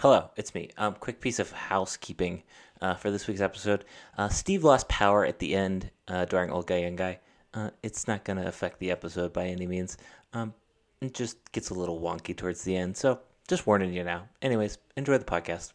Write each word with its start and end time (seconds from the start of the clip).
Hello, 0.00 0.30
it's 0.34 0.54
me. 0.54 0.70
Um, 0.78 0.94
quick 0.94 1.20
piece 1.20 1.38
of 1.38 1.52
housekeeping 1.52 2.42
uh, 2.80 2.94
for 2.94 3.10
this 3.10 3.28
week's 3.28 3.42
episode. 3.42 3.84
Uh, 4.16 4.30
Steve 4.30 4.64
lost 4.64 4.88
power 4.88 5.26
at 5.26 5.40
the 5.40 5.54
end 5.54 5.90
uh, 6.08 6.24
during 6.24 6.50
Old 6.50 6.66
Guy 6.66 6.78
Young 6.78 6.96
Guy. 6.96 7.18
Uh, 7.52 7.68
it's 7.82 8.08
not 8.08 8.24
going 8.24 8.38
to 8.38 8.48
affect 8.48 8.78
the 8.78 8.90
episode 8.90 9.34
by 9.34 9.48
any 9.48 9.66
means. 9.66 9.98
Um, 10.32 10.54
it 11.02 11.12
just 11.12 11.52
gets 11.52 11.68
a 11.68 11.74
little 11.74 12.00
wonky 12.00 12.34
towards 12.34 12.62
the 12.62 12.78
end, 12.78 12.96
so 12.96 13.20
just 13.46 13.66
warning 13.66 13.92
you 13.92 14.02
now. 14.02 14.26
Anyways, 14.40 14.78
enjoy 14.96 15.18
the 15.18 15.24
podcast. 15.26 15.72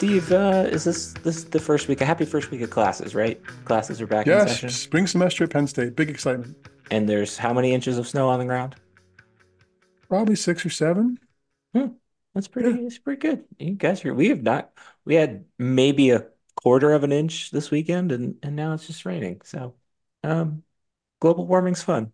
Steve, 0.00 0.32
uh, 0.32 0.64
is 0.70 0.84
this 0.84 1.12
this 1.22 1.44
the 1.44 1.60
first 1.60 1.86
week? 1.86 2.00
A 2.00 2.06
happy 2.06 2.24
first 2.24 2.50
week 2.50 2.62
of 2.62 2.70
classes, 2.70 3.14
right? 3.14 3.38
Classes 3.66 4.00
are 4.00 4.06
back 4.06 4.26
in 4.26 4.32
Yes, 4.32 4.48
session, 4.52 4.70
spring 4.70 5.06
semester 5.06 5.44
at 5.44 5.50
Penn 5.50 5.66
State. 5.66 5.94
Big 5.94 6.08
excitement. 6.08 6.56
and 6.90 7.06
there's 7.06 7.36
how 7.36 7.52
many 7.52 7.74
inches 7.74 7.98
of 7.98 8.08
snow 8.08 8.30
on 8.30 8.38
the 8.38 8.46
ground? 8.46 8.76
Probably 10.08 10.36
six 10.36 10.64
or 10.64 10.70
seven. 10.70 11.18
Hmm. 11.74 11.88
That's 12.34 12.48
pretty. 12.48 12.70
Yeah. 12.70 12.86
It's 12.86 12.96
pretty 12.96 13.20
good. 13.20 13.44
You 13.58 13.72
guys 13.72 14.02
are. 14.06 14.14
We 14.14 14.30
have 14.30 14.42
not. 14.42 14.70
We 15.04 15.16
had 15.16 15.44
maybe 15.58 16.12
a 16.12 16.28
quarter 16.56 16.94
of 16.94 17.04
an 17.04 17.12
inch 17.12 17.50
this 17.50 17.70
weekend, 17.70 18.10
and 18.10 18.36
and 18.42 18.56
now 18.56 18.72
it's 18.72 18.86
just 18.86 19.04
raining. 19.04 19.42
So, 19.44 19.74
um, 20.24 20.62
global 21.20 21.46
warming's 21.46 21.82
fun. 21.82 22.10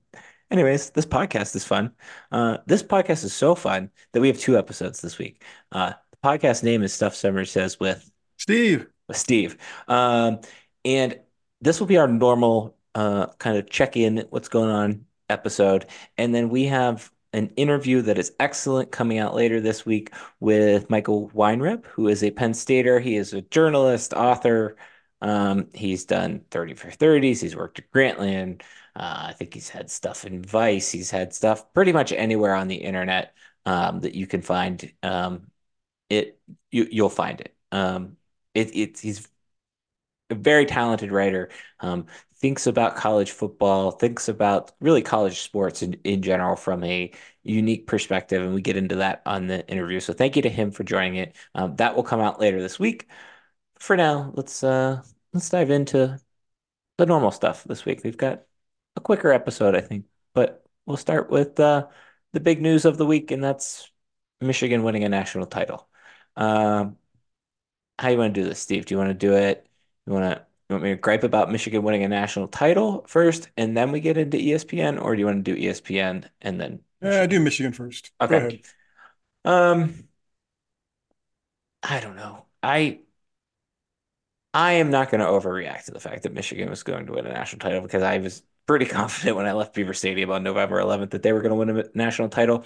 Anyways, 0.50 0.90
this 0.90 1.06
podcast 1.06 1.54
is 1.54 1.64
fun. 1.64 1.92
Uh, 2.32 2.58
this 2.66 2.82
podcast 2.82 3.22
is 3.22 3.32
so 3.32 3.54
fun 3.54 3.90
that 4.10 4.20
we 4.20 4.26
have 4.26 4.40
two 4.40 4.58
episodes 4.58 5.00
this 5.00 5.18
week. 5.18 5.44
Uh, 5.70 5.92
podcast 6.26 6.64
name 6.64 6.82
is 6.82 6.92
Stuff 6.92 7.14
Somers 7.14 7.52
Says 7.52 7.78
with 7.78 8.10
Steve, 8.36 8.88
with 9.06 9.16
Steve. 9.16 9.56
Um, 9.86 10.40
and 10.84 11.20
this 11.60 11.78
will 11.78 11.86
be 11.86 11.98
our 11.98 12.08
normal 12.08 12.76
uh, 12.96 13.26
kind 13.38 13.56
of 13.56 13.70
check 13.70 13.96
in, 13.96 14.24
what's 14.30 14.48
going 14.48 14.68
on 14.68 15.04
episode. 15.28 15.86
And 16.18 16.34
then 16.34 16.48
we 16.48 16.64
have 16.64 17.12
an 17.32 17.50
interview 17.50 18.02
that 18.02 18.18
is 18.18 18.32
excellent 18.40 18.90
coming 18.90 19.18
out 19.18 19.36
later 19.36 19.60
this 19.60 19.86
week 19.86 20.12
with 20.40 20.90
Michael 20.90 21.30
Weinreb, 21.30 21.86
who 21.86 22.08
is 22.08 22.24
a 22.24 22.32
Penn 22.32 22.54
Stater. 22.54 22.98
He 22.98 23.14
is 23.14 23.32
a 23.32 23.42
journalist, 23.42 24.12
author. 24.12 24.76
Um, 25.22 25.68
he's 25.74 26.06
done 26.06 26.40
30 26.50 26.74
for 26.74 26.90
30s. 26.90 27.40
He's 27.40 27.54
worked 27.54 27.78
at 27.78 27.92
Grantland. 27.92 28.62
Uh, 28.96 29.26
I 29.28 29.32
think 29.32 29.54
he's 29.54 29.68
had 29.68 29.92
stuff 29.92 30.24
in 30.24 30.42
Vice. 30.42 30.90
He's 30.90 31.12
had 31.12 31.32
stuff 31.32 31.72
pretty 31.72 31.92
much 31.92 32.10
anywhere 32.10 32.56
on 32.56 32.66
the 32.66 32.74
internet 32.74 33.32
um, 33.64 34.00
that 34.00 34.16
you 34.16 34.26
can 34.26 34.42
find. 34.42 34.92
Um, 35.04 35.52
it 36.10 36.40
you 36.70 36.86
you'll 36.90 37.08
find 37.10 37.40
it. 37.40 37.54
Um, 37.72 38.16
it, 38.54 38.74
it's 38.74 39.00
he's 39.00 39.28
a 40.30 40.34
very 40.34 40.66
talented 40.66 41.12
writer. 41.12 41.50
Um, 41.80 42.06
thinks 42.36 42.66
about 42.66 42.96
college 42.96 43.30
football, 43.30 43.92
thinks 43.92 44.28
about 44.28 44.72
really 44.80 45.02
college 45.02 45.40
sports 45.40 45.82
in, 45.82 45.94
in 46.04 46.22
general 46.22 46.56
from 46.56 46.84
a 46.84 47.12
unique 47.42 47.86
perspective, 47.86 48.42
and 48.42 48.54
we 48.54 48.60
get 48.60 48.76
into 48.76 48.96
that 48.96 49.22
on 49.26 49.46
the 49.46 49.66
interview. 49.68 50.00
So 50.00 50.12
thank 50.12 50.36
you 50.36 50.42
to 50.42 50.50
him 50.50 50.70
for 50.70 50.84
joining 50.84 51.16
it. 51.16 51.36
Um, 51.54 51.76
that 51.76 51.96
will 51.96 52.02
come 52.02 52.20
out 52.20 52.40
later 52.40 52.60
this 52.60 52.78
week. 52.78 53.08
For 53.78 53.96
now, 53.96 54.32
let's 54.34 54.62
uh 54.64 55.02
let's 55.32 55.48
dive 55.50 55.70
into 55.70 56.18
the 56.98 57.06
normal 57.06 57.30
stuff 57.30 57.64
this 57.64 57.84
week. 57.84 58.02
We've 58.04 58.16
got 58.16 58.44
a 58.96 59.00
quicker 59.00 59.32
episode, 59.32 59.74
I 59.76 59.80
think, 59.80 60.06
but 60.34 60.64
we'll 60.86 60.96
start 60.96 61.30
with 61.30 61.58
uh 61.60 61.88
the 62.32 62.40
big 62.40 62.60
news 62.62 62.84
of 62.84 62.98
the 62.98 63.06
week, 63.06 63.30
and 63.30 63.42
that's 63.42 63.90
Michigan 64.40 64.82
winning 64.82 65.04
a 65.04 65.08
national 65.08 65.46
title. 65.46 65.88
Um, 66.36 66.96
how 67.98 68.08
you 68.08 68.18
want 68.18 68.34
to 68.34 68.40
do 68.40 68.48
this, 68.48 68.58
Steve? 68.58 68.86
Do 68.86 68.94
you 68.94 68.98
want 68.98 69.10
to 69.10 69.14
do 69.14 69.34
it? 69.34 69.66
You 70.06 70.12
want 70.12 70.24
to 70.24 70.46
you 70.68 70.74
want 70.74 70.82
me 70.82 70.90
to 70.90 70.96
gripe 70.96 71.22
about 71.22 71.50
Michigan 71.50 71.82
winning 71.82 72.02
a 72.02 72.08
national 72.08 72.48
title 72.48 73.04
first, 73.06 73.50
and 73.56 73.76
then 73.76 73.92
we 73.92 74.00
get 74.00 74.16
into 74.18 74.36
ESPN, 74.36 75.00
or 75.00 75.14
do 75.14 75.20
you 75.20 75.26
want 75.26 75.44
to 75.44 75.54
do 75.54 75.60
ESPN 75.60 76.28
and 76.42 76.60
then 76.60 76.80
yeah, 77.00 77.22
I 77.22 77.26
do 77.26 77.40
Michigan 77.40 77.72
first. 77.72 78.10
Okay. 78.20 78.62
Um, 79.44 80.08
I 81.82 82.00
don't 82.00 82.16
know. 82.16 82.46
I 82.62 83.00
I 84.54 84.72
am 84.74 84.90
not 84.90 85.10
going 85.10 85.20
to 85.20 85.26
overreact 85.26 85.84
to 85.84 85.90
the 85.92 86.00
fact 86.00 86.22
that 86.22 86.32
Michigan 86.32 86.70
was 86.70 86.82
going 86.82 87.06
to 87.06 87.12
win 87.12 87.26
a 87.26 87.32
national 87.32 87.60
title 87.60 87.82
because 87.82 88.02
I 88.02 88.18
was 88.18 88.42
pretty 88.66 88.86
confident 88.86 89.36
when 89.36 89.46
I 89.46 89.52
left 89.52 89.74
Beaver 89.74 89.94
Stadium 89.94 90.30
on 90.30 90.42
November 90.42 90.80
11th 90.80 91.10
that 91.10 91.22
they 91.22 91.32
were 91.32 91.42
going 91.42 91.50
to 91.50 91.56
win 91.56 91.86
a 91.86 91.96
national 91.96 92.28
title. 92.28 92.64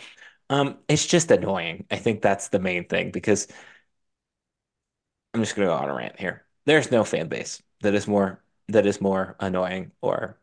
Um, 0.51 0.79
it's 0.89 1.07
just 1.07 1.31
annoying. 1.31 1.87
I 1.91 1.97
think 1.97 2.21
that's 2.23 2.49
the 2.49 2.59
main 2.59 2.87
thing 2.89 3.13
because 3.13 3.47
I'm 5.35 5.41
just 5.43 5.55
going 5.55 5.67
to 5.69 5.75
go 5.75 5.79
on 5.79 5.89
a 5.89 5.95
rant 5.95 6.19
here. 6.19 6.45
There's 6.67 6.91
no 6.91 7.05
fan 7.05 7.29
base 7.29 7.63
that 7.83 7.95
is 7.95 8.07
more 8.07 8.43
that 8.69 8.87
is 8.87 9.01
more 9.01 9.37
annoying 9.41 9.93
or 10.01 10.39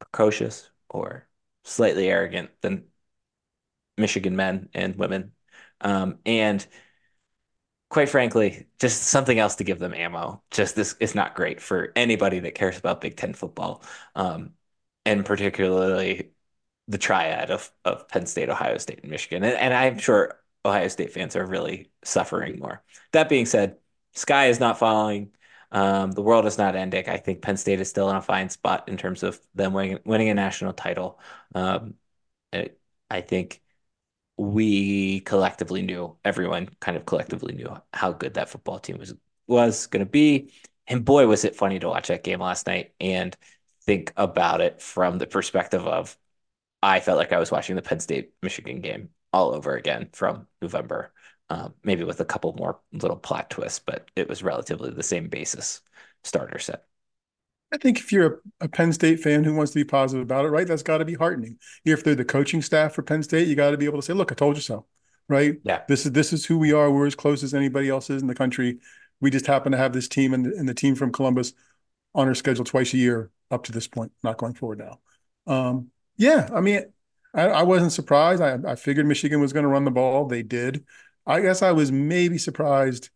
precocious 0.00 0.70
or 0.90 1.28
slightly 1.64 2.08
arrogant 2.08 2.50
than 2.62 2.86
Michigan 3.96 4.36
men 4.36 4.68
and 4.74 4.96
women. 4.96 5.32
Um, 5.80 6.18
and 6.26 6.66
quite 7.90 8.08
frankly, 8.08 8.66
just 8.78 9.04
something 9.04 9.38
else 9.38 9.56
to 9.56 9.64
give 9.64 9.78
them 9.78 9.94
ammo. 9.94 10.42
Just 10.50 10.76
this 10.76 10.94
is 11.00 11.14
not 11.14 11.34
great 11.34 11.60
for 11.60 11.92
anybody 11.96 12.40
that 12.40 12.54
cares 12.54 12.78
about 12.78 13.00
Big 13.00 13.16
Ten 13.16 13.34
football, 13.34 13.82
um, 14.14 14.52
and 15.06 15.24
particularly 15.24 16.32
the 16.88 16.98
triad 16.98 17.50
of 17.50 17.70
of 17.84 18.08
Penn 18.08 18.26
State, 18.26 18.48
Ohio 18.48 18.78
State, 18.78 19.00
and 19.02 19.10
Michigan. 19.10 19.44
And, 19.44 19.54
and 19.56 19.74
I'm 19.74 19.98
sure 19.98 20.40
Ohio 20.64 20.88
State 20.88 21.12
fans 21.12 21.36
are 21.36 21.46
really 21.46 21.90
suffering 22.02 22.58
more. 22.58 22.82
That 23.12 23.28
being 23.28 23.46
said, 23.46 23.76
sky 24.14 24.46
is 24.46 24.60
not 24.60 24.78
falling. 24.78 25.32
Um, 25.70 26.12
the 26.12 26.22
world 26.22 26.46
is 26.46 26.58
not 26.58 26.76
ending. 26.76 27.08
I 27.08 27.18
think 27.18 27.42
Penn 27.42 27.58
State 27.58 27.80
is 27.80 27.90
still 27.90 28.08
in 28.10 28.16
a 28.16 28.22
fine 28.22 28.48
spot 28.48 28.88
in 28.88 28.96
terms 28.96 29.22
of 29.22 29.38
them 29.54 29.74
winning, 29.74 29.98
winning 30.04 30.30
a 30.30 30.34
national 30.34 30.72
title. 30.72 31.20
Um, 31.54 31.94
I, 32.52 32.70
I 33.10 33.20
think 33.20 33.60
we 34.38 35.20
collectively 35.20 35.82
knew, 35.82 36.16
everyone 36.24 36.70
kind 36.80 36.96
of 36.96 37.04
collectively 37.04 37.54
knew 37.54 37.76
how 37.92 38.12
good 38.12 38.34
that 38.34 38.48
football 38.48 38.78
team 38.78 38.98
was 38.98 39.14
was 39.46 39.86
going 39.86 40.04
to 40.04 40.10
be. 40.10 40.52
And 40.86 41.04
boy, 41.04 41.26
was 41.26 41.44
it 41.44 41.56
funny 41.56 41.78
to 41.80 41.88
watch 41.88 42.08
that 42.08 42.24
game 42.24 42.40
last 42.40 42.66
night 42.66 42.92
and 43.00 43.36
think 43.82 44.12
about 44.16 44.60
it 44.60 44.80
from 44.80 45.18
the 45.18 45.26
perspective 45.26 45.86
of 45.86 46.16
I 46.82 47.00
felt 47.00 47.18
like 47.18 47.32
I 47.32 47.38
was 47.38 47.50
watching 47.50 47.76
the 47.76 47.82
Penn 47.82 48.00
State 48.00 48.32
Michigan 48.42 48.80
game 48.80 49.10
all 49.32 49.54
over 49.54 49.74
again 49.74 50.08
from 50.12 50.46
November, 50.62 51.12
um, 51.50 51.74
maybe 51.82 52.04
with 52.04 52.20
a 52.20 52.24
couple 52.24 52.54
more 52.54 52.80
little 52.92 53.16
plot 53.16 53.50
twists, 53.50 53.80
but 53.80 54.10
it 54.16 54.28
was 54.28 54.42
relatively 54.42 54.90
the 54.90 55.02
same 55.02 55.28
basis 55.28 55.80
starter 56.24 56.58
set. 56.58 56.84
I 57.72 57.76
think 57.76 57.98
if 57.98 58.12
you're 58.12 58.40
a, 58.60 58.64
a 58.64 58.68
Penn 58.68 58.92
State 58.92 59.20
fan 59.20 59.44
who 59.44 59.54
wants 59.54 59.72
to 59.72 59.78
be 59.78 59.84
positive 59.84 60.22
about 60.22 60.46
it, 60.46 60.48
right, 60.48 60.66
that's 60.66 60.82
got 60.82 60.98
to 60.98 61.04
be 61.04 61.14
heartening. 61.14 61.58
If 61.84 62.02
they're 62.02 62.14
the 62.14 62.24
coaching 62.24 62.62
staff 62.62 62.94
for 62.94 63.02
Penn 63.02 63.22
State, 63.22 63.48
you 63.48 63.56
got 63.56 63.72
to 63.72 63.76
be 63.76 63.84
able 63.84 63.98
to 63.98 64.02
say, 64.04 64.14
"Look, 64.14 64.32
I 64.32 64.34
told 64.34 64.56
you 64.56 64.62
so." 64.62 64.86
Right? 65.28 65.58
Yeah. 65.62 65.82
This 65.88 66.06
is 66.06 66.12
this 66.12 66.32
is 66.32 66.46
who 66.46 66.56
we 66.58 66.72
are. 66.72 66.90
We're 66.90 67.06
as 67.06 67.14
close 67.14 67.42
as 67.42 67.52
anybody 67.52 67.90
else 67.90 68.08
is 68.08 68.22
in 68.22 68.28
the 68.28 68.34
country. 68.34 68.78
We 69.20 69.30
just 69.30 69.46
happen 69.46 69.72
to 69.72 69.78
have 69.78 69.92
this 69.92 70.08
team 70.08 70.32
and, 70.32 70.46
and 70.46 70.66
the 70.66 70.74
team 70.74 70.94
from 70.94 71.12
Columbus 71.12 71.52
on 72.14 72.28
our 72.28 72.34
schedule 72.34 72.64
twice 72.64 72.94
a 72.94 72.96
year 72.96 73.30
up 73.50 73.64
to 73.64 73.72
this 73.72 73.86
point, 73.86 74.12
not 74.22 74.38
going 74.38 74.54
forward 74.54 74.78
now. 74.78 75.00
Um, 75.46 75.90
yeah, 76.18 76.50
I 76.54 76.60
mean, 76.60 76.82
I, 77.34 77.42
I 77.48 77.64
wasn't 77.64 77.92
surprised. 77.92 78.42
I, 78.42 78.58
I 78.72 78.76
figured 78.76 79.06
Michigan 79.06 79.40
was 79.40 79.54
going 79.54 79.64
to 79.64 79.70
run 79.70 79.86
the 79.86 79.92
ball. 79.92 80.26
They 80.26 80.42
did. 80.44 80.86
I 81.26 81.40
guess 81.40 81.62
I 81.62 81.72
was 81.72 81.92
maybe 81.92 82.38
surprised 82.38 83.10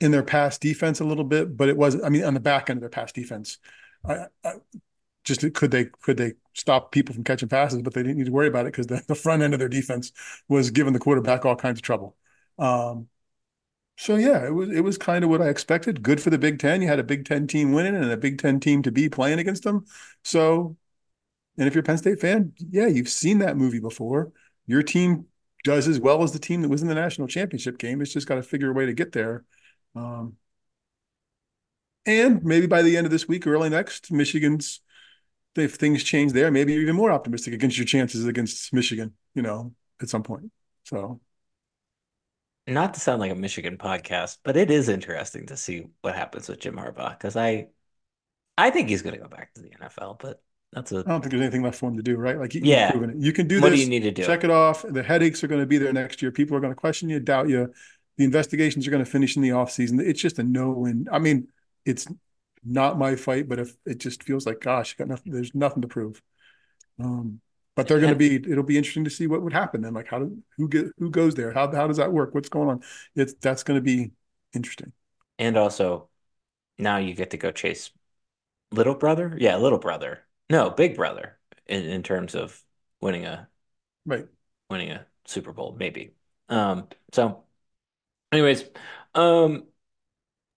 in 0.00 0.10
their 0.10 0.22
pass 0.22 0.58
defense 0.58 1.00
a 1.00 1.04
little 1.04 1.24
bit, 1.24 1.56
but 1.56 1.68
it 1.68 1.76
was, 1.76 2.02
I 2.02 2.08
mean, 2.08 2.24
on 2.24 2.34
the 2.34 2.40
back 2.40 2.70
end 2.70 2.78
of 2.78 2.80
their 2.82 2.90
pass 2.90 3.12
defense. 3.12 3.58
I, 4.06 4.26
I 4.44 4.54
just 5.24 5.42
could 5.54 5.70
they 5.70 5.86
could 5.86 6.18
they 6.18 6.34
stop 6.54 6.92
people 6.92 7.14
from 7.14 7.24
catching 7.24 7.48
passes, 7.48 7.82
but 7.82 7.94
they 7.94 8.02
didn't 8.02 8.18
need 8.18 8.26
to 8.26 8.32
worry 8.32 8.48
about 8.48 8.66
it 8.66 8.72
because 8.72 8.88
the, 8.88 9.02
the 9.08 9.16
front 9.16 9.42
end 9.42 9.54
of 9.54 9.60
their 9.60 9.68
defense 9.70 10.12
was 10.48 10.70
giving 10.70 10.94
the 10.94 11.00
quarterback 11.00 11.44
all 11.46 11.56
kinds 11.56 11.78
of 11.78 11.82
trouble. 11.82 12.16
Um, 12.58 13.08
so 13.98 14.16
yeah, 14.16 14.46
it 14.46 14.50
was 14.54 14.70
it 14.70 14.82
was 14.82 14.98
kind 14.98 15.24
of 15.24 15.30
what 15.30 15.42
I 15.42 15.48
expected. 15.48 16.02
Good 16.02 16.20
for 16.22 16.30
the 16.30 16.38
Big 16.38 16.58
Ten. 16.58 16.82
You 16.82 16.88
had 16.88 16.98
a 16.98 17.04
Big 17.04 17.24
Ten 17.26 17.46
team 17.46 17.72
winning 17.72 17.96
and 17.96 18.10
a 18.10 18.16
Big 18.16 18.38
Ten 18.38 18.60
team 18.60 18.82
to 18.82 18.92
be 18.92 19.08
playing 19.08 19.38
against 19.38 19.64
them. 19.64 19.86
So, 20.24 20.76
and 21.58 21.68
if 21.68 21.74
you're 21.74 21.82
a 21.82 21.84
Penn 21.84 21.98
State 21.98 22.20
fan, 22.20 22.52
yeah, 22.70 22.86
you've 22.86 23.08
seen 23.08 23.38
that 23.38 23.56
movie 23.56 23.80
before. 23.80 24.32
Your 24.66 24.82
team 24.82 25.26
does 25.64 25.88
as 25.88 26.00
well 26.00 26.22
as 26.22 26.32
the 26.32 26.38
team 26.38 26.62
that 26.62 26.68
was 26.68 26.82
in 26.82 26.88
the 26.88 26.94
national 26.94 27.28
championship 27.28 27.78
game. 27.78 28.00
It's 28.00 28.12
just 28.12 28.26
got 28.26 28.36
to 28.36 28.42
figure 28.42 28.70
a 28.70 28.74
way 28.74 28.86
to 28.86 28.92
get 28.92 29.12
there. 29.12 29.44
Um, 29.94 30.36
and 32.06 32.44
maybe 32.44 32.66
by 32.66 32.82
the 32.82 32.96
end 32.96 33.06
of 33.06 33.10
this 33.10 33.26
week, 33.28 33.46
or 33.46 33.54
early 33.54 33.70
next, 33.70 34.12
Michigan's 34.12 34.80
if 35.56 35.74
things 35.76 36.04
change 36.04 36.32
there, 36.32 36.50
maybe 36.50 36.72
you're 36.72 36.82
even 36.82 36.96
more 36.96 37.12
optimistic 37.12 37.54
against 37.54 37.78
your 37.78 37.86
chances 37.86 38.26
against 38.26 38.72
Michigan, 38.72 39.14
you 39.34 39.42
know, 39.42 39.74
at 40.02 40.08
some 40.08 40.22
point. 40.22 40.50
So 40.84 41.20
Not 42.66 42.94
to 42.94 43.00
sound 43.00 43.20
like 43.20 43.30
a 43.30 43.34
Michigan 43.34 43.76
podcast, 43.76 44.38
but 44.42 44.56
it 44.56 44.70
is 44.70 44.88
interesting 44.88 45.46
to 45.46 45.56
see 45.56 45.86
what 46.00 46.14
happens 46.14 46.48
with 46.48 46.60
Jim 46.60 46.76
Harbaugh 46.76 47.10
because 47.10 47.36
I, 47.36 47.68
I 48.58 48.70
think 48.70 48.88
he's 48.88 49.02
going 49.02 49.14
to 49.14 49.20
go 49.22 49.28
back 49.28 49.54
to 49.54 49.62
the 49.62 49.74
NFL, 49.74 50.14
but 50.20 50.42
that's 50.74 50.92
a 50.92 50.98
I 50.98 51.02
don't 51.02 51.20
think 51.20 51.30
there's 51.30 51.42
anything 51.42 51.62
left 51.62 51.78
for 51.78 51.88
him 51.88 51.96
to 51.96 52.02
do, 52.02 52.16
right? 52.16 52.38
Like 52.38 52.54
you, 52.54 52.60
Yeah. 52.64 52.90
proven 52.90 53.10
it. 53.10 53.16
You 53.18 53.32
can 53.32 53.46
do 53.48 53.60
what 53.60 53.70
this. 53.70 53.78
do 53.78 53.84
you 53.84 53.90
need 53.90 54.02
to 54.02 54.10
do? 54.10 54.24
check 54.24 54.44
it 54.44 54.50
off. 54.50 54.84
The 54.88 55.02
headaches 55.02 55.42
are 55.44 55.46
going 55.48 55.60
to 55.60 55.66
be 55.66 55.78
there 55.78 55.92
next 55.92 56.20
year. 56.22 56.30
People 56.32 56.56
are 56.56 56.60
going 56.60 56.72
to 56.72 56.76
question 56.76 57.08
you, 57.08 57.20
doubt 57.20 57.48
you. 57.48 57.72
The 58.16 58.24
investigations 58.24 58.86
are 58.86 58.90
going 58.90 59.04
to 59.04 59.10
finish 59.10 59.36
in 59.36 59.42
the 59.42 59.50
offseason. 59.50 60.00
It's 60.00 60.20
just 60.20 60.38
a 60.38 60.42
no 60.42 60.70
win. 60.70 61.08
I 61.10 61.18
mean, 61.18 61.48
it's 61.84 62.06
not 62.64 62.98
my 62.98 63.16
fight, 63.16 63.48
but 63.48 63.58
if 63.58 63.76
it 63.86 63.98
just 63.98 64.22
feels 64.22 64.46
like, 64.46 64.60
gosh, 64.60 64.94
got 64.96 65.08
nothing, 65.08 65.32
there's 65.32 65.54
nothing 65.54 65.82
to 65.82 65.88
prove. 65.88 66.22
Um, 66.98 67.40
but 67.76 67.88
they're 67.88 67.98
going 67.98 68.12
to 68.12 68.16
be. 68.16 68.36
It'll 68.36 68.62
be 68.62 68.76
interesting 68.78 69.04
to 69.04 69.10
see 69.10 69.26
what 69.26 69.42
would 69.42 69.52
happen 69.52 69.82
then. 69.82 69.94
Like, 69.94 70.06
how 70.06 70.20
do 70.20 70.38
who 70.56 70.68
get 70.68 70.86
who 70.98 71.10
goes 71.10 71.34
there? 71.34 71.52
How 71.52 71.70
how 71.72 71.88
does 71.88 71.96
that 71.96 72.12
work? 72.12 72.32
What's 72.34 72.48
going 72.48 72.68
on? 72.68 72.82
It's 73.16 73.34
that's 73.40 73.64
going 73.64 73.78
to 73.78 73.82
be 73.82 74.12
interesting. 74.54 74.92
and 75.40 75.56
also 75.56 76.08
now 76.78 76.98
you 76.98 77.14
get 77.14 77.30
to 77.30 77.36
go 77.36 77.50
chase 77.50 77.90
little 78.70 78.94
brother. 78.94 79.36
Yeah, 79.38 79.56
little 79.56 79.78
brother. 79.78 80.20
No, 80.50 80.70
big 80.70 80.96
brother 80.96 81.38
in, 81.66 81.84
in 81.84 82.02
terms 82.02 82.34
of 82.34 82.62
winning 83.00 83.26
a 83.26 83.48
Right. 84.06 84.26
winning 84.70 84.90
a 84.90 85.06
Super 85.26 85.52
Bowl, 85.52 85.74
maybe. 85.78 86.14
Um, 86.48 86.88
so 87.12 87.44
anyways, 88.32 88.64
um 89.14 89.64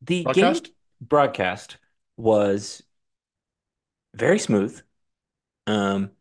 the 0.01 0.25
game 0.25 0.61
Broadcast? 0.61 0.71
broadcast 1.01 1.77
was 2.17 2.83
very 4.15 4.39
smooth. 4.39 4.79
Um, 5.67 6.11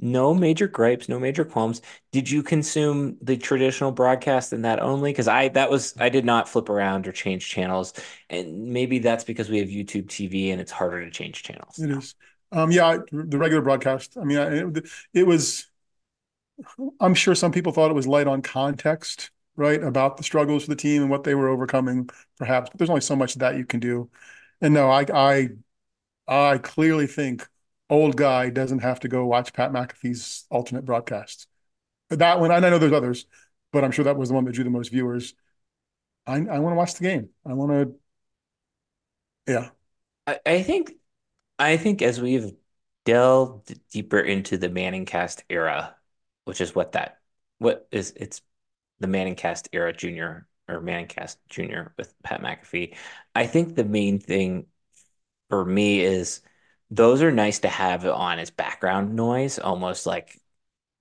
no 0.00 0.34
major 0.34 0.68
gripes, 0.68 1.08
no 1.08 1.18
major 1.20 1.44
qualms. 1.44 1.82
Did 2.12 2.30
you 2.30 2.42
consume 2.42 3.18
the 3.22 3.36
traditional 3.36 3.92
broadcast 3.92 4.52
and 4.52 4.64
that 4.64 4.80
only? 4.80 5.12
Because 5.12 5.28
I 5.28 5.48
that 5.50 5.70
was 5.70 5.94
I 6.00 6.08
did 6.10 6.24
not 6.24 6.48
flip 6.48 6.68
around 6.70 7.08
or 7.08 7.12
change 7.12 7.48
channels, 7.50 7.94
and 8.30 8.68
maybe 8.72 9.00
that's 9.00 9.24
because 9.24 9.50
we 9.50 9.58
have 9.60 9.68
YouTube 9.68 10.08
TV 10.08 10.50
and 10.52 10.60
it's 10.60 10.72
harder 10.72 11.04
to 11.04 11.10
change 11.10 11.42
channels 11.44 11.86
It 11.86 11.90
is. 11.90 12.14
Um, 12.50 12.70
yeah, 12.70 12.98
the 13.12 13.38
regular 13.38 13.62
broadcast. 13.62 14.16
I 14.16 14.24
mean, 14.24 14.38
it, 14.38 14.88
it 15.12 15.26
was. 15.26 15.66
I'm 17.00 17.14
sure 17.14 17.34
some 17.34 17.52
people 17.52 17.72
thought 17.72 17.90
it 17.90 17.94
was 17.94 18.06
light 18.06 18.26
on 18.26 18.42
context, 18.42 19.30
right, 19.56 19.82
about 19.82 20.16
the 20.16 20.22
struggles 20.22 20.64
for 20.64 20.70
the 20.70 20.76
team 20.76 21.02
and 21.02 21.10
what 21.10 21.24
they 21.24 21.34
were 21.34 21.48
overcoming, 21.48 22.08
perhaps. 22.36 22.70
But 22.70 22.78
there's 22.78 22.90
only 22.90 23.00
so 23.02 23.16
much 23.16 23.34
that 23.36 23.56
you 23.56 23.64
can 23.64 23.80
do. 23.80 24.10
And 24.60 24.74
no, 24.74 24.90
I 24.90 25.04
I 25.12 25.48
I 26.28 26.58
clearly 26.58 27.06
think 27.06 27.48
old 27.90 28.16
guy 28.16 28.50
doesn't 28.50 28.80
have 28.80 29.00
to 29.02 29.08
go 29.08 29.26
watch 29.26 29.52
Pat 29.54 29.72
McAfee's 29.72 30.46
alternate 30.50 30.84
broadcasts. 30.84 31.46
But 32.10 32.20
that 32.20 32.40
one, 32.40 32.52
I 32.52 32.60
know 32.60 32.78
there's 32.78 32.92
others, 32.92 33.26
but 33.72 33.84
I'm 33.84 33.92
sure 33.92 34.04
that 34.06 34.16
was 34.18 34.30
the 34.30 34.36
one 34.36 34.44
that 34.46 34.52
drew 34.52 34.64
the 34.64 34.70
most 34.70 34.90
viewers. 34.92 35.34
I 36.26 36.36
I 36.38 36.60
want 36.60 36.72
to 36.74 36.76
watch 36.78 36.94
the 36.94 37.04
game. 37.04 37.30
I 37.46 37.54
want 37.54 37.72
to, 39.46 39.52
yeah, 39.52 39.70
I, 40.26 40.40
I 40.46 40.64
think 40.64 40.94
I 41.58 41.76
think 41.76 42.02
as 42.02 42.20
we've 42.20 42.52
delved 43.04 43.78
deeper 43.90 44.20
into 44.20 44.58
the 44.58 44.68
Manning 44.68 45.06
cast 45.06 45.44
era, 45.48 45.96
which 46.44 46.60
is 46.60 46.74
what 46.74 46.92
that 46.92 47.20
what 47.58 47.88
is 47.90 48.12
it's 48.16 48.42
the 49.00 49.06
Manning 49.08 49.34
cast 49.36 49.68
era 49.72 49.92
junior 49.92 50.46
or 50.68 50.80
Manning 50.80 51.06
cast 51.08 51.38
junior 51.48 51.94
with 51.96 52.14
Pat 52.22 52.42
McAfee. 52.42 52.96
I 53.34 53.46
think 53.46 53.74
the 53.74 53.84
main 53.84 54.18
thing 54.20 54.66
for 55.50 55.64
me 55.64 56.00
is 56.00 56.40
those 56.90 57.22
are 57.22 57.32
nice 57.32 57.60
to 57.60 57.68
have 57.68 58.06
on 58.06 58.38
as 58.38 58.50
background 58.50 59.14
noise, 59.14 59.58
almost 59.58 60.06
like 60.06 60.40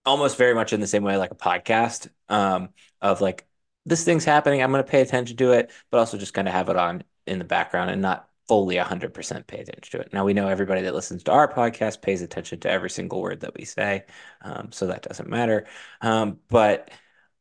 almost 0.05 0.37
very 0.37 0.53
much 0.55 0.73
in 0.73 0.79
the 0.81 0.87
same 0.87 1.03
way 1.03 1.17
like 1.17 1.31
a 1.31 1.35
podcast 1.35 2.09
um, 2.29 2.69
of 3.01 3.21
like 3.21 3.45
this 3.85 4.03
thing's 4.05 4.25
happening. 4.25 4.61
I'm 4.61 4.71
going 4.71 4.83
to 4.83 4.89
pay 4.89 5.01
attention 5.01 5.37
to 5.37 5.51
it, 5.53 5.71
but 5.91 5.99
also 5.99 6.17
just 6.17 6.33
kind 6.33 6.47
of 6.47 6.53
have 6.53 6.69
it 6.69 6.77
on 6.77 7.03
in 7.25 7.39
the 7.39 7.45
background 7.45 7.91
and 7.91 8.01
not 8.01 8.29
fully 8.47 8.77
100% 8.77 9.47
pay 9.47 9.59
attention 9.59 9.99
to 9.99 10.05
it. 10.05 10.13
Now 10.13 10.25
we 10.25 10.33
know 10.33 10.47
everybody 10.47 10.81
that 10.83 10.95
listens 10.95 11.23
to 11.23 11.31
our 11.31 11.51
podcast 11.51 12.01
pays 12.01 12.21
attention 12.21 12.59
to 12.61 12.71
every 12.71 12.89
single 12.89 13.21
word 13.21 13.41
that 13.41 13.55
we 13.57 13.65
say. 13.65 14.05
Um, 14.41 14.71
so 14.71 14.87
that 14.87 15.03
doesn't 15.03 15.29
matter. 15.29 15.67
Um, 16.01 16.39
but 16.49 16.91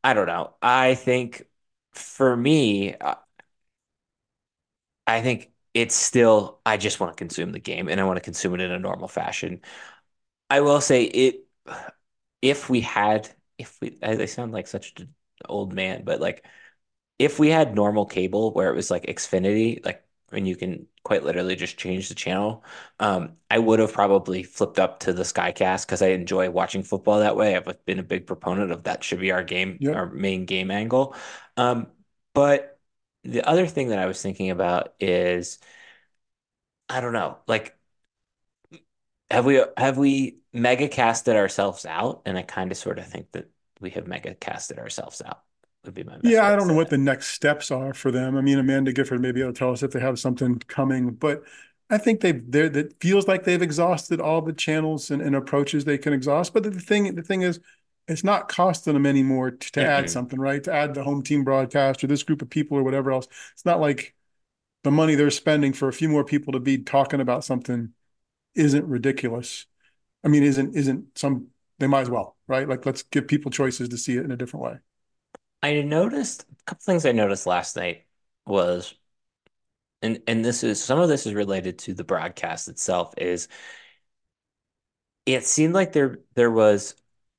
I 0.05 0.15
don't 0.15 0.27
know. 0.27 0.55
I 0.63 0.95
think 0.95 1.45
for 1.93 2.37
me, 2.37 2.95
uh, 2.97 3.17
I 5.07 5.23
think 5.23 5.53
it's 5.75 5.95
still, 5.95 6.61
I 6.67 6.77
just 6.77 7.01
want 7.01 7.13
to 7.13 7.19
consume 7.19 7.53
the 7.53 7.59
game 7.61 7.89
and 7.89 8.01
I 8.01 8.05
want 8.05 8.17
to 8.17 8.21
consume 8.23 8.55
it 8.55 8.61
in 8.61 8.73
a 8.73 8.79
normal 8.79 9.09
fashion. 9.09 9.61
I 10.51 10.63
will 10.63 10.83
say 10.83 11.05
it, 11.05 11.47
if 12.43 12.71
we 12.71 12.81
had, 12.83 13.29
if 13.59 13.79
we, 13.81 13.99
I, 14.03 14.13
I 14.13 14.27
sound 14.27 14.53
like 14.53 14.67
such 14.69 14.95
an 15.01 15.15
old 15.49 15.75
man, 15.75 16.05
but 16.05 16.21
like 16.21 16.47
if 17.21 17.41
we 17.41 17.51
had 17.51 17.77
normal 17.77 18.07
cable 18.07 18.53
where 18.55 18.71
it 18.71 18.77
was 18.77 18.91
like 18.93 19.07
Xfinity, 19.07 19.85
like 19.87 20.06
and 20.33 20.47
you 20.49 20.57
can 20.57 20.87
quite 21.05 21.25
literally 21.25 21.57
just 21.57 21.77
change 21.79 22.09
the 22.09 22.15
channel, 22.15 22.65
um, 23.01 23.37
I 23.51 23.59
would 23.59 23.79
have 23.79 23.93
probably 23.93 24.43
flipped 24.43 24.79
up 24.79 25.01
to 25.01 25.13
the 25.13 25.23
Skycast 25.23 25.87
because 25.87 26.03
I 26.03 26.09
enjoy 26.09 26.51
watching 26.51 26.83
football 26.83 27.21
that 27.21 27.37
way. 27.37 27.57
I've 27.57 27.85
been 27.85 27.99
a 27.99 28.03
big 28.03 28.27
proponent 28.27 28.73
of 28.73 28.85
that 28.85 29.05
should 29.05 29.21
be 29.21 29.33
our 29.33 29.45
game, 29.45 29.79
yep, 29.79 29.95
our 29.95 30.07
main 30.11 30.45
game 30.47 30.71
angle. 30.71 31.15
Um, 31.57 31.89
but 32.35 32.79
the 33.25 33.43
other 33.49 33.67
thing 33.67 33.89
that 33.89 33.99
I 33.99 34.07
was 34.07 34.21
thinking 34.23 34.51
about 34.51 34.95
is 35.01 35.59
I 36.89 37.01
don't 37.01 37.13
know, 37.13 37.39
like 37.47 37.77
have 39.31 39.45
we 39.45 39.63
have 39.77 39.99
we 39.99 40.39
mega 40.53 40.89
casted 40.89 41.37
ourselves 41.37 41.85
out? 41.87 42.23
And 42.27 42.39
I 42.39 42.43
kind 42.43 42.71
of 42.71 42.79
sort 42.79 42.99
of 42.99 43.07
think 43.07 43.33
that 43.33 43.51
we 43.81 43.91
have 43.91 44.07
mega 44.07 44.35
casted 44.35 44.79
ourselves 44.79 45.21
out, 45.25 45.43
would 45.87 45.95
be 45.95 46.05
my 46.05 46.19
yeah. 46.23 46.47
I 46.47 46.57
don't 46.57 46.69
know 46.69 46.75
what 46.75 46.91
the 46.91 46.99
next 46.99 47.29
steps 47.29 47.71
are 47.71 47.95
for 47.95 48.11
them. 48.11 48.37
I 48.37 48.41
mean, 48.41 48.59
Amanda 48.59 48.93
Gifford 48.93 49.21
may 49.21 49.33
be 49.33 49.41
able 49.43 49.53
to 49.53 49.59
tell 49.59 49.73
us 49.73 49.83
if 49.83 49.93
they 49.93 50.01
have 50.01 50.19
something 50.19 50.59
coming, 50.61 51.11
but 51.13 51.43
I 51.91 51.99
think 51.99 52.21
they've 52.21 52.43
there 52.51 52.69
that 52.71 53.01
feels 53.01 53.29
like 53.29 53.45
they've 53.45 53.63
exhausted 53.63 54.21
all 54.21 54.43
the 54.43 54.53
channels 54.53 55.11
and, 55.11 55.23
and 55.23 55.37
approaches 55.37 55.85
they 55.85 55.99
can 55.99 56.13
exhaust. 56.13 56.53
But 56.55 56.65
the 56.65 56.73
thing 56.73 57.15
the 57.15 57.23
thing 57.23 57.43
is, 57.43 57.61
it's 58.09 58.25
not 58.25 58.49
costing 58.49 58.95
them 58.95 59.07
anymore 59.07 59.53
to, 59.53 59.73
to 59.73 59.85
add 59.85 60.09
Mm-mm. 60.09 60.11
something, 60.11 60.39
right? 60.41 60.63
To 60.65 60.73
add 60.73 60.95
the 60.95 61.05
home 61.05 61.23
team 61.23 61.45
broadcast 61.45 62.03
or 62.03 62.07
this 62.09 62.23
group 62.25 62.43
of 62.43 62.51
people 62.51 62.77
or 62.79 62.83
whatever 62.83 63.13
else. 63.13 63.29
It's 63.53 63.65
not 63.65 63.81
like 63.81 64.15
the 64.85 64.91
money 64.93 65.15
they're 65.17 65.31
spending 65.31 65.73
for 65.75 65.89
a 65.89 65.95
few 65.95 66.09
more 66.09 66.25
people 66.25 66.55
to 66.55 66.61
be 66.61 66.79
talking 66.79 67.21
about 67.21 67.45
something 67.45 67.95
isn't 68.55 68.87
ridiculous. 68.87 69.67
I 70.25 70.29
mean, 70.29 70.43
isn't 70.45 70.77
isn't 70.77 71.19
some 71.19 71.49
they 71.79 71.89
might 71.89 72.03
as 72.03 72.11
well, 72.11 72.37
right? 72.49 72.69
Like 72.69 72.87
let's 72.87 73.03
give 73.05 73.29
people 73.29 73.51
choices 73.53 73.91
to 73.91 73.99
see 73.99 74.17
it 74.19 74.25
in 74.25 74.33
a 74.33 74.37
different 74.39 74.65
way. 74.65 74.79
I 75.63 75.81
noticed 75.83 76.45
a 76.51 76.65
couple 76.65 76.83
things 76.85 77.05
I 77.07 77.13
noticed 77.13 77.47
last 77.47 77.77
night 77.77 78.07
was, 78.47 78.95
and 80.03 80.23
and 80.27 80.45
this 80.45 80.63
is 80.63 80.83
some 80.83 80.99
of 80.99 81.09
this 81.09 81.27
is 81.27 81.35
related 81.35 81.79
to 81.81 81.95
the 81.95 82.05
broadcast 82.05 82.69
itself, 82.69 83.15
is 83.19 83.49
it 85.27 85.45
seemed 85.45 85.75
like 85.75 85.93
there 85.93 86.19
there 86.35 86.51
was 86.51 86.95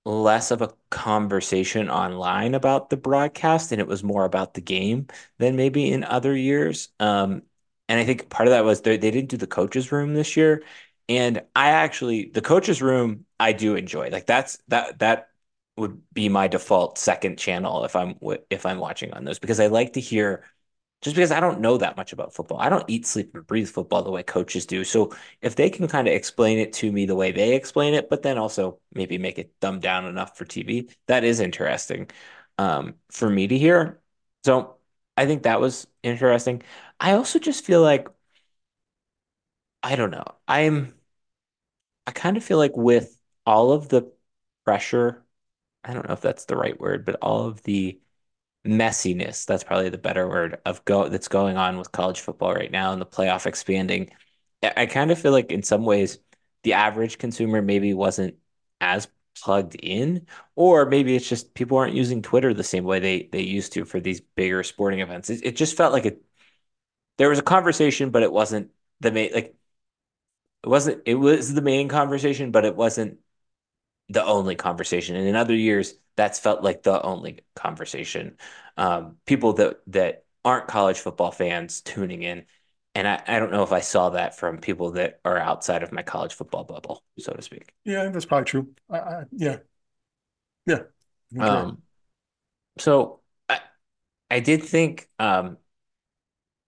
less 0.05 0.51
of 0.51 0.61
a 0.61 0.73
conversation 0.89 1.89
online 1.89 2.55
about 2.55 2.89
the 2.89 2.97
broadcast 2.97 3.71
and 3.71 3.81
it 3.81 3.87
was 3.87 4.03
more 4.03 4.23
about 4.25 4.53
the 4.53 4.61
game 4.61 5.07
than 5.37 5.55
maybe 5.57 5.91
in 5.91 6.03
other 6.03 6.35
years. 6.35 6.89
Um, 6.99 7.41
and 7.89 7.99
I 7.99 8.05
think 8.05 8.29
part 8.29 8.47
of 8.47 8.51
that 8.53 8.63
was 8.65 8.81
they, 8.81 8.95
they 8.97 9.11
didn't 9.11 9.29
do 9.29 9.37
the 9.37 9.47
coaches 9.47 9.91
room 9.91 10.13
this 10.13 10.37
year. 10.37 10.63
And 11.09 11.43
I 11.55 11.69
actually 11.71 12.29
the 12.33 12.41
coaches 12.41 12.81
room 12.81 13.25
I 13.39 13.53
do 13.53 13.75
enjoy. 13.75 14.09
Like 14.09 14.25
that's 14.25 14.57
that 14.69 14.99
that 14.99 15.29
would 15.77 16.01
be 16.13 16.29
my 16.29 16.47
default 16.47 16.97
second 16.97 17.37
channel 17.37 17.85
if 17.85 17.95
I'm 17.95 18.15
if 18.49 18.65
I'm 18.65 18.79
watching 18.79 19.13
on 19.13 19.25
those 19.25 19.39
because 19.39 19.59
I 19.59 19.67
like 19.67 19.93
to 19.93 20.01
hear 20.01 20.43
just 21.01 21.15
because 21.15 21.31
I 21.31 21.39
don't 21.39 21.61
know 21.61 21.77
that 21.77 21.97
much 21.97 22.13
about 22.13 22.33
football. 22.33 22.59
I 22.59 22.69
don't 22.69 22.85
eat, 22.89 23.05
sleep, 23.05 23.35
and 23.35 23.45
breathe 23.47 23.69
football 23.69 24.03
the 24.03 24.11
way 24.11 24.23
coaches 24.23 24.65
do. 24.65 24.83
So 24.83 25.13
if 25.41 25.55
they 25.55 25.69
can 25.69 25.87
kind 25.87 26.07
of 26.07 26.13
explain 26.13 26.59
it 26.59 26.73
to 26.73 26.91
me 26.91 27.05
the 27.05 27.15
way 27.15 27.31
they 27.31 27.55
explain 27.55 27.93
it, 27.93 28.09
but 28.09 28.23
then 28.23 28.37
also 28.39 28.79
maybe 28.93 29.17
make 29.19 29.37
it 29.39 29.53
dumbed 29.59 29.81
down 29.83 30.05
enough 30.07 30.37
for 30.37 30.45
TV, 30.45 30.89
that 31.07 31.23
is 31.23 31.39
interesting 31.39 32.09
um, 32.57 32.95
for 33.11 33.29
me 33.29 33.47
to 33.47 33.57
hear. 33.57 34.01
So 34.45 34.77
I 35.15 35.25
think 35.27 35.43
that 35.43 35.61
was 35.61 35.87
interesting. 36.03 36.63
I 36.99 37.13
also 37.13 37.39
just 37.39 37.65
feel 37.65 37.81
like 37.81 38.07
I 39.83 39.95
don't 39.95 40.11
know. 40.11 40.25
I'm 40.47 40.93
I 42.05 42.11
kind 42.11 42.37
of 42.37 42.43
feel 42.43 42.57
like 42.57 42.75
with 42.75 43.19
all 43.45 43.71
of 43.71 43.89
the 43.89 44.11
pressure, 44.65 45.23
I 45.87 45.93
don't 45.93 46.07
know 46.07 46.13
if 46.13 46.21
that's 46.21 46.45
the 46.45 46.57
right 46.57 46.79
word, 46.79 47.05
but 47.05 47.15
all 47.21 47.47
of 47.47 47.63
the 47.63 47.99
messiness, 48.65 49.45
that's 49.45 49.63
probably 49.63 49.89
the 49.89 49.97
better 49.97 50.27
word 50.27 50.59
of 50.65 50.85
go 50.85 51.09
that's 51.09 51.27
going 51.29 51.57
on 51.57 51.77
with 51.77 51.91
college 51.91 52.21
football 52.21 52.53
right 52.53 52.71
now 52.71 52.93
and 52.93 53.01
the 53.01 53.05
playoff 53.05 53.45
expanding. 53.45 54.11
I 54.63 54.85
kind 54.87 55.11
of 55.11 55.19
feel 55.19 55.31
like 55.31 55.51
in 55.51 55.63
some 55.63 55.85
ways 55.85 56.19
the 56.63 56.73
average 56.73 57.17
consumer 57.19 57.61
maybe 57.61 57.93
wasn't 57.93 58.35
as 58.81 59.07
plugged 59.41 59.75
in, 59.75 60.27
or 60.55 60.85
maybe 60.87 61.15
it's 61.15 61.29
just 61.29 61.53
people 61.53 61.77
aren't 61.77 61.95
using 61.95 62.21
Twitter 62.21 62.53
the 62.53 62.63
same 62.63 62.83
way 62.85 62.99
they 62.99 63.29
they 63.31 63.41
used 63.43 63.73
to 63.73 63.85
for 63.85 63.99
these 63.99 64.21
bigger 64.21 64.63
sporting 64.63 64.99
events. 65.01 65.29
It, 65.29 65.45
it 65.45 65.55
just 65.57 65.77
felt 65.77 65.93
like 65.93 66.05
it 66.05 66.23
there 67.17 67.29
was 67.29 67.39
a 67.39 67.43
conversation, 67.43 68.11
but 68.11 68.23
it 68.23 68.31
wasn't 68.31 68.71
the 69.01 69.11
main 69.11 69.33
like 69.33 69.55
it 70.63 70.69
wasn't 70.69 71.01
it 71.05 71.15
was 71.15 71.53
the 71.53 71.61
main 71.61 71.87
conversation, 71.87 72.51
but 72.51 72.65
it 72.65 72.75
wasn't 72.75 73.19
the 74.09 74.25
only 74.25 74.55
conversation. 74.55 75.15
And 75.15 75.27
in 75.27 75.35
other 75.35 75.55
years, 75.55 75.95
that's 76.15 76.39
felt 76.39 76.63
like 76.63 76.83
the 76.83 77.01
only 77.01 77.39
conversation. 77.55 78.37
Um, 78.77 79.17
people 79.25 79.53
that 79.53 79.81
that 79.87 80.25
aren't 80.45 80.67
college 80.67 80.99
football 80.99 81.31
fans 81.31 81.81
tuning 81.81 82.23
in. 82.23 82.45
And 82.95 83.07
I, 83.07 83.21
I 83.27 83.39
don't 83.39 83.51
know 83.51 83.63
if 83.63 83.71
I 83.71 83.81
saw 83.81 84.09
that 84.11 84.37
from 84.37 84.57
people 84.59 84.91
that 84.91 85.19
are 85.23 85.37
outside 85.37 85.83
of 85.83 85.91
my 85.91 86.01
college 86.01 86.33
football 86.33 86.63
bubble, 86.63 87.03
so 87.19 87.33
to 87.33 87.41
speak. 87.41 87.73
Yeah, 87.83 88.09
that's 88.09 88.25
probably 88.25 88.45
true. 88.45 88.73
I, 88.89 88.97
I, 88.99 89.23
yeah, 89.31 89.57
yeah, 90.65 90.75
I 90.75 91.33
think 91.33 91.45
you're 91.45 91.53
right. 91.53 91.67
Um, 91.67 91.81
so 92.79 93.21
I, 93.49 93.61
I 94.31 94.39
did 94.39 94.63
think 94.63 95.09
um, 95.19 95.57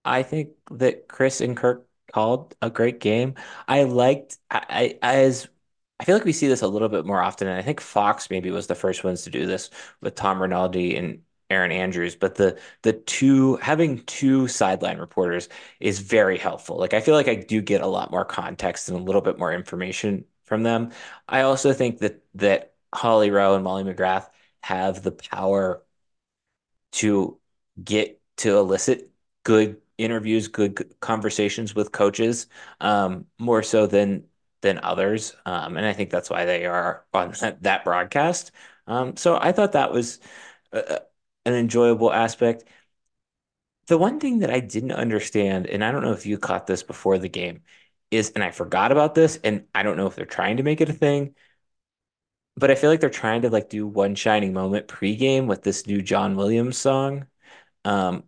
I 0.04 0.22
think 0.22 0.50
that 0.70 1.08
Chris 1.08 1.40
and 1.40 1.56
Kirk 1.56 1.86
called 2.12 2.54
a 2.62 2.70
great 2.70 3.00
game. 3.00 3.34
I 3.68 3.84
liked 3.84 4.38
I, 4.50 4.98
I 5.02 5.14
as 5.14 5.48
I 6.00 6.04
feel 6.04 6.16
like 6.16 6.24
we 6.24 6.32
see 6.32 6.48
this 6.48 6.62
a 6.62 6.68
little 6.68 6.88
bit 6.88 7.04
more 7.06 7.20
often, 7.22 7.46
and 7.46 7.58
I 7.58 7.62
think 7.62 7.80
Fox 7.80 8.30
maybe 8.30 8.50
was 8.50 8.66
the 8.66 8.74
first 8.74 9.04
ones 9.04 9.22
to 9.24 9.30
do 9.30 9.46
this 9.46 9.70
with 10.00 10.14
Tom 10.14 10.40
Rinaldi 10.40 10.96
and 10.96 11.22
Erin 11.50 11.72
Andrews. 11.72 12.16
But 12.16 12.36
the 12.36 12.58
the 12.82 12.94
two 12.94 13.56
having 13.56 14.04
two 14.06 14.48
sideline 14.48 14.98
reporters 14.98 15.48
is 15.78 15.98
very 16.00 16.38
helpful. 16.38 16.78
Like 16.78 16.94
I 16.94 17.00
feel 17.00 17.14
like 17.14 17.28
I 17.28 17.34
do 17.36 17.60
get 17.60 17.82
a 17.82 17.86
lot 17.86 18.10
more 18.10 18.24
context 18.24 18.88
and 18.88 18.98
a 18.98 19.02
little 19.02 19.20
bit 19.20 19.38
more 19.38 19.52
information 19.52 20.24
from 20.44 20.62
them. 20.62 20.92
I 21.28 21.42
also 21.42 21.72
think 21.74 21.98
that 21.98 22.24
that 22.34 22.74
Holly 22.94 23.30
Rowe 23.30 23.54
and 23.54 23.64
Molly 23.64 23.84
McGrath 23.84 24.28
have 24.62 25.02
the 25.02 25.12
power 25.12 25.82
to 26.92 27.38
get 27.82 28.20
to 28.38 28.58
elicit 28.58 29.10
good 29.44 29.80
interviews, 29.98 30.48
good 30.48 30.98
conversations 31.00 31.74
with 31.74 31.92
coaches, 31.92 32.46
um, 32.80 33.26
more 33.38 33.62
so 33.62 33.86
than 33.86 34.24
than 34.62 34.80
others. 34.82 35.34
Um, 35.46 35.76
and 35.76 35.86
I 35.86 35.92
think 35.92 36.10
that's 36.10 36.30
why 36.30 36.44
they 36.44 36.66
are 36.66 37.04
on 37.12 37.32
that, 37.40 37.62
that 37.62 37.84
broadcast. 37.84 38.52
Um, 38.86 39.16
so 39.16 39.38
I 39.40 39.52
thought 39.52 39.72
that 39.72 39.92
was 39.92 40.20
uh, 40.72 40.98
an 41.46 41.54
enjoyable 41.54 42.12
aspect. 42.12 42.64
The 43.88 43.98
one 43.98 44.20
thing 44.20 44.38
that 44.40 44.50
I 44.50 44.60
didn't 44.60 44.92
understand, 44.92 45.66
and 45.66 45.84
I 45.84 45.90
don't 45.90 46.02
know 46.02 46.12
if 46.12 46.24
you 46.26 46.38
caught 46.38 46.66
this 46.66 46.82
before 46.82 47.18
the 47.18 47.28
game, 47.28 47.62
is, 48.10 48.30
and 48.30 48.44
I 48.44 48.50
forgot 48.52 48.92
about 48.92 49.14
this, 49.14 49.38
and 49.42 49.66
I 49.74 49.82
don't 49.82 49.96
know 49.96 50.06
if 50.06 50.14
they're 50.16 50.26
trying 50.26 50.56
to 50.58 50.62
make 50.62 50.80
it 50.80 50.88
a 50.88 50.92
thing, 50.92 51.34
but 52.56 52.70
I 52.70 52.74
feel 52.74 52.90
like 52.90 53.00
they're 53.00 53.10
trying 53.10 53.42
to 53.42 53.50
like 53.50 53.68
do 53.68 53.86
one 53.86 54.14
shining 54.14 54.52
moment 54.52 54.88
pregame 54.88 55.46
with 55.46 55.62
this 55.62 55.86
new 55.86 56.02
John 56.02 56.36
Williams 56.36 56.76
song. 56.78 57.26
Um, 57.84 58.24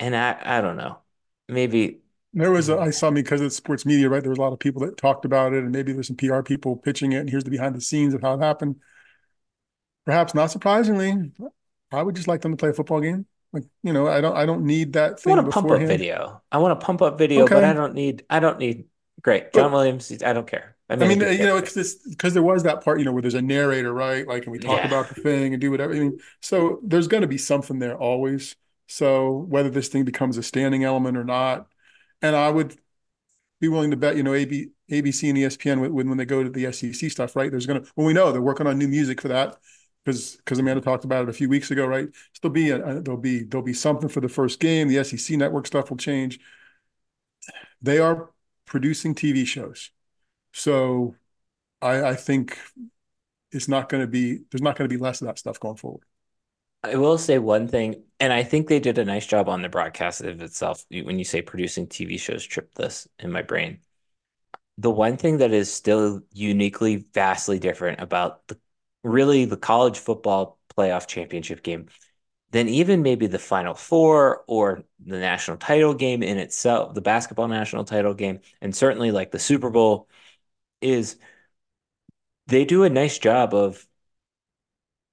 and 0.00 0.16
I, 0.16 0.40
I 0.58 0.60
don't 0.60 0.76
know. 0.76 1.00
Maybe 1.48 1.99
There 2.32 2.50
was, 2.50 2.68
a, 2.68 2.78
I 2.78 2.90
saw 2.90 3.10
me 3.10 3.22
because 3.22 3.40
of 3.40 3.52
sports 3.52 3.84
media, 3.84 4.08
right? 4.08 4.22
There 4.22 4.30
was 4.30 4.38
a 4.38 4.42
lot 4.42 4.52
of 4.52 4.58
people 4.60 4.82
that 4.82 4.96
talked 4.96 5.24
about 5.24 5.52
it, 5.52 5.64
and 5.64 5.72
maybe 5.72 5.92
there's 5.92 6.06
some 6.06 6.16
PR 6.16 6.42
people 6.42 6.76
pitching 6.76 7.12
it. 7.12 7.18
And 7.18 7.30
here's 7.30 7.44
the 7.44 7.50
behind 7.50 7.74
the 7.74 7.80
scenes 7.80 8.14
of 8.14 8.22
how 8.22 8.34
it 8.34 8.40
happened. 8.40 8.76
Perhaps 10.06 10.34
not 10.34 10.50
surprisingly, 10.50 11.32
I 11.92 12.02
would 12.02 12.14
just 12.14 12.28
like 12.28 12.40
them 12.40 12.52
to 12.52 12.56
play 12.56 12.70
a 12.70 12.72
football 12.72 13.00
game. 13.00 13.26
Like, 13.52 13.64
you 13.82 13.92
know, 13.92 14.06
I 14.06 14.20
don't, 14.20 14.36
I 14.36 14.46
don't 14.46 14.64
need 14.64 14.92
that 14.92 15.02
I 15.04 15.08
want 15.08 15.20
thing 15.20 15.36
to 15.44 15.50
pump 15.50 15.70
up 15.70 15.80
video. 15.80 16.40
I 16.52 16.58
want 16.58 16.78
to 16.78 16.86
pump 16.86 17.02
up 17.02 17.18
video, 17.18 17.46
but 17.48 17.64
I 17.64 17.72
don't 17.72 17.94
need, 17.94 18.24
I 18.30 18.38
don't 18.38 18.58
need, 18.58 18.84
great. 19.20 19.52
John 19.52 19.72
but 19.72 19.78
Williams, 19.78 20.12
I 20.22 20.32
don't 20.32 20.46
care. 20.46 20.76
I 20.88 20.96
mean, 20.96 21.04
I 21.04 21.08
mean, 21.08 21.22
uh, 21.22 21.30
you 21.30 21.38
care, 21.38 21.46
know, 21.46 21.60
because 21.60 21.94
because 22.08 22.34
there 22.34 22.42
was 22.42 22.64
that 22.64 22.84
part, 22.84 22.98
you 22.98 23.04
know, 23.04 23.12
where 23.12 23.22
there's 23.22 23.34
a 23.34 23.42
narrator, 23.42 23.92
right? 23.92 24.26
Like, 24.26 24.44
and 24.44 24.52
we 24.52 24.58
talk 24.58 24.78
yeah. 24.78 24.86
about 24.88 25.08
the 25.08 25.14
thing 25.14 25.52
and 25.52 25.60
do 25.60 25.70
whatever. 25.70 25.94
I 25.94 26.00
mean, 26.00 26.18
so 26.40 26.80
there's 26.82 27.06
going 27.06 27.20
to 27.20 27.28
be 27.28 27.38
something 27.38 27.78
there 27.78 27.96
always. 27.96 28.56
So 28.88 29.46
whether 29.48 29.70
this 29.70 29.86
thing 29.86 30.04
becomes 30.04 30.36
a 30.36 30.42
standing 30.42 30.82
element 30.82 31.16
or 31.16 31.22
not, 31.22 31.68
and 32.22 32.36
I 32.36 32.50
would 32.50 32.76
be 33.60 33.68
willing 33.68 33.90
to 33.90 33.96
bet, 33.96 34.16
you 34.16 34.22
know, 34.22 34.34
AB, 34.34 34.70
ABC 34.90 35.28
and 35.30 35.38
ESPN 35.38 35.80
when, 35.80 36.08
when 36.08 36.18
they 36.18 36.24
go 36.24 36.42
to 36.42 36.50
the 36.50 36.66
SEC 36.72 37.08
stuff, 37.10 37.36
right? 37.36 37.50
There's 37.50 37.66
going 37.66 37.82
to, 37.82 37.90
well, 37.96 38.06
we 38.06 38.12
know 38.14 38.32
they're 38.32 38.42
working 38.42 38.66
on 38.66 38.78
new 38.78 38.88
music 38.88 39.20
for 39.20 39.28
that 39.28 39.56
because 40.04 40.36
because 40.36 40.58
Amanda 40.58 40.80
talked 40.80 41.04
about 41.04 41.24
it 41.24 41.28
a 41.28 41.32
few 41.32 41.48
weeks 41.48 41.70
ago, 41.70 41.86
right? 41.86 42.08
So 42.34 42.40
there'll 42.48 42.54
be 42.54 42.70
a, 42.70 43.00
there'll 43.00 43.20
be 43.20 43.44
there'll 43.44 43.64
be 43.64 43.74
something 43.74 44.08
for 44.08 44.20
the 44.20 44.28
first 44.28 44.60
game. 44.60 44.88
The 44.88 45.04
SEC 45.04 45.36
network 45.36 45.66
stuff 45.66 45.90
will 45.90 45.98
change. 45.98 46.40
They 47.82 47.98
are 47.98 48.30
producing 48.66 49.14
TV 49.14 49.44
shows, 49.44 49.90
so 50.52 51.14
I, 51.82 52.04
I 52.10 52.14
think 52.14 52.58
it's 53.52 53.68
not 53.68 53.88
going 53.88 54.02
to 54.02 54.06
be 54.06 54.40
there's 54.50 54.62
not 54.62 54.76
going 54.76 54.88
to 54.88 54.94
be 54.94 55.00
less 55.02 55.20
of 55.20 55.26
that 55.26 55.38
stuff 55.38 55.60
going 55.60 55.76
forward. 55.76 56.04
I 56.82 56.96
will 56.96 57.18
say 57.18 57.38
one 57.38 57.68
thing, 57.68 58.04
and 58.18 58.32
I 58.32 58.42
think 58.42 58.68
they 58.68 58.80
did 58.80 58.98
a 58.98 59.04
nice 59.04 59.26
job 59.26 59.48
on 59.48 59.62
the 59.62 59.68
broadcast 59.68 60.22
of 60.22 60.40
itself. 60.40 60.84
When 60.90 61.18
you 61.18 61.24
say 61.24 61.42
producing 61.42 61.86
TV 61.86 62.16
shows, 62.18 62.44
trip 62.44 62.74
this 62.74 63.06
in 63.18 63.30
my 63.30 63.42
brain. 63.42 63.80
The 64.78 64.90
one 64.90 65.16
thing 65.16 65.38
that 65.38 65.52
is 65.52 65.72
still 65.72 66.22
uniquely, 66.32 67.06
vastly 67.14 67.58
different 67.58 68.00
about 68.00 68.46
the 68.48 68.58
really 69.04 69.44
the 69.44 69.56
college 69.56 69.98
football 69.98 70.58
playoff 70.76 71.06
championship 71.06 71.62
game 71.62 71.88
than 72.50 72.68
even 72.68 73.02
maybe 73.02 73.26
the 73.26 73.38
Final 73.38 73.74
Four 73.74 74.44
or 74.48 74.84
the 75.04 75.18
national 75.18 75.58
title 75.58 75.94
game 75.94 76.22
in 76.22 76.38
itself, 76.38 76.94
the 76.94 77.02
basketball 77.02 77.48
national 77.48 77.84
title 77.84 78.14
game, 78.14 78.40
and 78.60 78.74
certainly 78.74 79.10
like 79.10 79.30
the 79.30 79.38
Super 79.38 79.70
Bowl, 79.70 80.08
is 80.80 81.16
they 82.46 82.64
do 82.64 82.84
a 82.84 82.90
nice 82.90 83.18
job 83.18 83.54
of 83.54 83.86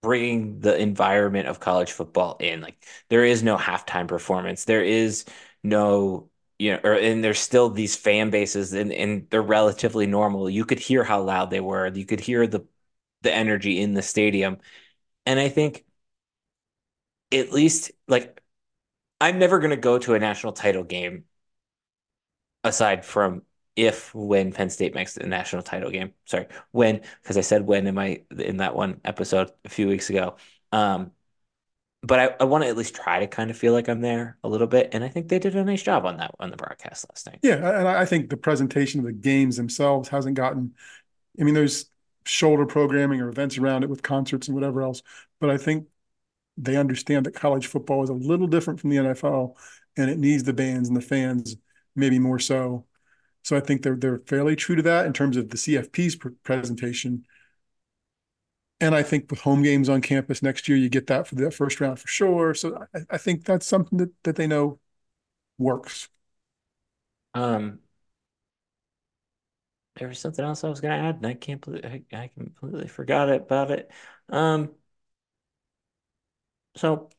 bringing 0.01 0.59
the 0.59 0.77
environment 0.77 1.47
of 1.47 1.59
college 1.59 1.91
football 1.91 2.37
in. 2.39 2.61
Like 2.61 2.85
there 3.09 3.25
is 3.25 3.43
no 3.43 3.57
halftime 3.57 4.07
performance. 4.07 4.65
There 4.65 4.83
is 4.83 5.25
no, 5.63 6.29
you 6.59 6.73
know, 6.73 6.79
or 6.83 6.93
and 6.93 7.23
there's 7.23 7.39
still 7.39 7.69
these 7.69 7.95
fan 7.95 8.29
bases 8.29 8.73
and 8.73 8.91
and 8.93 9.29
they're 9.29 9.41
relatively 9.41 10.07
normal. 10.07 10.49
You 10.49 10.65
could 10.65 10.79
hear 10.79 11.03
how 11.03 11.21
loud 11.23 11.49
they 11.49 11.61
were. 11.61 11.87
You 11.93 12.05
could 12.05 12.19
hear 12.19 12.47
the 12.47 12.65
the 13.21 13.33
energy 13.33 13.81
in 13.81 13.93
the 13.93 14.01
stadium. 14.01 14.59
And 15.25 15.39
I 15.39 15.49
think 15.49 15.85
at 17.31 17.51
least 17.51 17.91
like 18.07 18.41
I'm 19.21 19.39
never 19.39 19.59
going 19.59 19.71
to 19.71 19.77
go 19.77 19.99
to 19.99 20.15
a 20.15 20.19
national 20.19 20.53
title 20.53 20.83
game 20.83 21.25
aside 22.63 23.05
from 23.05 23.41
if 23.77 24.13
when 24.13 24.51
Penn 24.51 24.69
State 24.69 24.95
makes 24.95 25.13
the 25.13 25.25
national 25.25 25.61
title 25.61 25.91
game. 25.91 26.13
Sorry, 26.25 26.47
when 26.71 27.01
because 27.21 27.37
I 27.37 27.41
said 27.41 27.65
when 27.65 27.87
in 27.87 27.95
my 27.95 28.23
in 28.37 28.57
that 28.57 28.75
one 28.75 28.99
episode 29.05 29.51
a 29.63 29.69
few 29.69 29.87
weeks 29.87 30.09
ago. 30.09 30.35
Um, 30.71 31.11
but 32.03 32.19
I, 32.19 32.35
I 32.41 32.43
want 32.45 32.63
to 32.63 32.69
at 32.69 32.77
least 32.77 32.95
try 32.95 33.19
to 33.19 33.27
kind 33.27 33.49
of 33.49 33.57
feel 33.57 33.73
like 33.73 33.87
I'm 33.87 34.01
there 34.01 34.37
a 34.43 34.49
little 34.49 34.67
bit, 34.67 34.89
and 34.93 35.03
I 35.03 35.09
think 35.09 35.29
they 35.29 35.39
did 35.39 35.55
a 35.55 35.63
nice 35.63 35.83
job 35.83 36.05
on 36.05 36.17
that 36.17 36.31
on 36.39 36.49
the 36.49 36.57
broadcast 36.57 37.05
last 37.09 37.27
night. 37.27 37.39
Yeah, 37.43 37.55
and 37.55 37.87
I 37.87 38.05
think 38.05 38.29
the 38.29 38.37
presentation 38.37 38.99
of 38.99 39.05
the 39.05 39.13
games 39.13 39.57
themselves 39.57 40.09
hasn't 40.09 40.35
gotten. 40.35 40.73
I 41.39 41.43
mean, 41.43 41.53
there's 41.53 41.85
shoulder 42.25 42.65
programming 42.65 43.21
or 43.21 43.29
events 43.29 43.57
around 43.57 43.83
it 43.83 43.89
with 43.89 44.03
concerts 44.03 44.47
and 44.47 44.55
whatever 44.55 44.81
else, 44.81 45.01
but 45.39 45.49
I 45.49 45.57
think 45.57 45.87
they 46.57 46.75
understand 46.75 47.25
that 47.25 47.35
college 47.35 47.67
football 47.67 48.03
is 48.03 48.09
a 48.09 48.13
little 48.13 48.47
different 48.47 48.79
from 48.79 48.89
the 48.89 48.97
NFL, 48.97 49.55
and 49.95 50.09
it 50.09 50.17
needs 50.17 50.43
the 50.43 50.53
bands 50.53 50.87
and 50.87 50.97
the 50.97 51.01
fans 51.01 51.55
maybe 51.95 52.19
more 52.19 52.39
so. 52.39 52.85
So 53.47 53.55
I 53.55 53.61
think 53.61 53.81
they're 53.81 53.95
they're 53.95 54.19
fairly 54.27 54.57
true 54.57 54.75
to 54.75 54.81
that 54.81 55.05
in 55.05 55.13
terms 55.13 55.37
of 55.37 55.49
the 55.49 55.57
CFP's 55.57 56.17
pr- 56.17 56.29
presentation. 56.43 57.23
And 58.79 58.93
I 58.93 59.01
think 59.01 59.31
with 59.31 59.39
home 59.41 59.63
games 59.63 59.89
on 59.89 60.01
campus 60.01 60.43
next 60.43 60.67
year, 60.67 60.77
you 60.77 60.89
get 60.89 61.07
that 61.07 61.27
for 61.27 61.35
the 61.35 61.49
first 61.49 61.81
round 61.81 61.99
for 61.99 62.07
sure. 62.07 62.53
So 62.53 62.85
I, 62.93 62.99
I 63.11 63.17
think 63.17 63.43
that's 63.43 63.65
something 63.65 63.97
that, 63.97 64.11
that 64.23 64.35
they 64.35 64.45
know 64.45 64.79
works. 65.57 66.09
Um, 67.33 67.79
there 69.95 70.07
was 70.07 70.19
something 70.19 70.45
else 70.45 70.63
I 70.63 70.69
was 70.69 70.79
going 70.81 70.93
to 70.99 71.07
add, 71.07 71.15
and 71.17 71.25
I 71.25 71.33
can't 71.33 71.61
believe 71.61 71.83
I, 71.85 72.03
I 72.13 72.27
completely 72.37 72.87
forgot 72.87 73.29
about 73.29 73.71
it. 73.71 73.89
Um, 74.29 74.71
So 76.75 77.09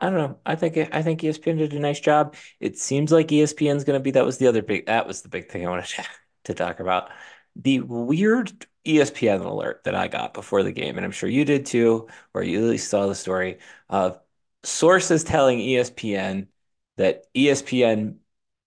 I, 0.00 0.06
don't 0.10 0.14
know. 0.14 0.38
I 0.46 0.56
think 0.56 0.76
I 0.92 1.02
think 1.02 1.20
ESPN 1.20 1.58
did 1.58 1.72
a 1.72 1.78
nice 1.78 2.00
job. 2.00 2.34
It 2.60 2.78
seems 2.78 3.12
like 3.12 3.28
ESPN's 3.28 3.84
going 3.84 3.98
to 3.98 4.02
be 4.02 4.12
that 4.12 4.24
was 4.24 4.38
the 4.38 4.46
other 4.46 4.62
big 4.62 4.86
that 4.86 5.06
was 5.06 5.22
the 5.22 5.28
big 5.28 5.50
thing 5.50 5.66
I 5.66 5.70
wanted 5.70 6.04
to, 6.44 6.54
talk 6.54 6.80
about. 6.80 7.10
The 7.56 7.80
weird 7.80 8.66
ESPN 8.86 9.44
alert 9.44 9.84
that 9.84 9.94
I 9.94 10.08
got 10.08 10.34
before 10.34 10.62
the 10.62 10.72
game, 10.72 10.96
and 10.96 11.04
I'm 11.04 11.12
sure 11.12 11.28
you 11.28 11.44
did 11.44 11.66
too, 11.66 12.08
or 12.34 12.42
you 12.42 12.58
at 12.58 12.70
least 12.70 12.90
saw 12.90 13.06
the 13.06 13.14
story 13.14 13.58
of 13.88 14.20
sources 14.64 15.24
telling 15.24 15.58
ESPN 15.58 16.48
that 16.96 17.24
ESPN 17.34 18.16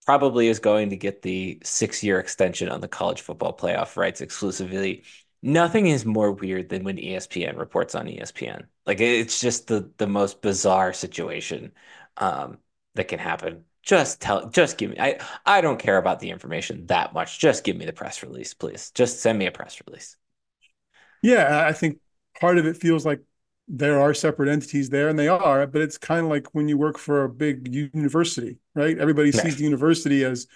probably 0.06 0.48
is 0.48 0.60
going 0.60 0.90
to 0.90 0.98
get 0.98 1.22
the 1.22 1.60
six-year 1.63 2.20
extension 2.20 2.70
on 2.70 2.82
the 2.82 2.88
college 2.88 3.22
football 3.22 3.56
playoff 3.56 3.98
rights 3.98 4.22
exclusively 4.22 5.04
Nothing 5.43 5.88
is 5.88 6.05
more 6.05 6.31
weird 6.31 6.69
than 6.69 6.83
when 6.83 6.98
ESPN 6.98 7.57
reports 7.57 7.95
on 7.95 8.07
ESPN. 8.07 8.67
Like 8.86 9.00
it's 9.01 9.39
just 9.41 9.67
the 9.67 9.91
the 9.98 10.07
most 10.07 10.41
bizarre 10.41 10.93
situation 10.93 11.71
um, 12.17 12.60
that 12.95 13.07
can 13.07 13.19
happen. 13.19 13.65
Just 13.83 14.21
tell, 14.21 14.50
just 14.50 14.77
give 14.77 14.91
me. 14.91 14.98
I 15.00 15.19
I 15.45 15.62
don't 15.62 15.79
care 15.79 15.98
about 15.98 16.19
the 16.19 16.29
information 16.29 16.86
that 16.88 17.13
much. 17.13 17.39
Just 17.39 17.63
give 17.63 17.75
me 17.75 17.86
the 17.86 17.93
press 17.93 18.21
release, 18.21 18.53
please. 18.53 18.91
Just 18.91 19.21
send 19.21 19.39
me 19.39 19.48
a 19.48 19.51
press 19.51 19.81
release. 19.88 20.15
Yeah, 21.21 21.65
I 21.67 21.74
think 21.74 22.00
part 22.39 22.57
of 22.57 22.65
it 22.65 22.77
feels 22.77 23.05
like 23.05 23.21
there 23.67 24.00
are 24.01 24.13
separate 24.13 24.50
entities 24.50 24.89
there, 24.89 25.07
and 25.10 25.17
they 25.17 25.27
are, 25.27 25.65
but 25.67 25.81
it's 25.81 25.98
kind 25.98 26.25
of 26.25 26.29
like 26.29 26.53
when 26.53 26.67
you 26.67 26.77
work 26.77 26.98
for 26.98 27.24
a 27.24 27.29
big 27.29 27.74
university, 27.74 28.57
right? 28.75 28.98
Everybody 28.98 29.31
sees 29.31 29.55
Right. 29.55 29.57
the 29.57 29.63
university 29.63 30.24
as 30.25 30.48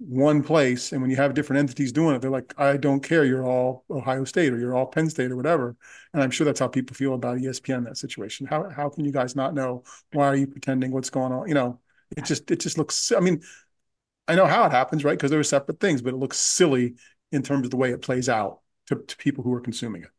one 0.00 0.42
place, 0.42 0.92
and 0.92 1.02
when 1.02 1.10
you 1.10 1.16
have 1.16 1.34
different 1.34 1.60
entities 1.60 1.92
doing 1.92 2.16
it, 2.16 2.22
they're 2.22 2.30
like, 2.30 2.54
I 2.58 2.78
don't 2.78 3.02
care, 3.02 3.24
you're 3.24 3.44
all 3.44 3.84
Ohio 3.90 4.24
State 4.24 4.52
or 4.52 4.58
you're 4.58 4.74
all 4.74 4.86
Penn 4.86 5.10
State 5.10 5.30
or 5.30 5.36
whatever. 5.36 5.76
And 6.14 6.22
I'm 6.22 6.30
sure 6.30 6.46
that's 6.46 6.58
how 6.60 6.68
people 6.68 6.96
feel 6.96 7.14
about 7.14 7.38
ESPN 7.38 7.84
that 7.84 7.98
situation. 7.98 8.46
How 8.46 8.68
how 8.70 8.88
can 8.88 9.04
you 9.04 9.12
guys 9.12 9.36
not 9.36 9.54
know? 9.54 9.84
Why 10.12 10.26
are 10.26 10.36
you 10.36 10.46
pretending? 10.46 10.90
What's 10.90 11.10
going 11.10 11.32
on? 11.32 11.48
You 11.48 11.54
know, 11.54 11.80
it 12.16 12.24
just 12.24 12.50
it 12.50 12.60
just 12.60 12.78
looks. 12.78 13.12
I 13.12 13.20
mean, 13.20 13.42
I 14.26 14.34
know 14.36 14.46
how 14.46 14.64
it 14.64 14.72
happens, 14.72 15.04
right? 15.04 15.18
Because 15.18 15.30
there 15.30 15.40
are 15.40 15.44
separate 15.44 15.80
things, 15.80 16.00
but 16.00 16.14
it 16.14 16.18
looks 16.18 16.38
silly 16.38 16.94
in 17.30 17.42
terms 17.42 17.66
of 17.66 17.70
the 17.70 17.76
way 17.76 17.90
it 17.90 18.00
plays 18.00 18.28
out 18.28 18.60
to, 18.86 18.96
to 18.96 19.16
people 19.18 19.44
who 19.44 19.52
are 19.52 19.60
consuming 19.60 20.02
it. 20.04 20.10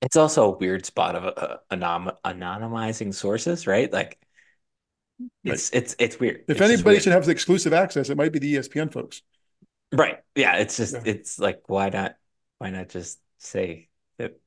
It's 0.00 0.16
also 0.16 0.52
a 0.52 0.56
weird 0.58 0.86
spot 0.86 1.16
of 1.16 1.24
uh, 1.24 1.56
anom 1.70 2.14
anonymizing 2.24 3.12
sources, 3.12 3.66
right? 3.66 3.92
Like 3.92 4.18
Right. 5.44 5.52
it's 5.52 5.70
it's 5.72 5.96
it's 5.98 6.18
weird. 6.18 6.44
If 6.48 6.56
It's 6.56 6.60
anybody 6.60 6.84
weird. 6.96 7.02
should 7.02 7.12
have 7.12 7.28
exclusive 7.28 7.72
access, 7.72 8.10
it 8.10 8.16
might 8.16 8.32
be 8.32 8.38
the 8.38 8.54
ESPN 8.54 8.88
folks. 8.88 9.22
Right. 9.92 10.18
Yeah, 10.34 10.56
it's 10.56 10.76
just 10.76 10.94
Yeah. 10.94 11.02
it's 11.04 11.38
like 11.38 11.62
why 11.68 11.88
not 11.90 12.16
why 12.58 12.70
not 12.70 12.88
just 12.88 13.20
say 13.38 13.88
that 14.18 14.40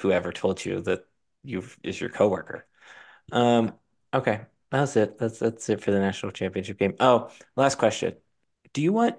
whoever 0.00 0.32
told 0.32 0.64
you 0.64 0.80
that 0.82 1.06
you 1.42 1.64
is 1.82 2.00
your 2.00 2.10
coworker. 2.10 2.66
Um, 3.32 3.74
okay. 4.14 4.42
That's 4.70 4.96
it. 4.96 5.18
That's 5.18 5.38
that's 5.38 5.68
it 5.70 5.82
for 5.82 5.92
the 5.92 6.00
national 6.00 6.32
championship 6.32 6.78
game. 6.78 6.94
Oh, 7.00 7.30
last 7.56 7.76
question. 7.78 8.16
Do 8.72 8.82
you 8.82 8.92
want 8.92 9.16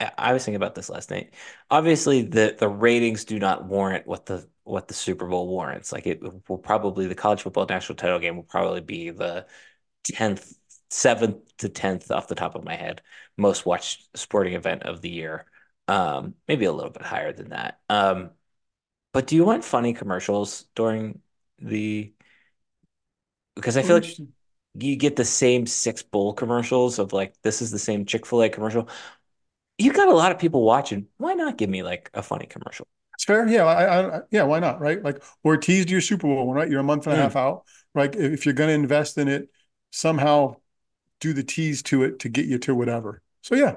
I 0.00 0.12
I 0.18 0.32
was 0.32 0.44
thinking 0.44 0.56
about 0.56 0.74
this 0.74 0.88
last 0.90 1.10
night. 1.10 1.34
Obviously, 1.70 2.22
the 2.22 2.56
the 2.58 2.68
ratings 2.68 3.24
do 3.24 3.38
not 3.38 3.64
warrant 3.66 4.06
what 4.06 4.26
the 4.26 4.48
what 4.64 4.88
the 4.88 4.94
Super 4.94 5.26
Bowl 5.26 5.48
warrants. 5.48 5.92
Like 5.92 6.06
it 6.06 6.22
will 6.48 6.58
probably 6.58 7.06
the 7.06 7.14
college 7.14 7.42
football 7.42 7.66
national 7.68 7.96
title 7.96 8.18
game 8.20 8.36
will 8.36 8.42
probably 8.44 8.80
be 8.80 9.10
the 9.10 9.46
10th, 10.04 10.54
7th 10.90 11.56
to 11.58 11.68
10th 11.68 12.10
off 12.10 12.28
the 12.28 12.34
top 12.34 12.54
of 12.54 12.64
my 12.64 12.76
head, 12.76 13.02
most 13.36 13.66
watched 13.66 14.08
sporting 14.16 14.54
event 14.54 14.84
of 14.84 15.00
the 15.00 15.10
year. 15.10 15.46
Um, 15.88 16.34
maybe 16.48 16.64
a 16.66 16.72
little 16.72 16.90
bit 16.90 17.02
higher 17.02 17.32
than 17.32 17.50
that. 17.50 17.80
Um, 17.88 18.30
but 19.12 19.26
do 19.26 19.36
you 19.36 19.44
want 19.44 19.64
funny 19.64 19.94
commercials 19.94 20.66
during 20.74 21.20
the 21.58 22.14
because 23.54 23.76
I 23.76 23.82
feel 23.82 23.96
like 23.96 24.06
you 24.74 24.96
get 24.96 25.16
the 25.16 25.24
same 25.24 25.66
six 25.66 26.02
bowl 26.02 26.32
commercials 26.32 26.98
of 26.98 27.12
like 27.12 27.34
this 27.42 27.60
is 27.62 27.70
the 27.70 27.78
same 27.78 28.06
Chick-fil-A 28.06 28.48
commercial. 28.50 28.88
You 29.78 29.92
got 29.92 30.08
a 30.08 30.14
lot 30.14 30.32
of 30.32 30.38
people 30.38 30.62
watching. 30.64 31.08
Why 31.18 31.34
not 31.34 31.58
give 31.58 31.70
me 31.70 31.82
like 31.82 32.10
a 32.14 32.22
funny 32.22 32.46
commercial? 32.46 32.86
It's 33.14 33.24
fair. 33.24 33.46
Yeah. 33.46 33.64
I, 33.64 34.16
I, 34.18 34.20
yeah. 34.30 34.44
Why 34.44 34.58
not? 34.58 34.80
Right. 34.80 35.02
Like, 35.02 35.22
or 35.44 35.56
teased 35.56 35.90
your 35.90 36.00
Super 36.00 36.26
Bowl 36.26 36.46
one, 36.46 36.56
right? 36.56 36.68
You're 36.70 36.80
a 36.80 36.84
month 36.84 37.06
and 37.06 37.14
a 37.14 37.16
half 37.16 37.36
Mm, 37.36 37.36
out. 37.36 37.64
Right. 37.94 38.14
If 38.14 38.46
you're 38.46 38.54
going 38.54 38.68
to 38.68 38.74
invest 38.74 39.18
in 39.18 39.28
it, 39.28 39.48
somehow 39.92 40.56
do 41.20 41.34
the 41.34 41.44
tease 41.44 41.82
to 41.84 42.04
it 42.04 42.20
to 42.20 42.30
get 42.30 42.46
you 42.46 42.58
to 42.60 42.74
whatever. 42.74 43.22
So, 43.42 43.54
yeah. 43.54 43.76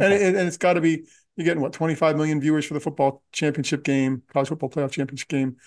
And, 0.00 0.14
okay. 0.14 0.24
it, 0.28 0.36
and 0.36 0.48
it's 0.48 0.56
got 0.58 0.74
to 0.74 0.80
be, 0.80 1.06
you're 1.36 1.44
getting 1.44 1.62
what, 1.62 1.74
25 1.74 2.16
million 2.16 2.40
viewers 2.40 2.64
for 2.66 2.74
the 2.74 2.80
football 2.80 3.22
championship 3.32 3.84
game, 3.84 4.22
college 4.32 4.48
football 4.48 4.70
playoff 4.70 4.92
championship 4.92 5.28
game. 5.28 5.58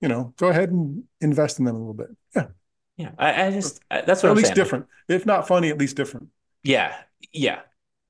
You 0.00 0.08
know, 0.08 0.34
go 0.38 0.48
ahead 0.48 0.70
and 0.70 1.04
invest 1.20 1.58
in 1.58 1.66
them 1.66 1.76
a 1.76 1.78
little 1.78 1.94
bit. 1.94 2.08
Yeah. 2.36 2.48
Yeah. 2.96 3.12
I, 3.18 3.46
I 3.46 3.50
just 3.50 3.80
I, 3.90 4.02
that's 4.02 4.22
what 4.22 4.30
at 4.30 4.32
I'm 4.32 4.36
least 4.36 4.54
saying. 4.54 4.54
Different. 4.54 4.86
If 5.08 5.26
not 5.26 5.48
funny, 5.48 5.70
at 5.70 5.78
least 5.78 5.96
different. 5.96 6.28
yeah, 6.62 6.96
yeah. 7.32 7.60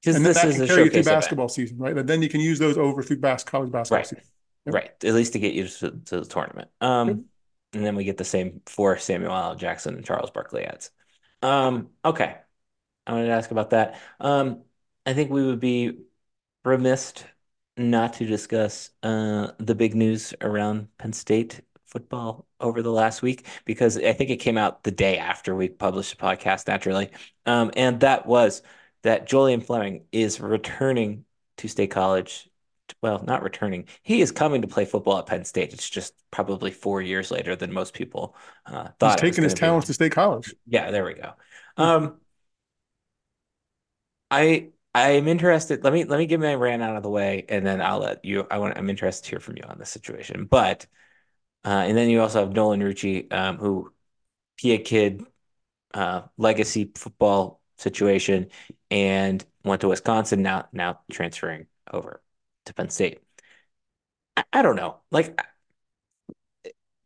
Because 0.03 0.17
And 0.17 0.25
then 0.25 0.33
this 0.33 0.43
that 0.43 0.49
is 0.49 0.57
can 0.57 0.65
carry 0.67 0.85
you 0.85 0.91
through 0.91 1.03
showcase 1.03 1.07
event. 1.07 1.17
basketball 1.17 1.49
season, 1.49 1.79
right? 1.79 1.97
And 1.97 2.09
then 2.09 2.23
you 2.23 2.29
can 2.29 2.41
use 2.41 2.59
those 2.59 2.79
over 2.79 3.03
through 3.03 3.19
bas- 3.21 3.45
college 3.45 3.71
basketball 3.71 4.03
Right. 4.03 4.07
season. 4.07 4.25
Yep. 4.67 4.75
Right. 4.75 4.91
At 5.05 5.15
least 5.15 5.33
to 5.35 5.39
get 5.39 5.55
you 5.55 5.69
to, 5.69 5.91
to 6.07 6.21
the 6.21 6.25
tournament. 6.27 6.71
Um, 6.81 7.27
and 7.73 7.85
then 7.85 7.97
we 7.97 8.05
get 8.05 8.17
the 8.17 8.25
same 8.25 8.63
for 8.67 8.97
Samuel 8.99 9.33
L. 9.35 9.55
Jackson 9.57 9.95
and 9.97 10.05
Charles 10.05 10.31
Barkley 10.31 10.65
ads. 10.65 10.91
Um, 11.43 11.91
okay. 12.05 12.37
I 13.07 13.13
wanted 13.13 13.27
to 13.27 13.33
ask 13.33 13.51
about 13.51 13.71
that. 13.71 14.01
Um, 14.21 14.65
I 15.07 15.15
think 15.15 15.31
we 15.31 15.45
would 15.47 15.61
be 15.61 16.01
remiss 16.65 17.15
not 17.77 18.15
to 18.15 18.27
discuss 18.27 18.91
uh, 19.03 19.53
the 19.59 19.75
big 19.75 19.95
news 19.95 20.35
around 20.41 20.89
Penn 20.99 21.13
State 21.13 21.63
football 21.87 22.47
over 22.61 22.83
the 22.83 22.93
last 22.93 23.23
week 23.23 23.47
because 23.65 23.97
I 23.99 24.13
think 24.13 24.31
it 24.31 24.39
came 24.39 24.59
out 24.59 24.85
the 24.85 24.91
day 24.93 25.19
after 25.19 25.55
we 25.57 25.69
published 25.69 26.19
the 26.19 26.23
podcast, 26.25 26.69
naturally. 26.69 27.11
Um, 27.47 27.73
and 27.77 28.01
that 28.01 28.27
was 28.27 28.63
that 29.03 29.27
Julian 29.27 29.61
Fleming 29.63 30.07
is 30.13 30.41
returning 30.41 31.25
to 31.59 31.69
State 31.69 31.91
College. 31.91 32.49
Well, 33.03 33.23
not 33.25 33.43
returning. 33.43 33.87
He 34.03 34.21
is 34.21 34.33
coming 34.33 34.63
to 34.63 34.69
play 34.69 34.85
football 34.85 35.19
at 35.19 35.27
Penn 35.27 35.45
State. 35.45 35.73
It's 35.73 35.89
just 35.89 36.15
probably 36.31 36.71
four 36.71 37.03
years 37.03 37.31
later 37.31 37.57
than 37.57 37.73
most 37.73 37.95
people 37.95 38.37
uh, 38.67 38.85
He's 38.85 38.93
thought 38.99 39.23
was 39.23 39.31
taking 39.31 39.45
his 39.45 39.55
talents 39.55 39.87
to 39.89 39.95
state 39.95 40.13
college. 40.13 40.55
Yeah, 40.67 40.91
there 40.91 41.05
we 41.05 41.15
go. 41.15 41.33
Um, 41.77 42.17
I 44.31 44.71
I'm 44.95 45.29
interested. 45.29 45.85
Let 45.85 45.93
me 45.93 46.05
let 46.05 46.19
me 46.19 46.27
get 46.27 46.41
my 46.41 46.55
rant 46.55 46.83
out 46.83 46.97
of 46.97 47.03
the 47.03 47.11
way, 47.11 47.45
and 47.49 47.65
then 47.67 47.81
I'll 47.81 48.01
let 48.01 48.25
you. 48.25 48.47
I 48.51 48.59
want. 48.59 48.77
I'm 48.77 48.91
interested 48.91 49.25
to 49.25 49.31
hear 49.31 49.41
from 49.41 49.57
you 49.57 49.65
on 49.65 49.79
this 49.79 49.91
situation. 49.91 50.47
But 50.47 50.87
uh, 51.65 51.69
and 51.69 51.97
then 51.97 52.09
you 52.11 52.21
also 52.21 52.41
have 52.41 52.53
Nolan 52.53 52.81
Rucci, 52.81 53.33
um, 53.33 53.59
who 53.59 53.93
PA 54.61 54.77
kid, 54.85 55.25
uh, 55.95 56.23
legacy 56.37 56.91
football 56.95 57.61
situation, 57.79 58.49
and 58.91 59.45
went 59.65 59.83
to 59.83 59.89
Wisconsin. 59.89 60.43
Now 60.43 60.69
now 60.73 61.01
transferring 61.11 61.67
over 61.93 62.21
to 62.71 62.75
Penn 62.75 62.91
State. 62.91 63.21
I, 64.37 64.45
I 64.53 64.63
don't 64.63 64.77
know. 64.77 65.01
Like 65.11 65.41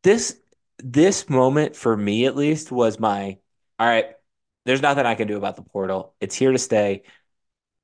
this 0.02 0.38
this 0.78 1.28
moment 1.28 1.76
for 1.76 1.96
me 1.96 2.26
at 2.26 2.36
least 2.36 2.70
was 2.72 2.98
my 2.98 3.38
all 3.78 3.86
right. 3.86 4.06
There's 4.64 4.82
nothing 4.82 5.04
I 5.06 5.14
can 5.14 5.28
do 5.28 5.36
about 5.36 5.56
the 5.56 5.62
portal. 5.62 6.14
It's 6.20 6.34
here 6.34 6.52
to 6.52 6.58
stay. 6.58 7.02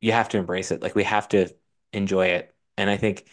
you 0.01 0.12
have 0.12 0.31
to 0.31 0.38
embrace 0.38 0.73
it. 0.73 0.83
Like 0.83 0.95
we 0.97 1.05
have 1.05 1.29
to 1.31 1.49
enjoy 1.93 2.29
it. 2.29 2.55
And 2.79 2.90
I 2.90 2.97
think 2.99 3.27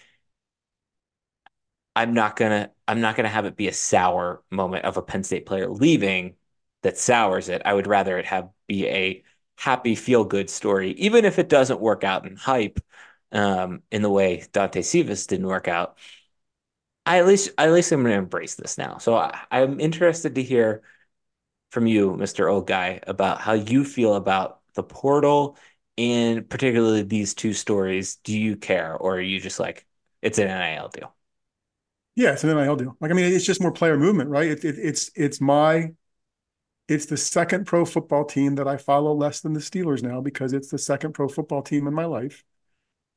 I'm 1.96 2.14
not 2.14 2.36
gonna 2.36 2.72
I'm 2.88 3.02
not 3.02 3.16
gonna 3.16 3.30
have 3.30 3.46
it 3.46 3.56
be 3.58 3.68
a 3.68 3.74
sour 3.74 4.44
moment 4.52 4.86
of 4.86 4.98
a 4.98 5.02
Penn 5.02 5.24
State 5.24 5.46
player 5.46 5.70
leaving 5.70 6.36
that 6.84 6.98
sours 6.98 7.50
it. 7.50 7.62
I 7.66 7.74
would 7.74 7.88
rather 7.88 8.18
it 8.18 8.26
have 8.26 8.50
be 8.68 8.88
a 8.88 9.24
happy 9.58 9.96
feel 9.96 10.24
good 10.24 10.50
story, 10.50 10.92
even 10.92 11.26
if 11.26 11.40
it 11.40 11.50
doesn't 11.50 11.80
work 11.82 12.04
out 12.04 12.26
in 12.28 12.36
hype 12.36 12.80
um, 13.32 13.82
in 13.92 14.02
the 14.02 14.10
way 14.10 14.46
Dante 14.52 14.82
Cephas 14.82 15.28
didn't 15.28 15.48
work 15.48 15.68
out. 15.68 15.98
I 17.06 17.20
at 17.20 17.28
least 17.28 17.52
at 17.58 17.72
least 17.72 17.92
I'm 17.92 18.04
gonna 18.04 18.16
embrace 18.16 18.56
this 18.56 18.78
now. 18.78 18.98
So 18.98 19.16
I, 19.16 19.40
I'm 19.52 19.80
interested 19.80 20.36
to 20.36 20.44
hear 20.44 20.84
from 21.72 21.88
you, 21.88 22.16
Mr. 22.18 22.50
Old 22.50 22.68
Guy, 22.68 23.02
about 23.08 23.42
how 23.42 23.54
you 23.54 23.84
feel 23.86 24.16
about 24.16 24.62
the 24.76 24.84
portal 24.84 25.58
and 25.98 26.50
particularly 26.50 27.04
these 27.04 27.34
two 27.34 27.54
stories. 27.54 28.18
Do 28.18 28.38
you 28.38 28.58
care, 28.58 28.96
or 28.96 29.18
are 29.18 29.22
you 29.22 29.40
just 29.40 29.60
like 29.60 29.86
it's 30.22 30.40
an 30.40 30.48
NIL 30.48 30.90
deal? 30.90 31.16
Yeah, 32.16 32.34
it's 32.34 32.44
an 32.44 32.50
NIL 32.50 32.76
deal. 32.76 32.98
Like, 33.00 33.12
I 33.12 33.14
mean, 33.14 33.32
it's 33.32 33.46
just 33.46 33.62
more 33.62 33.72
player 33.72 33.98
movement, 33.98 34.30
right? 34.30 34.48
It, 34.50 34.66
it, 34.66 34.76
it's 34.80 35.12
it's 35.16 35.40
my 35.40 35.94
it's 36.88 37.06
the 37.06 37.18
second 37.18 37.66
pro 37.66 37.86
football 37.86 38.26
team 38.26 38.56
that 38.56 38.68
I 38.68 38.78
follow 38.78 39.14
less 39.14 39.42
than 39.42 39.54
the 39.54 39.60
Steelers 39.60 40.02
now 40.04 40.22
because 40.22 40.54
it's 40.54 40.70
the 40.70 40.78
second 40.78 41.14
pro 41.14 41.28
football 41.28 41.62
team 41.62 41.88
in 41.88 41.94
my 41.94 42.06
life, 42.06 42.44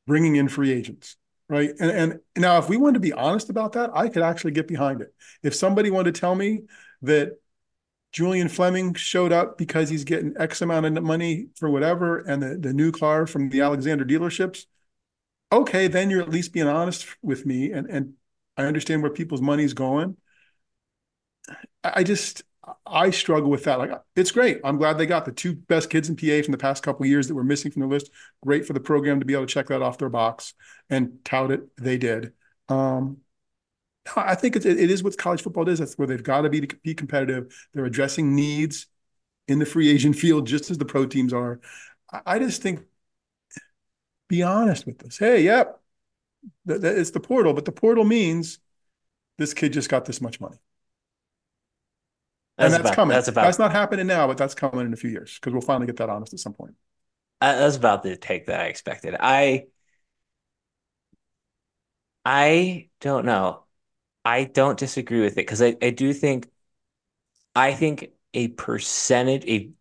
bringing 0.06 0.36
in 0.36 0.48
free 0.48 0.72
agents, 0.72 1.16
right? 1.48 1.70
And 1.80 1.90
and 1.90 2.20
now, 2.36 2.58
if 2.58 2.68
we 2.68 2.76
wanted 2.76 2.94
to 2.94 3.00
be 3.00 3.12
honest 3.12 3.50
about 3.50 3.72
that, 3.72 3.90
I 3.94 4.08
could 4.08 4.22
actually 4.22 4.52
get 4.52 4.68
behind 4.68 5.00
it. 5.00 5.14
If 5.42 5.54
somebody 5.54 5.90
wanted 5.90 6.14
to 6.14 6.20
tell 6.20 6.34
me 6.34 6.62
that 7.02 7.38
Julian 8.12 8.48
Fleming 8.48 8.94
showed 8.94 9.32
up 9.32 9.56
because 9.56 9.88
he's 9.88 10.04
getting 10.04 10.34
X 10.38 10.62
amount 10.62 10.86
of 10.86 11.02
money 11.04 11.48
for 11.56 11.70
whatever, 11.70 12.18
and 12.18 12.42
the, 12.42 12.56
the 12.56 12.72
new 12.72 12.92
car 12.92 13.26
from 13.26 13.50
the 13.50 13.60
Alexander 13.60 14.04
dealerships, 14.04 14.66
okay, 15.52 15.86
then 15.86 16.10
you're 16.10 16.22
at 16.22 16.28
least 16.28 16.52
being 16.52 16.68
honest 16.68 17.06
with 17.22 17.46
me, 17.46 17.72
and 17.72 17.88
and 17.88 18.14
I 18.56 18.64
understand 18.64 19.02
where 19.02 19.12
people's 19.12 19.40
money's 19.40 19.72
going. 19.72 20.16
I 21.82 22.04
just 22.04 22.42
I 22.86 23.10
struggle 23.10 23.50
with 23.50 23.64
that. 23.64 23.78
Like 23.78 23.90
it's 24.16 24.30
great. 24.30 24.60
I'm 24.64 24.76
glad 24.76 24.98
they 24.98 25.06
got 25.06 25.24
the 25.24 25.32
two 25.32 25.54
best 25.54 25.90
kids 25.90 26.08
in 26.08 26.16
PA 26.16 26.42
from 26.42 26.52
the 26.52 26.58
past 26.58 26.82
couple 26.82 27.06
years 27.06 27.28
that 27.28 27.34
were 27.34 27.44
missing 27.44 27.70
from 27.70 27.82
the 27.82 27.88
list. 27.88 28.10
Great 28.42 28.66
for 28.66 28.72
the 28.72 28.80
program 28.80 29.20
to 29.20 29.26
be 29.26 29.34
able 29.34 29.46
to 29.46 29.52
check 29.52 29.68
that 29.68 29.82
off 29.82 29.98
their 29.98 30.08
box 30.08 30.54
and 30.88 31.18
tout 31.24 31.50
it. 31.50 31.62
They 31.76 31.98
did. 31.98 32.32
Um, 32.68 33.18
I 34.16 34.34
think 34.34 34.56
it's, 34.56 34.66
it 34.66 34.90
is 34.90 35.02
what 35.02 35.16
college 35.16 35.42
football 35.42 35.68
is. 35.68 35.78
That's 35.78 35.98
where 35.98 36.08
they've 36.08 36.22
got 36.22 36.42
to 36.42 36.50
be 36.50 36.60
to 36.62 36.76
be 36.82 36.94
competitive. 36.94 37.54
They're 37.74 37.84
addressing 37.84 38.34
needs 38.34 38.86
in 39.48 39.58
the 39.58 39.66
free 39.66 39.90
agent 39.90 40.16
field 40.16 40.46
just 40.46 40.70
as 40.70 40.78
the 40.78 40.84
pro 40.84 41.06
teams 41.06 41.32
are. 41.32 41.60
I 42.26 42.38
just 42.38 42.62
think 42.62 42.80
be 44.28 44.42
honest 44.42 44.86
with 44.86 45.04
us. 45.04 45.18
Hey, 45.18 45.42
yep, 45.42 45.80
it's 46.66 47.10
the 47.10 47.20
portal, 47.20 47.52
but 47.52 47.64
the 47.64 47.72
portal 47.72 48.04
means 48.04 48.60
this 49.38 49.54
kid 49.54 49.72
just 49.72 49.88
got 49.88 50.04
this 50.04 50.20
much 50.20 50.40
money. 50.40 50.56
And 52.60 52.72
That's 52.72 52.76
that's 52.76 52.90
about 52.90 52.90
coming. 52.90 53.18
that's 53.18 53.28
That's 53.40 53.58
not 53.58 53.72
happening 53.72 54.06
now, 54.06 54.26
but 54.26 54.36
that's 54.36 54.54
coming 54.54 54.86
in 54.86 54.92
a 54.92 54.96
few 54.96 55.10
years 55.10 55.34
because 55.38 55.52
we'll 55.52 55.62
finally 55.62 55.86
get 55.86 55.96
that 55.96 56.10
honest 56.10 56.34
at 56.34 56.40
some 56.40 56.52
point. 56.52 56.74
that's 57.40 57.76
about 57.76 58.02
the 58.02 58.16
take 58.16 58.46
that 58.46 58.60
I 58.60 58.64
expected. 58.66 59.16
I 59.18 59.66
I 62.24 62.88
don't 63.00 63.24
know. 63.26 63.64
I 64.24 64.44
don't 64.44 64.78
disagree 64.78 65.20
with 65.22 65.34
it 65.34 65.36
because 65.36 65.62
I, 65.62 65.76
I 65.82 65.90
do 65.90 66.12
think 66.14 66.50
I 67.54 67.74
think 67.74 68.12
a 68.34 68.48
percentage, 68.48 69.44
a 69.46 69.72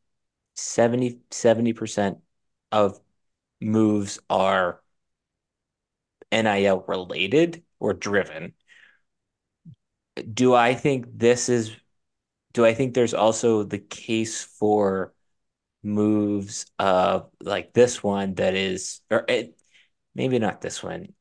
seventy 0.56 1.22
seventy 1.32 1.74
percent 1.74 2.20
of 2.72 3.00
moves 3.62 4.20
are 4.30 4.82
NIL 6.32 6.86
related 6.88 7.64
or 7.80 7.94
driven. 7.94 8.56
Do 10.34 10.54
I 10.54 10.74
think 10.76 11.06
this 11.18 11.50
is, 11.50 11.76
do 12.54 12.66
I 12.66 12.74
think 12.74 12.94
there's 12.94 13.14
also 13.14 13.64
the 13.64 13.80
case 13.80 14.44
for 14.44 15.14
moves 15.84 16.66
of 16.78 17.30
like 17.42 17.74
this 17.74 18.04
one 18.04 18.36
that 18.36 18.56
is, 18.56 19.02
or 19.10 19.26
it, 19.28 19.58
maybe 20.16 20.40
not 20.40 20.62
this 20.62 20.84
one, 20.84 21.14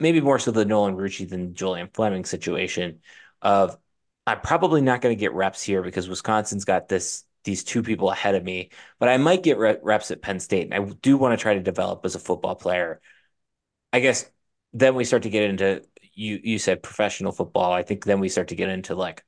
maybe 0.00 0.20
more 0.20 0.38
so 0.38 0.50
the 0.50 0.64
Nolan 0.64 0.96
Rucci 0.96 1.28
than 1.28 1.54
Julian 1.54 1.88
Fleming 1.92 2.24
situation 2.24 3.00
of 3.42 3.76
I'm 4.26 4.40
probably 4.40 4.82
not 4.82 5.00
going 5.00 5.16
to 5.16 5.20
get 5.20 5.32
reps 5.32 5.62
here 5.62 5.82
because 5.82 6.08
Wisconsin's 6.08 6.64
got 6.64 6.88
this 6.88 7.24
these 7.44 7.64
two 7.64 7.82
people 7.82 8.10
ahead 8.10 8.34
of 8.34 8.44
me, 8.44 8.70
but 8.98 9.08
I 9.08 9.16
might 9.16 9.42
get 9.42 9.58
reps 9.58 10.10
at 10.10 10.20
Penn 10.20 10.38
State, 10.40 10.70
and 10.70 10.74
I 10.74 10.92
do 11.00 11.16
want 11.16 11.38
to 11.38 11.42
try 11.42 11.54
to 11.54 11.60
develop 11.60 12.04
as 12.04 12.14
a 12.14 12.18
football 12.18 12.56
player. 12.56 13.00
I 13.92 14.00
guess 14.00 14.30
then 14.74 14.94
we 14.94 15.04
start 15.04 15.22
to 15.22 15.30
get 15.30 15.48
into 15.48 15.82
you 16.12 16.40
you 16.42 16.58
said 16.58 16.82
professional 16.82 17.32
football. 17.32 17.72
I 17.72 17.82
think 17.82 18.04
then 18.04 18.20
we 18.20 18.28
start 18.28 18.48
to 18.48 18.54
get 18.56 18.68
into 18.68 18.94
like 18.94 19.24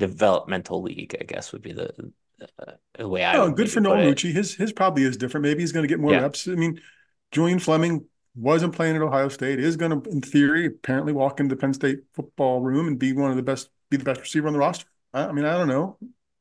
developmental 0.00 0.82
league, 0.82 1.16
I 1.20 1.24
guess 1.24 1.52
would 1.52 1.62
be 1.62 1.72
the, 1.74 2.12
uh, 2.60 2.72
the 2.98 3.08
way 3.08 3.24
I 3.24 3.38
Oh, 3.38 3.50
would 3.50 3.52
good 3.52 3.70
for 3.70 3.80
Nolan. 3.80 4.02
Rucci. 4.02 4.32
His 4.32 4.54
his 4.54 4.72
probably 4.72 5.04
is 5.04 5.16
different. 5.16 5.42
Maybe 5.44 5.60
he's 5.60 5.72
going 5.72 5.84
to 5.84 5.88
get 5.88 6.00
more 6.00 6.14
Yeah, 6.14 6.20
reps. 6.20 6.48
I 6.48 6.52
mean, 6.52 6.80
Julian 7.30 7.60
Fleming 7.60 8.06
wasn't 8.34 8.74
playing 8.74 8.96
at 8.96 9.02
Ohio 9.02 9.28
State. 9.28 9.60
Is 9.60 9.76
going 9.76 10.02
to, 10.02 10.10
in 10.10 10.20
theory, 10.20 10.66
apparently 10.66 11.12
walk 11.12 11.38
into 11.40 11.54
the 11.54 11.60
Penn 11.60 11.72
State 11.74 12.00
football 12.12 12.60
room 12.60 12.88
and 12.88 12.98
be 12.98 13.12
one 13.12 13.30
of 13.30 13.36
the 13.36 13.42
best, 13.42 13.70
be 13.88 13.96
the 13.96 14.04
best 14.04 14.20
receiver 14.20 14.48
on 14.48 14.52
the 14.52 14.58
roster. 14.58 14.86
I, 15.12 15.26
I 15.26 15.32
mean, 15.32 15.44
I 15.44 15.56
don't 15.56 15.68
know, 15.68 15.96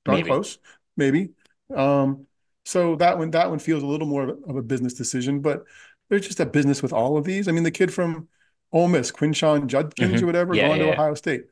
darn 0.06 0.22
maybe. 0.22 0.22
close, 0.22 0.58
maybe. 0.98 1.32
Um, 1.76 2.26
so 2.66 2.96
that 2.98 3.18
one 3.18 3.32
that 3.32 3.50
one 3.50 3.60
feels 3.60 3.84
a 3.84 3.88
little 3.88 4.08
more 4.08 4.30
of 4.48 4.56
a 4.56 4.62
business 4.62 4.94
decision, 4.94 5.42
but 5.42 5.64
there's 6.10 6.26
just 6.28 6.40
a 6.40 6.46
business 6.46 6.82
with 6.82 6.94
all 6.94 7.18
of 7.18 7.24
these. 7.26 7.48
I 7.48 7.52
mean, 7.52 7.64
the 7.64 7.72
kid 7.72 7.94
from 7.94 8.28
Ole 8.72 8.88
Miss, 8.88 9.12
Quinshon 9.12 9.68
Judkins 9.68 10.22
or 10.24 10.26
hmm 10.26 10.28
whatever, 10.28 10.56
Yeah, 10.56 10.58
going 10.58 10.80
yeah, 10.80 10.86
to. 10.86 10.86
Ohio 10.86 11.14
State. 11.14 11.46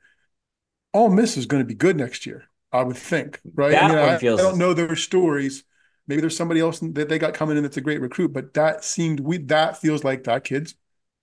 Ole 0.97 1.09
Miss 1.09 1.37
is 1.37 1.45
going 1.45 1.61
to 1.61 1.67
be 1.67 1.75
good 1.75 1.97
next 1.97 2.25
year, 2.25 2.45
I 2.71 2.83
would 2.83 2.97
think, 2.97 3.39
right? 3.53 3.77
I 3.77 3.83
mean, 3.83 3.95
That 3.95 4.01
I, 4.01 4.01
one 4.01 4.15
I 4.15 4.19
don't 4.37 4.57
feels 4.57 4.57
know 4.57 4.73
their 4.73 4.95
stories. 4.95 5.63
Maybe 6.07 6.21
there's 6.21 6.37
somebody 6.37 6.59
else 6.61 6.79
that 6.79 7.09
they 7.09 7.19
got 7.19 7.33
coming 7.33 7.57
in 7.57 7.63
that's 7.63 7.77
a 7.77 7.81
great 7.81 8.01
recruit, 8.01 8.33
but 8.33 8.53
that 8.53 8.83
seemed 8.83 9.19
we 9.19 9.37
that 9.45 9.77
feels 9.77 10.03
like 10.03 10.23
that 10.23 10.43
kid's 10.43 10.75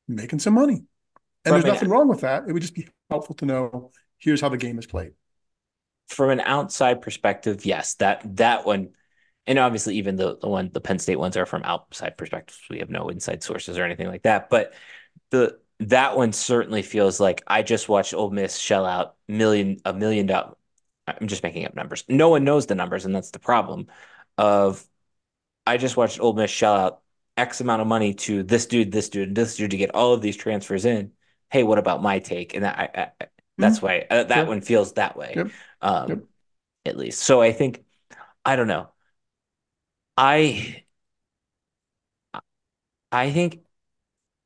making 0.09 0.41
some 0.41 0.55
money. 0.55 0.85
And 1.45 1.55
from 1.55 1.55
there's 1.55 1.65
an 1.65 1.69
nothing 1.69 1.89
wrong 1.89 2.09
with 2.09 2.21
that. 2.23 2.45
It 2.49 2.53
would 2.53 2.63
just 2.63 2.75
be 2.75 2.89
helpful 3.11 3.35
to 3.37 3.47
know 3.47 3.93
here's 4.19 4.41
how 4.41 4.49
the 4.49 4.59
game 4.59 4.79
is 4.79 4.87
played. 4.87 5.13
from 6.09 6.31
an 6.31 6.41
outside 6.41 7.01
perspective, 7.03 7.65
yes, 7.65 7.95
that 7.95 8.21
that 8.37 8.67
one, 8.67 8.91
and 9.47 9.59
obviously 9.59 9.97
even 9.97 10.17
the 10.17 10.37
the 10.39 10.49
one 10.49 10.71
the 10.73 10.81
Penn 10.81 10.99
State 10.99 11.19
ones 11.19 11.37
are 11.37 11.47
from 11.47 11.63
outside 11.65 12.17
perspectives. 12.17 12.61
We 12.71 12.79
have 12.81 12.91
no 12.91 13.09
inside 13.09 13.43
sources 13.43 13.79
or 13.79 13.85
anything 13.85 14.09
like 14.09 14.23
that, 14.23 14.51
but 14.51 14.75
the 15.31 15.59
that 15.81 16.17
one 16.17 16.33
certainly 16.33 16.83
feels 16.83 17.21
like 17.21 17.43
I 17.47 17.63
just 17.63 17.89
watched 17.89 18.15
Ole 18.15 18.31
Miss 18.31 18.57
shell 18.59 18.87
out 18.87 19.17
million 19.29 19.79
a 19.85 19.93
million 19.93 20.27
dollars. 20.27 20.55
I'm 21.07 21.29
just 21.29 21.43
making 21.43 21.67
up 21.67 21.75
numbers. 21.75 22.05
No 22.09 22.31
one 22.31 22.45
knows 22.45 22.67
the 22.67 22.75
numbers, 22.75 23.05
and 23.05 23.15
that's 23.15 23.31
the 23.31 23.39
problem. 23.39 23.89
Of 24.39 24.87
I 25.67 25.77
just 25.77 25.97
watched 25.97 26.21
Ole 26.21 26.35
Miss 26.35 26.51
shell 26.51 26.75
out 26.77 27.03
X 27.37 27.61
amount 27.61 27.83
of 27.83 27.89
money 27.89 28.15
to 28.15 28.43
this 28.43 28.67
dude, 28.67 28.93
this 28.93 29.09
dude, 29.09 29.29
and 29.29 29.37
this 29.37 29.57
dude 29.57 29.71
to 29.73 29.77
get 29.77 29.95
all 29.95 30.13
of 30.15 30.23
these 30.23 30.37
transfers 30.37 30.85
in. 30.85 31.13
Hey, 31.51 31.63
what 31.63 31.79
about 31.79 32.03
my 32.03 32.19
take? 32.21 32.55
And 32.55 32.65
that, 32.65 32.79
I, 32.79 33.13
I, 33.23 33.27
that's 33.59 33.81
Hmm, 33.81 33.83
why 33.83 34.07
uh, 34.11 34.25
that 34.25 34.47
sure. 34.47 34.49
one 34.49 34.61
feels 34.61 34.95
that 34.95 35.17
way, 35.17 35.43
Yep. 35.45 35.53
Yep. 36.07 36.21
um, 36.21 36.29
at 36.87 36.97
least. 36.97 37.21
So 37.23 37.43
I 37.43 37.53
think 37.53 37.85
I 38.45 38.57
don't 38.57 38.69
know. 38.69 38.91
I 40.17 40.85
I 43.13 43.31
think 43.31 43.63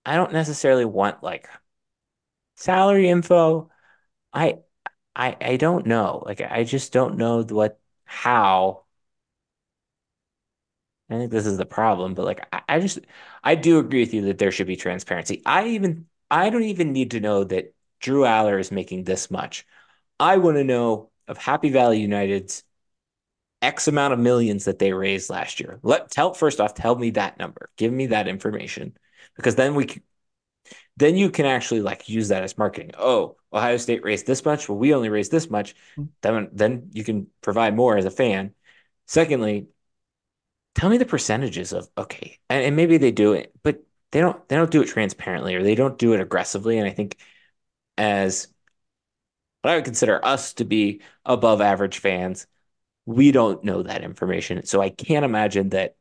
I 0.09 0.17
don't 0.17 0.33
necessarily 0.33 0.87
want 0.87 1.23
like 1.23 1.49
salary 2.57 3.09
info. 3.09 3.71
I 4.33 4.61
I 5.17 5.37
I 5.41 5.57
don't 5.57 5.87
know. 5.87 6.23
Like 6.27 6.41
I 6.41 6.65
just 6.65 6.93
don't 6.93 7.19
know 7.19 7.43
what 7.45 7.81
how. 8.05 8.85
I 11.11 11.17
think 11.17 11.31
this 11.31 11.47
is 11.47 11.57
the 11.59 11.67
problem, 11.67 12.15
but 12.15 12.25
like 12.25 12.47
I, 12.53 12.63
I 12.69 12.81
just 12.81 13.01
I 13.43 13.55
do 13.55 13.79
agree 13.79 14.01
with 14.01 14.15
you 14.15 14.23
that 14.27 14.39
there 14.39 14.51
should 14.51 14.67
be 14.67 14.77
transparency. 14.77 15.43
I 15.47 15.69
even 15.69 16.07
I 16.31 16.51
don't 16.51 16.65
even 16.65 16.93
need 16.93 17.13
to 17.13 17.21
know 17.21 17.45
that 17.45 17.75
Drew 18.01 18.23
Allar 18.23 18.61
is 18.61 18.71
making 18.73 19.05
this 19.05 19.31
much. 19.31 19.67
I 20.21 20.39
want 20.39 20.57
to 20.57 20.65
know 20.65 21.11
of 21.29 21.39
Happy 21.39 21.71
Valley 21.71 22.01
United's 22.01 22.65
X 23.63 23.89
amount 23.89 24.15
of 24.15 24.19
millions 24.21 24.65
that 24.67 24.79
they 24.79 24.93
raised 24.93 25.31
last 25.31 25.61
year. 25.61 25.81
Let 25.83 26.11
tell 26.11 26.35
first 26.35 26.61
off, 26.61 26.75
tell 26.75 26.95
me 26.97 27.11
that 27.11 27.39
number. 27.39 27.71
Give 27.77 27.93
me 27.93 28.07
that 28.09 28.29
information 28.29 28.97
because 29.39 29.55
then 29.55 29.75
we 29.75 29.87
can, 29.87 30.03
then 30.97 31.17
you 31.17 31.31
can 31.31 31.47
actually 31.47 31.81
like 31.81 32.09
use 32.09 32.29
that 32.29 32.43
as 32.43 32.59
marketing. 32.59 32.91
Oh, 32.99 33.37
Ohio 33.53 33.77
State 33.79 34.05
raised 34.05 34.27
this 34.27 34.45
much. 34.45 34.69
Well, 34.69 34.77
we 34.77 34.93
only 34.93 35.09
raised 35.09 35.31
this 35.31 35.49
much. 35.49 35.75
Hmm. 35.97 36.05
Then 36.21 36.49
then 36.53 36.91
you 36.93 37.05
can 37.05 37.29
provide 37.41 37.75
more 37.75 37.97
as 37.97 38.05
a 38.05 38.11
fan. 38.11 38.55
Secondly, 39.07 39.69
tell 40.75 40.91
me 40.91 40.99
the 40.99 41.07
percentages 41.07 41.73
of 41.73 41.89
okay, 41.97 42.39
and, 42.51 42.65
and 42.65 42.77
maybe 42.77 42.99
they 42.99 43.13
do 43.13 43.33
it, 43.33 43.55
but 43.63 43.83
they 44.11 44.21
don't 44.21 44.47
they 44.49 44.57
don't 44.57 44.71
do 44.71 44.83
it 44.83 44.89
transparently 44.89 45.55
or 45.55 45.63
they 45.63 45.75
don't 45.75 45.99
do 45.99 46.13
it 46.13 46.21
aggressively. 46.21 46.79
And 46.79 46.89
I 46.89 46.93
think 46.93 47.17
as 47.97 48.49
what 49.63 49.73
I 49.73 49.77
would 49.77 49.85
consider 49.85 50.25
us 50.25 50.55
to 50.55 50.65
be 50.65 51.03
above 51.25 51.61
average 51.61 51.99
fans, 51.99 52.47
we 53.07 53.33
don't 53.33 53.65
know 53.65 53.83
that 53.83 54.05
information. 54.05 54.65
So 54.67 54.81
I 54.81 54.91
can't 54.91 55.25
imagine 55.25 55.71
that 55.71 55.97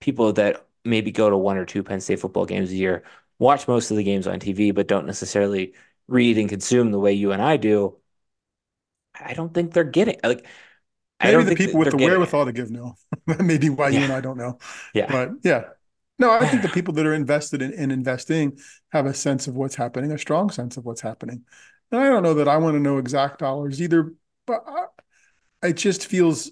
people 0.00 0.32
that 0.34 0.66
maybe 0.84 1.10
go 1.12 1.30
to 1.30 1.36
one 1.36 1.56
or 1.56 1.64
two 1.64 1.82
Penn 1.82 2.00
State 2.00 2.20
football 2.20 2.46
games 2.46 2.70
a 2.70 2.76
year 2.76 3.04
watch 3.38 3.66
most 3.66 3.90
of 3.90 3.96
the 3.96 4.04
games 4.04 4.26
on 4.28 4.38
TV, 4.38 4.70
but 4.70 4.86
don't 4.86 5.06
necessarily 5.06 5.74
read 6.06 6.38
and 6.38 6.48
consume 6.48 6.92
the 6.92 6.98
way 7.00 7.12
you 7.12 7.32
and 7.32 7.42
I 7.42 7.56
do. 7.56 7.96
I 9.14 9.34
don't 9.34 9.52
think 9.52 9.72
they're 9.72 9.84
getting 9.84 10.18
like 10.22 10.46
I 11.20 11.32
Maybe 11.32 11.44
the 11.44 11.56
people 11.56 11.78
with 11.78 11.90
the 11.90 11.96
getting 11.96 12.06
it. 12.06 12.10
wherewithal 12.10 12.46
to 12.46 12.52
give 12.52 12.70
no. 12.70 12.94
That 13.26 13.42
may 13.42 13.58
be 13.58 13.70
why 13.70 13.90
you 13.90 14.00
and 14.00 14.12
I 14.12 14.20
don't 14.20 14.36
know. 14.38 14.58
yeah. 14.94 15.06
But 15.06 15.30
yeah. 15.42 15.64
No, 16.18 16.30
I 16.30 16.46
think 16.46 16.62
the 16.62 16.68
people 16.68 16.94
that 16.94 17.06
are 17.06 17.14
invested 17.14 17.62
in, 17.62 17.72
in 17.72 17.90
investing 17.90 18.58
have 18.92 19.06
a 19.06 19.14
sense 19.14 19.46
of 19.48 19.54
what's 19.54 19.74
happening, 19.74 20.12
a 20.12 20.18
strong 20.18 20.50
sense 20.50 20.76
of 20.76 20.84
what's 20.84 21.00
happening. 21.00 21.44
And 21.90 22.00
I 22.00 22.08
don't 22.08 22.22
know 22.22 22.34
that 22.34 22.48
I 22.48 22.56
want 22.58 22.74
to 22.74 22.80
know 22.80 22.98
exact 22.98 23.38
dollars 23.38 23.80
either, 23.80 24.14
but 24.46 24.64
I, 24.66 25.68
it 25.68 25.74
just 25.74 26.06
feels 26.06 26.50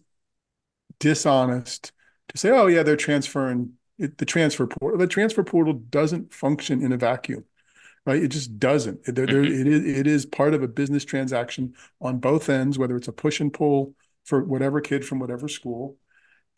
dishonest 0.99 1.93
to 2.29 2.39
say, 2.39 2.51
oh 2.51 2.67
yeah, 2.67 2.83
they're 2.83 2.97
transferring 2.97 3.73
it, 4.01 4.19
the 4.19 4.25
transfer 4.25 4.67
portal. 4.67 4.99
The 4.99 5.07
transfer 5.07 5.45
portal 5.45 5.75
doesn't 5.75 6.33
function 6.33 6.83
in 6.83 6.93
a 6.93 6.97
vacuum, 6.97 7.45
right? 8.07 8.23
It 8.23 8.29
just 8.29 8.59
doesn't. 8.59 9.05
There, 9.05 9.27
there, 9.27 9.43
Mhm. 9.43 9.61
it 9.61 9.67
is, 9.67 9.99
it 9.99 10.07
is 10.07 10.27
part 10.27 10.55
of 10.55 10.63
a 10.63 10.69
business 10.69 11.05
transaction 11.05 11.75
on 12.01 12.19
both 12.19 12.49
ends, 12.49 12.79
whether 12.79 12.97
it's 12.97 13.09
a 13.09 13.13
push 13.13 13.41
and 13.41 13.53
pull 13.53 13.95
for 14.25 14.45
whatever 14.45 14.81
kid 14.81 15.05
from 15.05 15.19
whatever 15.19 15.49
school. 15.49 15.97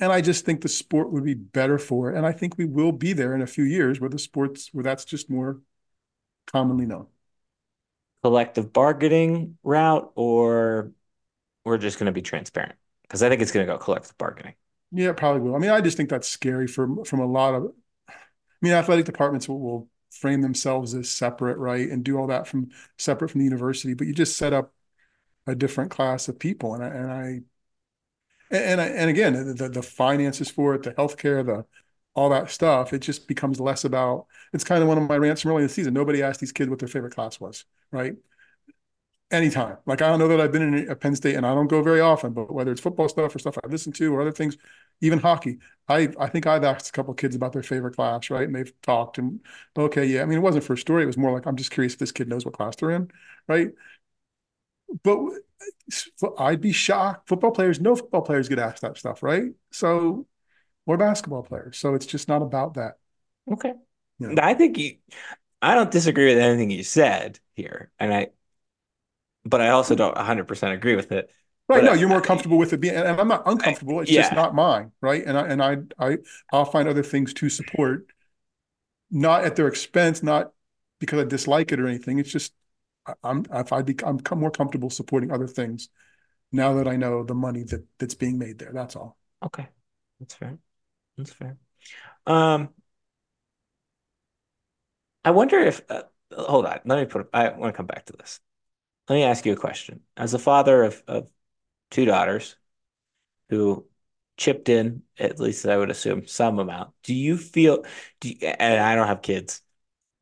And 0.00 0.12
I 0.12 0.20
just 0.20 0.44
think 0.44 0.62
the 0.62 0.68
sport 0.68 1.12
would 1.12 1.24
be 1.24 1.34
better 1.34 1.78
for 1.78 2.10
it. 2.10 2.16
And 2.16 2.26
I 2.26 2.32
think 2.32 2.58
we 2.58 2.64
will 2.64 2.92
be 2.92 3.12
there 3.12 3.34
in 3.34 3.42
a 3.42 3.46
few 3.46 3.64
years 3.64 4.00
where 4.00 4.10
the 4.10 4.18
sports 4.18 4.70
where 4.72 4.82
that's 4.82 5.04
just 5.04 5.30
more 5.30 5.60
commonly 6.46 6.86
known. 6.86 7.06
Collective 8.22 8.72
bargaining 8.72 9.58
route, 9.62 10.12
or 10.14 10.92
we're 11.64 11.78
just 11.78 11.98
going 11.98 12.06
to 12.06 12.12
be 12.12 12.22
transparent 12.22 12.74
because 13.02 13.22
I 13.22 13.28
think 13.28 13.42
it's 13.42 13.52
going 13.52 13.66
to 13.66 13.72
go 13.72 13.78
collective 13.78 14.16
bargaining. 14.16 14.54
Yeah, 14.92 15.10
it 15.10 15.16
probably 15.16 15.40
will. 15.40 15.54
I 15.56 15.58
mean, 15.58 15.70
I 15.70 15.80
just 15.80 15.96
think 15.96 16.10
that's 16.10 16.28
scary 16.28 16.66
from 16.66 17.04
from 17.04 17.20
a 17.20 17.26
lot 17.26 17.54
of. 17.54 17.64
I 17.64 18.14
mean, 18.62 18.72
athletic 18.74 19.06
departments 19.06 19.48
will, 19.48 19.60
will 19.60 19.90
frame 20.10 20.42
themselves 20.42 20.94
as 20.94 21.10
separate, 21.10 21.58
right, 21.58 21.88
and 21.90 22.04
do 22.04 22.18
all 22.18 22.28
that 22.28 22.46
from 22.48 22.70
separate 22.98 23.30
from 23.30 23.40
the 23.40 23.46
university. 23.46 23.94
But 23.94 24.06
you 24.08 24.14
just 24.14 24.36
set 24.38 24.52
up 24.52 24.74
a 25.46 25.54
different 25.56 25.90
class 25.92 26.28
of 26.28 26.38
people, 26.40 26.74
and 26.74 26.84
I 26.84 26.88
and 26.88 27.12
I 27.12 27.42
and 28.50 28.80
I, 28.80 28.86
and 28.86 29.10
again, 29.10 29.56
the 29.56 29.68
the 29.68 29.82
finances 29.82 30.50
for 30.50 30.74
it, 30.74 30.82
the 30.82 30.92
healthcare, 30.92 31.44
the 31.44 31.64
all 32.14 32.28
that 32.30 32.50
stuff, 32.50 32.92
it 32.92 32.98
just 32.98 33.26
becomes 33.26 33.58
less 33.60 33.84
about. 33.84 34.26
It's 34.52 34.64
kind 34.64 34.82
of 34.82 34.88
one 34.88 34.98
of 34.98 35.08
my 35.08 35.16
rants 35.16 35.40
from 35.42 35.52
early 35.52 35.62
in 35.62 35.68
the 35.68 35.72
season. 35.72 35.94
Nobody 35.94 36.22
asked 36.22 36.40
these 36.40 36.52
kids 36.52 36.68
what 36.68 36.78
their 36.78 36.88
favorite 36.88 37.14
class 37.14 37.40
was, 37.40 37.64
right? 37.90 38.14
Anytime. 39.32 39.78
Like 39.86 40.02
I 40.02 40.08
don't 40.08 40.18
know 40.18 40.28
that 40.28 40.40
I've 40.40 40.52
been 40.52 40.62
in 40.74 40.90
a 40.90 40.96
Penn 40.96 41.16
State, 41.16 41.34
and 41.36 41.46
I 41.46 41.54
don't 41.54 41.68
go 41.68 41.82
very 41.82 42.00
often, 42.00 42.32
but 42.32 42.52
whether 42.52 42.72
it's 42.72 42.80
football 42.80 43.08
stuff 43.08 43.34
or 43.34 43.38
stuff 43.38 43.58
I 43.64 43.66
listen 43.68 43.92
to 43.94 44.14
or 44.14 44.20
other 44.20 44.32
things, 44.32 44.56
even 45.00 45.18
hockey, 45.18 45.58
I 45.88 46.10
I 46.18 46.28
think 46.28 46.46
I've 46.46 46.64
asked 46.64 46.88
a 46.88 46.92
couple 46.92 47.12
of 47.12 47.18
kids 47.18 47.34
about 47.36 47.52
their 47.52 47.62
favorite 47.62 47.96
class, 47.96 48.30
right? 48.30 48.44
And 48.44 48.54
they've 48.54 48.72
talked 48.82 49.18
and 49.18 49.40
okay, 49.76 50.04
yeah. 50.06 50.22
I 50.22 50.26
mean, 50.26 50.38
it 50.38 50.42
wasn't 50.42 50.64
for 50.64 50.74
a 50.74 50.78
story. 50.78 51.02
It 51.04 51.06
was 51.06 51.18
more 51.18 51.32
like 51.32 51.46
I'm 51.46 51.56
just 51.56 51.70
curious 51.72 51.94
if 51.94 51.98
this 52.00 52.12
kid 52.12 52.28
knows 52.28 52.44
what 52.44 52.54
class 52.54 52.76
they're 52.76 52.90
in, 52.92 53.10
right? 53.48 53.70
But 55.02 55.18
I'd 56.38 56.60
be 56.60 56.72
shocked. 56.72 57.28
Football 57.28 57.52
players, 57.52 57.80
no 57.80 57.96
football 57.96 58.22
players 58.22 58.48
get 58.48 58.58
asked 58.58 58.82
that 58.82 58.96
stuff, 58.98 59.22
right? 59.22 59.52
So 59.70 60.26
or 60.86 60.96
basketball 60.98 61.42
players. 61.44 61.78
So 61.78 61.94
it's 61.94 62.06
just 62.06 62.28
not 62.28 62.42
about 62.42 62.74
that, 62.74 62.98
Okay. 63.50 63.74
you 64.18 64.28
know. 64.28 64.42
I 64.42 64.54
think 64.54 64.78
you, 64.78 64.98
I 65.60 65.74
don't 65.74 65.90
disagree 65.90 66.26
with 66.34 66.42
anything 66.42 66.70
you 66.70 66.82
said 66.84 67.40
here. 67.54 67.90
And 67.98 68.12
I, 68.12 68.28
but 69.44 69.60
I 69.60 69.70
also 69.70 69.94
don't 69.94 70.16
100% 70.16 70.74
agree 70.74 70.96
with 70.96 71.12
it. 71.12 71.30
Right. 71.68 71.80
But 71.80 71.84
No, 71.84 71.92
I, 71.92 71.94
you're 71.94 72.08
more 72.08 72.20
comfortable 72.20 72.58
with 72.58 72.72
it 72.72 72.78
being, 72.78 72.94
and 72.94 73.20
I'm 73.20 73.28
not 73.28 73.42
uncomfortable. 73.46 74.00
It's 74.00 74.10
just 74.10 74.32
not 74.32 74.54
mine. 74.54 74.92
Right. 75.00 75.24
And 75.24 75.38
I, 75.38 75.46
and 75.46 75.62
I, 75.62 75.76
I, 75.98 76.18
I'll 76.52 76.64
find 76.64 76.88
other 76.88 77.02
things 77.02 77.32
to 77.34 77.48
support 77.48 78.06
not 79.10 79.44
at 79.44 79.56
their 79.56 79.68
expense, 79.68 80.22
not 80.22 80.52
because 80.98 81.20
I 81.20 81.24
dislike 81.24 81.72
it 81.72 81.80
or 81.80 81.86
anything. 81.86 82.18
It's 82.18 82.30
just 82.30 82.52
I'm 83.22 83.44
if 83.52 83.72
I 83.72 83.82
become 83.82 84.20
I'm 84.30 84.38
more 84.38 84.50
comfortable 84.50 84.90
supporting 84.90 85.30
other 85.32 85.48
things 85.48 85.88
now 86.52 86.74
that 86.74 86.86
I 86.86 86.96
know 86.96 87.24
the 87.24 87.34
money 87.34 87.64
that 87.64 87.84
that's 87.98 88.14
being 88.14 88.38
made 88.38 88.58
there. 88.58 88.72
That's 88.72 88.96
all. 88.96 89.16
okay. 89.44 89.68
That's 90.20 90.34
fair. 90.34 90.58
That's 91.16 91.32
fair. 91.32 91.56
Um, 92.26 92.68
I 95.24 95.30
wonder 95.30 95.58
if, 95.58 95.82
uh, 95.88 96.02
hold 96.32 96.66
on, 96.66 96.80
let 96.84 96.98
me 96.98 97.04
put, 97.06 97.28
I 97.32 97.50
want 97.50 97.72
to 97.72 97.76
come 97.76 97.86
back 97.86 98.06
to 98.06 98.12
this. 98.12 98.40
Let 99.08 99.16
me 99.16 99.22
ask 99.24 99.44
you 99.44 99.52
a 99.52 99.56
question. 99.56 100.00
As 100.16 100.34
a 100.34 100.38
father 100.38 100.84
of, 100.84 101.02
of 101.06 101.30
two 101.90 102.04
daughters 102.04 102.56
who 103.48 103.86
chipped 104.36 104.68
in, 104.68 105.02
at 105.18 105.38
least 105.38 105.66
I 105.66 105.76
would 105.76 105.90
assume, 105.90 106.26
some 106.26 106.58
amount, 106.58 106.90
do 107.02 107.14
you 107.14 107.36
feel, 107.36 107.84
do 108.20 108.30
you, 108.30 108.36
and 108.46 108.80
I 108.80 108.94
don't 108.94 109.08
have 109.08 109.22
kids, 109.22 109.60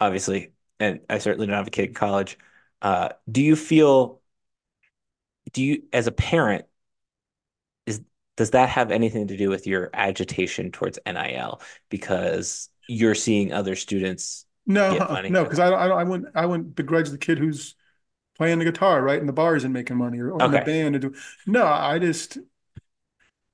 obviously, 0.00 0.52
and 0.78 1.00
I 1.08 1.18
certainly 1.18 1.46
don't 1.46 1.56
have 1.56 1.68
a 1.68 1.70
kid 1.70 1.88
in 1.90 1.94
college. 1.94 2.38
Uh, 2.82 3.10
do 3.30 3.42
you 3.42 3.54
feel, 3.54 4.20
do 5.52 5.62
you, 5.62 5.82
as 5.92 6.06
a 6.06 6.12
parent, 6.12 6.64
is 7.86 8.00
does 8.36 8.50
that 8.50 8.70
have 8.70 8.90
anything 8.90 9.28
to 9.28 9.36
do 9.36 9.50
with 9.50 9.66
your 9.66 9.90
agitation 9.92 10.72
towards 10.72 10.98
NIL? 11.06 11.60
Because 11.88 12.68
you're 12.88 13.14
seeing 13.14 13.52
other 13.52 13.76
students 13.76 14.46
No, 14.66 14.96
uh-uh, 14.96 15.22
no, 15.28 15.44
because. 15.44 15.58
I, 15.58 15.68
I, 15.68 15.86
I 15.88 16.04
wouldn't, 16.04 16.34
I 16.34 16.46
wouldn't 16.46 16.74
begrudge 16.74 17.10
the 17.10 17.18
kid 17.18 17.38
who's 17.38 17.74
playing 18.40 18.58
the 18.58 18.64
guitar, 18.64 19.02
right, 19.02 19.20
in 19.20 19.26
the 19.26 19.34
bars 19.34 19.64
and 19.64 19.74
making 19.74 19.98
money, 19.98 20.18
or, 20.18 20.30
or 20.30 20.42
in 20.42 20.50
the 20.50 20.62
band 20.62 20.94
and 20.94 21.02
do. 21.02 21.14
No, 21.46 21.66
I 21.66 21.98
just, 21.98 22.38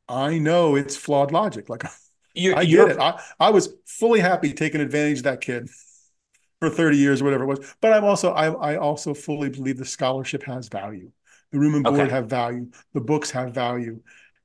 I 0.09 0.39
know 0.39 0.77
it's 0.77 0.97
flawed 0.97 1.33
logic. 1.33 1.69
Like 1.69 1.83
You're 2.35 2.57
I 2.57 2.65
get 2.65 2.91
it. 2.91 2.95
you're 2.95 3.03
I, 3.03 3.21
I 3.41 3.51
was 3.51 3.75
fully 3.85 4.21
happy 4.21 4.53
taking 4.53 4.81
advantage 4.81 5.19
of 5.19 5.25
that 5.25 5.41
kid 5.41 5.69
for 6.61 6.71
30 6.71 6.99
years 6.99 7.21
or 7.21 7.25
whatever 7.25 7.43
it 7.43 7.49
was. 7.49 7.75
But 7.81 7.95
I'm 7.95 8.05
also, 8.05 8.31
I, 8.31 8.75
I 8.75 8.77
also 8.77 9.13
fully 9.13 9.49
believe 9.49 9.77
the 9.77 9.85
scholarship 9.85 10.45
has 10.45 10.69
value. 10.69 11.11
The 11.51 11.59
room 11.59 11.75
and 11.75 11.83
board 11.83 11.99
okay. 11.99 12.11
have 12.11 12.29
value. 12.29 12.71
The 12.95 13.01
books 13.01 13.33
have 13.33 13.53
value. 13.53 14.03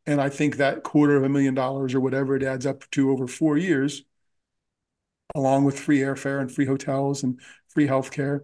And 0.07 0.19
I 0.19 0.29
think 0.29 0.57
that 0.57 0.81
quarter 0.81 1.17
of 1.17 1.23
a 1.23 1.29
million 1.29 1.53
dollars 1.53 1.93
or 1.93 1.99
whatever 1.99 2.35
it 2.35 2.41
adds 2.41 2.65
up 2.65 2.89
to 2.91 3.11
over 3.11 3.27
four 3.27 3.59
years, 3.59 4.01
along 5.35 5.65
with 5.65 5.79
free 5.79 5.99
airfare 5.99 6.41
and 6.41 6.51
free 6.51 6.65
hotels 6.65 7.21
and 7.21 7.39
free 7.67 7.85
healthcare, 7.85 8.41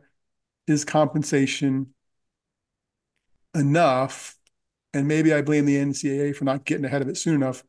is 0.67 0.85
compensation 0.85 1.93
enough. 3.55 4.35
And 4.93 5.07
maybe 5.07 5.33
I 5.33 5.41
blame 5.41 5.65
the 5.65 5.77
NCAA 5.77 6.33
for 6.33 6.45
not 6.45 6.65
getting 6.65 6.85
ahead 6.85 7.01
of 7.01 7.07
it 7.07 7.17
soon 7.17 7.35
enough. 7.35 7.63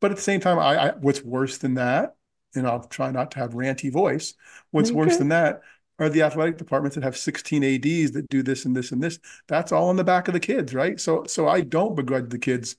But 0.00 0.10
at 0.10 0.16
the 0.16 0.22
same 0.22 0.40
time, 0.40 0.58
I, 0.58 0.90
I 0.90 0.92
what's 0.96 1.22
worse 1.22 1.58
than 1.58 1.74
that, 1.74 2.16
and 2.54 2.66
I'll 2.66 2.84
try 2.84 3.10
not 3.10 3.30
to 3.32 3.38
have 3.38 3.52
ranty 3.52 3.90
voice. 3.90 4.34
What's 4.70 4.90
worse 4.90 5.16
than 5.16 5.28
that 5.28 5.62
are 5.98 6.08
the 6.08 6.22
athletic 6.22 6.58
departments 6.58 6.96
that 6.96 7.04
have 7.04 7.16
16 7.16 7.62
ADs 7.62 8.12
that 8.12 8.28
do 8.28 8.42
this 8.42 8.64
and 8.64 8.76
this 8.76 8.92
and 8.92 9.02
this. 9.02 9.18
That's 9.46 9.72
all 9.72 9.88
on 9.88 9.96
the 9.96 10.04
back 10.04 10.28
of 10.28 10.34
the 10.34 10.40
kids, 10.40 10.74
right? 10.74 11.00
So 11.00 11.24
so 11.26 11.48
I 11.48 11.60
don't 11.60 11.94
begrudge 11.94 12.28
the 12.30 12.38
kids 12.38 12.76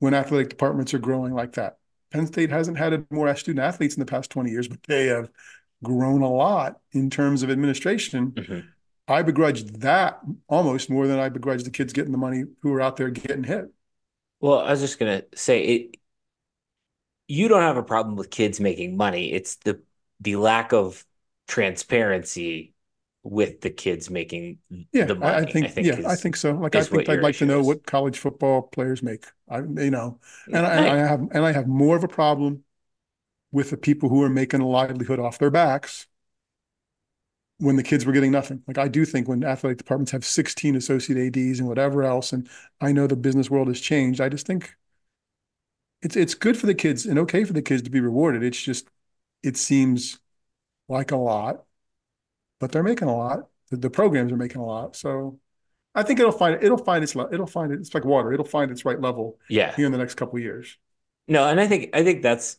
when 0.00 0.14
athletic 0.14 0.50
departments 0.50 0.92
are 0.94 0.98
growing 0.98 1.32
like 1.32 1.52
that. 1.52 1.78
Penn 2.10 2.26
State 2.26 2.50
hasn't 2.50 2.78
had 2.78 3.06
more 3.10 3.34
student 3.36 3.64
athletes 3.64 3.94
in 3.96 4.00
the 4.00 4.06
past 4.06 4.30
20 4.30 4.50
years, 4.50 4.68
but 4.68 4.82
they 4.84 5.06
have 5.06 5.30
grown 5.84 6.22
a 6.22 6.30
lot 6.32 6.80
in 6.92 7.10
terms 7.10 7.44
of 7.44 7.50
administration. 7.50 8.36
Mhm. 8.36 8.74
I 9.08 9.22
begrudge 9.22 9.64
that 9.80 10.20
almost 10.48 10.90
more 10.90 11.06
than 11.08 11.18
I 11.20 11.28
begrudge 11.30 11.64
the 11.64 11.70
kids 11.70 11.92
getting 11.92 12.12
the 12.12 12.18
money 12.18 12.44
who 12.62 12.74
are 12.74 12.82
out 12.82 12.96
there 12.96 13.10
getting 13.10 13.44
hit. 13.44 13.70
Well, 14.40 14.60
I 14.60 14.70
was 14.70 14.80
just 14.80 14.98
gonna 14.98 15.22
say 15.34 15.62
it. 15.64 15.96
You 17.26 17.48
don't 17.48 17.62
have 17.62 17.76
a 17.76 17.82
problem 17.82 18.16
with 18.16 18.30
kids 18.30 18.60
making 18.60 18.96
money. 18.96 19.32
It's 19.32 19.56
the 19.56 19.82
the 20.20 20.36
lack 20.36 20.72
of 20.72 21.04
transparency 21.48 22.74
with 23.22 23.60
the 23.62 23.70
kids 23.70 24.10
making 24.10 24.58
Yeah, 24.92 25.08
the 25.08 25.14
I, 25.20 25.40
I 25.40 25.44
money, 25.44 25.58
I 25.60 25.68
think 25.68 25.68
think 25.68 25.88
yeah, 25.88 26.00
I 26.04 26.14
think 26.16 26.36
so. 26.36 26.52
Like 26.54 26.76
I 26.76 26.84
think 26.84 27.08
I'd 27.08 27.20
like 27.20 27.38
to 27.38 27.46
know 27.46 27.62
is. 27.62 27.64
what 27.64 27.84
college 27.84 28.18
football 28.18 28.62
players 28.62 29.02
make. 29.02 29.26
I 29.48 29.58
you 29.58 29.90
know, 29.90 30.20
and 30.52 30.64
I, 30.64 30.70
and 30.76 30.86
I 30.88 30.92
I 30.92 30.98
have 30.98 31.20
and 31.32 31.44
I 31.44 31.52
have 31.52 31.66
more 31.66 31.96
of 31.96 32.04
a 32.04 32.08
problem 32.08 32.62
with 33.54 33.70
the 33.70 33.76
people 33.76 34.08
who 34.08 34.20
are 34.20 34.28
making 34.28 34.60
a 34.60 34.66
livelihood 34.66 35.20
off 35.20 35.38
their 35.38 35.50
backs 35.50 36.08
when 37.58 37.76
the 37.76 37.84
kids 37.84 38.04
were 38.04 38.12
getting 38.12 38.32
nothing. 38.32 38.60
Like 38.66 38.78
I 38.78 38.88
do 38.88 39.04
think 39.04 39.28
when 39.28 39.44
athletic 39.44 39.78
departments 39.78 40.10
have 40.10 40.24
16 40.24 40.74
associate 40.74 41.36
ADs 41.36 41.60
and 41.60 41.68
whatever 41.68 42.02
else, 42.02 42.32
and 42.32 42.48
I 42.80 42.90
know 42.90 43.06
the 43.06 43.14
business 43.14 43.48
world 43.48 43.68
has 43.68 43.80
changed. 43.80 44.20
I 44.20 44.28
just 44.28 44.44
think 44.44 44.74
it's 46.02 46.16
it's 46.16 46.34
good 46.34 46.56
for 46.56 46.66
the 46.66 46.74
kids 46.74 47.06
and 47.06 47.16
okay 47.20 47.44
for 47.44 47.52
the 47.52 47.62
kids 47.62 47.82
to 47.82 47.90
be 47.90 48.00
rewarded. 48.00 48.42
It's 48.42 48.60
just 48.60 48.88
it 49.44 49.56
seems 49.56 50.18
like 50.88 51.12
a 51.12 51.16
lot, 51.16 51.64
but 52.58 52.72
they're 52.72 52.82
making 52.82 53.06
a 53.06 53.16
lot. 53.16 53.46
The, 53.70 53.76
the 53.76 53.88
programs 53.90 54.32
are 54.32 54.36
making 54.36 54.62
a 54.62 54.66
lot. 54.66 54.96
So 54.96 55.38
I 55.94 56.02
think 56.02 56.18
it'll 56.18 56.32
find 56.32 56.60
it'll 56.60 56.76
find 56.76 57.04
its 57.04 57.14
it'll 57.14 57.46
find 57.46 57.72
it. 57.72 57.78
It's 57.78 57.94
like 57.94 58.04
water. 58.04 58.32
It'll 58.32 58.44
find 58.44 58.72
its 58.72 58.84
right 58.84 59.00
level 59.00 59.38
yeah. 59.48 59.76
here 59.76 59.86
in 59.86 59.92
the 59.92 59.98
next 59.98 60.16
couple 60.16 60.38
of 60.38 60.42
years. 60.42 60.76
No, 61.28 61.48
and 61.48 61.60
I 61.60 61.68
think 61.68 61.90
I 61.94 62.02
think 62.02 62.22
that's 62.22 62.58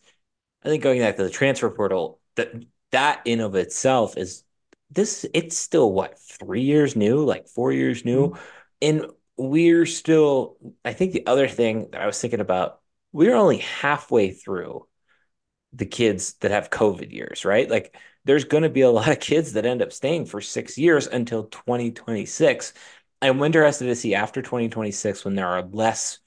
I 0.65 0.69
think 0.69 0.83
going 0.83 0.99
back 1.01 1.17
to 1.17 1.23
the 1.23 1.31
transfer 1.31 1.69
portal, 1.71 2.21
that 2.35 2.53
that 2.91 3.21
in 3.25 3.41
of 3.41 3.55
itself 3.55 4.17
is 4.17 4.43
this 4.91 5.25
it's 5.33 5.57
still 5.57 5.91
what, 5.91 6.19
three 6.19 6.63
years 6.63 6.95
new, 6.95 7.23
like 7.25 7.47
four 7.47 7.71
years 7.73 8.05
new. 8.05 8.31
Mhm. 8.31 8.39
And 8.81 9.05
we're 9.37 9.85
still, 9.85 10.57
I 10.85 10.93
think 10.93 11.13
the 11.13 11.27
other 11.27 11.47
thing 11.47 11.89
that 11.91 12.01
I 12.01 12.05
was 12.07 12.19
thinking 12.19 12.39
about, 12.41 12.81
we're 13.13 13.35
only 13.35 13.57
halfway 13.59 14.31
through 14.31 14.87
the 15.73 15.85
kids 15.85 16.35
that 16.35 16.51
have 16.51 16.69
COVID 16.69 17.11
years, 17.11 17.45
right? 17.45 17.69
Like 17.69 17.95
there's 18.25 18.45
going 18.45 18.63
to 18.63 18.69
be 18.69 18.81
a 18.81 18.89
lot 18.91 19.09
of 19.09 19.19
kids 19.19 19.53
that 19.53 19.65
end 19.65 19.81
up 19.81 19.93
staying 19.93 20.25
for 20.25 20.41
six 20.41 20.77
years 20.77 21.07
until 21.07 21.45
2026. 21.45 22.73
I'm 23.21 23.41
interested 23.43 23.85
to 23.87 23.95
see 23.95 24.15
after 24.15 24.41
2026 24.41 25.25
when 25.25 25.35
there 25.35 25.47
are 25.47 25.63
less, 25.63 26.19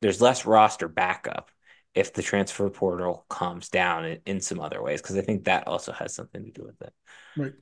there's 0.00 0.20
less 0.20 0.46
roster 0.46 0.88
backup 0.88 1.50
if 1.94 2.12
the 2.12 2.22
transfer 2.22 2.68
portal 2.70 3.24
calms 3.28 3.68
down 3.68 4.04
in, 4.04 4.20
in 4.26 4.40
some 4.40 4.60
other 4.60 4.82
ways, 4.82 5.02
because 5.02 5.16
I 5.16 5.22
think 5.22 5.44
that 5.44 5.66
also 5.66 5.92
has 5.92 6.14
something 6.14 6.44
to 6.44 6.50
do 6.50 6.64
with 6.64 6.80
it. 6.82 6.92
Right. 7.36 7.52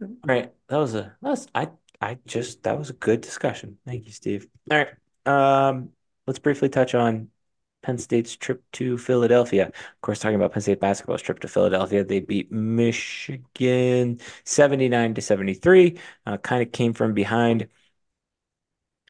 All 0.00 0.08
right. 0.24 0.52
That 0.68 0.76
was 0.76 0.94
a, 0.94 1.16
that 1.22 1.28
was, 1.30 1.48
I, 1.54 1.68
I 2.00 2.18
just, 2.26 2.62
that 2.64 2.78
was 2.78 2.90
a 2.90 2.94
good 2.94 3.20
discussion. 3.20 3.78
Thank 3.86 4.06
you, 4.06 4.12
Steve. 4.12 4.46
All 4.70 4.78
right. 4.78 4.88
Um, 5.68 5.90
let's 6.26 6.38
briefly 6.38 6.68
touch 6.68 6.94
on 6.94 7.28
Penn 7.84 7.98
State's 7.98 8.34
trip 8.34 8.62
to 8.72 8.96
Philadelphia. 8.96 9.66
Of 9.66 10.00
course, 10.00 10.18
talking 10.18 10.36
about 10.36 10.52
Penn 10.52 10.62
State 10.62 10.80
basketball's 10.80 11.22
trip 11.22 11.40
to 11.40 11.48
Philadelphia, 11.48 12.02
they 12.02 12.20
beat 12.20 12.50
Michigan 12.50 14.20
79 14.44 15.14
to 15.14 15.20
73. 15.20 15.98
Uh, 16.26 16.38
kind 16.38 16.62
of 16.62 16.72
came 16.72 16.94
from 16.94 17.12
behind. 17.12 17.68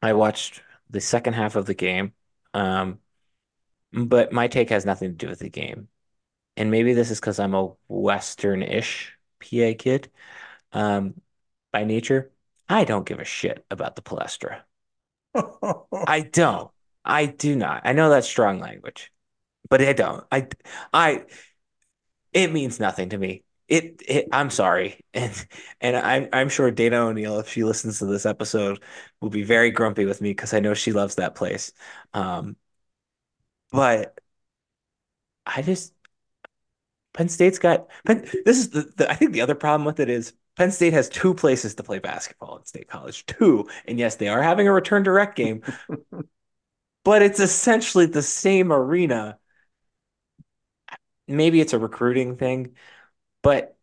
I 0.01 0.13
watched 0.13 0.61
the 0.89 0.99
second 0.99 1.33
half 1.33 1.55
of 1.55 1.65
the 1.65 1.73
game, 1.73 2.13
um, 2.53 2.99
but 3.95 4.31
my 4.31 4.47
take 4.47 4.69
has 4.69 4.85
nothing 4.85 5.11
to 5.11 5.15
do 5.15 5.29
with 5.29 5.39
the 5.39 5.49
game. 5.49 5.87
And 6.57 6.71
maybe 6.71 6.93
this 6.93 7.11
is 7.11 7.19
because 7.19 7.39
I'm 7.39 7.53
a 7.53 7.73
Western-ish 7.87 9.17
PA 9.41 9.73
kid, 9.77 10.11
um, 10.73 11.15
by 11.71 11.83
nature. 11.85 12.31
I 12.67 12.83
don't 12.83 13.05
give 13.05 13.19
a 13.19 13.25
shit 13.25 13.65
about 13.69 13.95
the 13.95 14.01
Palestra. 14.01 14.61
I 16.07 16.21
don't. 16.21 16.71
I 17.03 17.27
do 17.27 17.55
not. 17.55 17.81
I 17.85 17.93
know 17.93 18.09
that's 18.09 18.27
strong 18.27 18.59
language, 18.59 19.11
but 19.69 19.81
I 19.81 19.93
don't. 19.93 20.25
I, 20.31 20.47
I, 20.93 21.25
it 22.33 22.51
means 22.51 22.79
nothing 22.79 23.09
to 23.09 23.17
me. 23.17 23.43
It, 23.67 24.01
it 24.07 24.27
I'm 24.31 24.49
sorry. 24.49 24.99
And 25.13 25.47
and 25.81 25.95
I'm 25.95 26.29
I'm 26.33 26.49
sure 26.49 26.69
Dana 26.71 26.97
O'Neill, 27.07 27.39
if 27.39 27.49
she 27.49 27.63
listens 27.63 27.99
to 27.99 28.05
this 28.05 28.25
episode, 28.25 28.83
will 29.21 29.29
be 29.29 29.43
very 29.43 29.71
grumpy 29.71 30.05
with 30.05 30.21
me 30.21 30.31
because 30.31 30.53
I 30.53 30.59
know 30.59 30.73
she 30.73 30.91
loves 30.91 31.15
that 31.15 31.35
place. 31.35 31.71
Um, 32.13 32.57
but 33.75 34.17
I 35.45 35.61
just 35.61 35.93
Penn 37.13 37.29
State's 37.29 37.59
got 37.59 37.87
Penn, 38.05 38.27
this 38.45 38.57
is 38.57 38.69
the, 38.69 38.91
the 38.97 39.09
I 39.09 39.15
think 39.15 39.31
the 39.31 39.41
other 39.41 39.55
problem 39.55 39.85
with 39.85 39.99
it 39.99 40.09
is 40.09 40.33
Penn 40.57 40.71
State 40.71 40.93
has 40.93 41.09
two 41.09 41.33
places 41.33 41.75
to 41.75 41.83
play 41.83 41.99
basketball 41.99 42.57
at 42.59 42.67
State 42.67 42.87
College. 42.87 43.25
Two. 43.25 43.67
And 43.85 43.99
yes, 43.99 44.15
they 44.15 44.27
are 44.27 44.41
having 44.41 44.67
a 44.67 44.71
return 44.73 45.03
to 45.05 45.11
rec 45.11 45.35
game, 45.35 45.61
but 47.03 47.21
it's 47.21 47.39
essentially 47.39 48.05
the 48.05 48.21
same 48.21 48.71
arena. 48.71 49.37
Maybe 51.27 51.59
it's 51.59 51.73
a 51.73 51.79
recruiting 51.79 52.37
thing, 52.37 52.75
but 53.43 53.77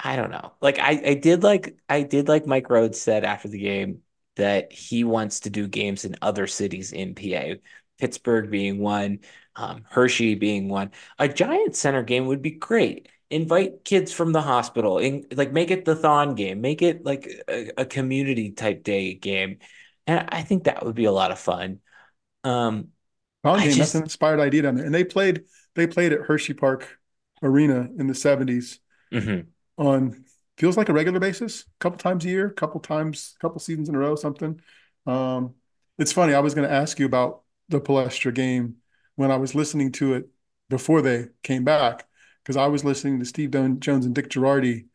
I 0.00 0.16
don't 0.16 0.30
know. 0.30 0.54
Like 0.62 0.78
I, 0.80 0.90
I 1.06 1.14
did 1.14 1.42
like 1.44 1.78
I 1.88 2.02
did 2.02 2.28
like 2.28 2.46
Mike 2.46 2.68
Rhoades 2.68 2.96
said 2.96 3.24
after 3.24 3.48
the 3.48 3.60
game 3.60 4.02
that 4.36 4.72
he 4.72 5.04
wants 5.04 5.40
to 5.42 5.50
do 5.50 5.68
games 5.68 6.04
in 6.04 6.16
other 6.22 6.46
cities 6.46 6.92
in 6.92 7.14
PA, 7.14 7.56
Pittsburgh 7.98 8.50
being 8.50 8.78
one, 8.80 9.20
um, 9.56 9.84
Hershey 9.88 10.34
being 10.34 10.68
one. 10.68 10.92
A 11.18 11.28
Giant 11.28 11.76
Center 11.76 12.02
game 12.02 12.26
would 12.26 12.42
be 12.42 12.52
great. 12.52 13.08
Invite 13.30 13.84
kids 13.84 14.12
from 14.12 14.32
the 14.32 14.40
hospital 14.40 14.98
and 14.98 15.26
like 15.36 15.52
make 15.52 15.70
it 15.70 15.84
the 15.84 15.96
Thon 15.96 16.34
game, 16.34 16.60
make 16.60 16.80
it 16.80 17.04
like 17.04 17.28
a, 17.48 17.70
a 17.78 17.84
community 17.84 18.52
type 18.52 18.82
day 18.82 19.14
game. 19.14 19.58
And 20.06 20.28
I 20.30 20.42
think 20.42 20.64
that 20.64 20.84
would 20.84 20.94
be 20.94 21.04
a 21.04 21.12
lot 21.12 21.30
of 21.30 21.38
fun. 21.38 21.80
Um, 22.44 22.88
I 23.44 23.58
game, 23.58 23.66
that's 23.66 23.74
an 23.74 23.78
just 23.78 23.94
inspired 23.94 24.40
idea 24.40 24.62
down 24.62 24.76
there. 24.76 24.86
And 24.86 24.94
they 24.94 25.04
played 25.04 25.44
they 25.74 25.86
played 25.86 26.12
at 26.12 26.22
Hershey 26.22 26.54
Park 26.54 26.98
Arena 27.42 27.88
in 27.98 28.06
the 28.06 28.14
70s 28.14 28.78
mhm. 29.12 29.46
on 29.76 30.24
feels 30.56 30.76
like 30.76 30.88
a 30.88 30.92
regular 30.92 31.20
basis, 31.20 31.62
a 31.62 31.78
couple 31.78 31.98
times 31.98 32.24
a 32.24 32.28
year, 32.28 32.46
a 32.46 32.52
couple 32.52 32.80
times, 32.80 33.34
a 33.36 33.38
couple 33.40 33.60
seasons 33.60 33.88
in 33.88 33.94
a 33.94 33.98
row, 33.98 34.16
something. 34.16 34.60
Um, 35.06 35.54
it's 35.98 36.12
funny, 36.12 36.34
I 36.34 36.40
was 36.40 36.54
going 36.54 36.68
to 36.68 36.74
ask 36.74 36.98
you 36.98 37.06
about 37.06 37.42
the 37.68 37.80
Palestra 37.80 38.34
game 38.34 38.76
when 39.16 39.30
I 39.30 39.36
was 39.36 39.54
listening 39.54 39.92
to 39.92 40.14
it 40.14 40.28
before 40.68 41.02
they 41.02 41.28
came 41.42 41.64
back, 41.64 42.06
because 42.42 42.56
I 42.56 42.66
was 42.66 42.84
listening 42.84 43.18
to 43.20 43.24
Steve 43.26 43.50
Jones 43.50 44.06
and 44.06 44.14
Dick 44.14 44.28
Jerardi 44.30 44.86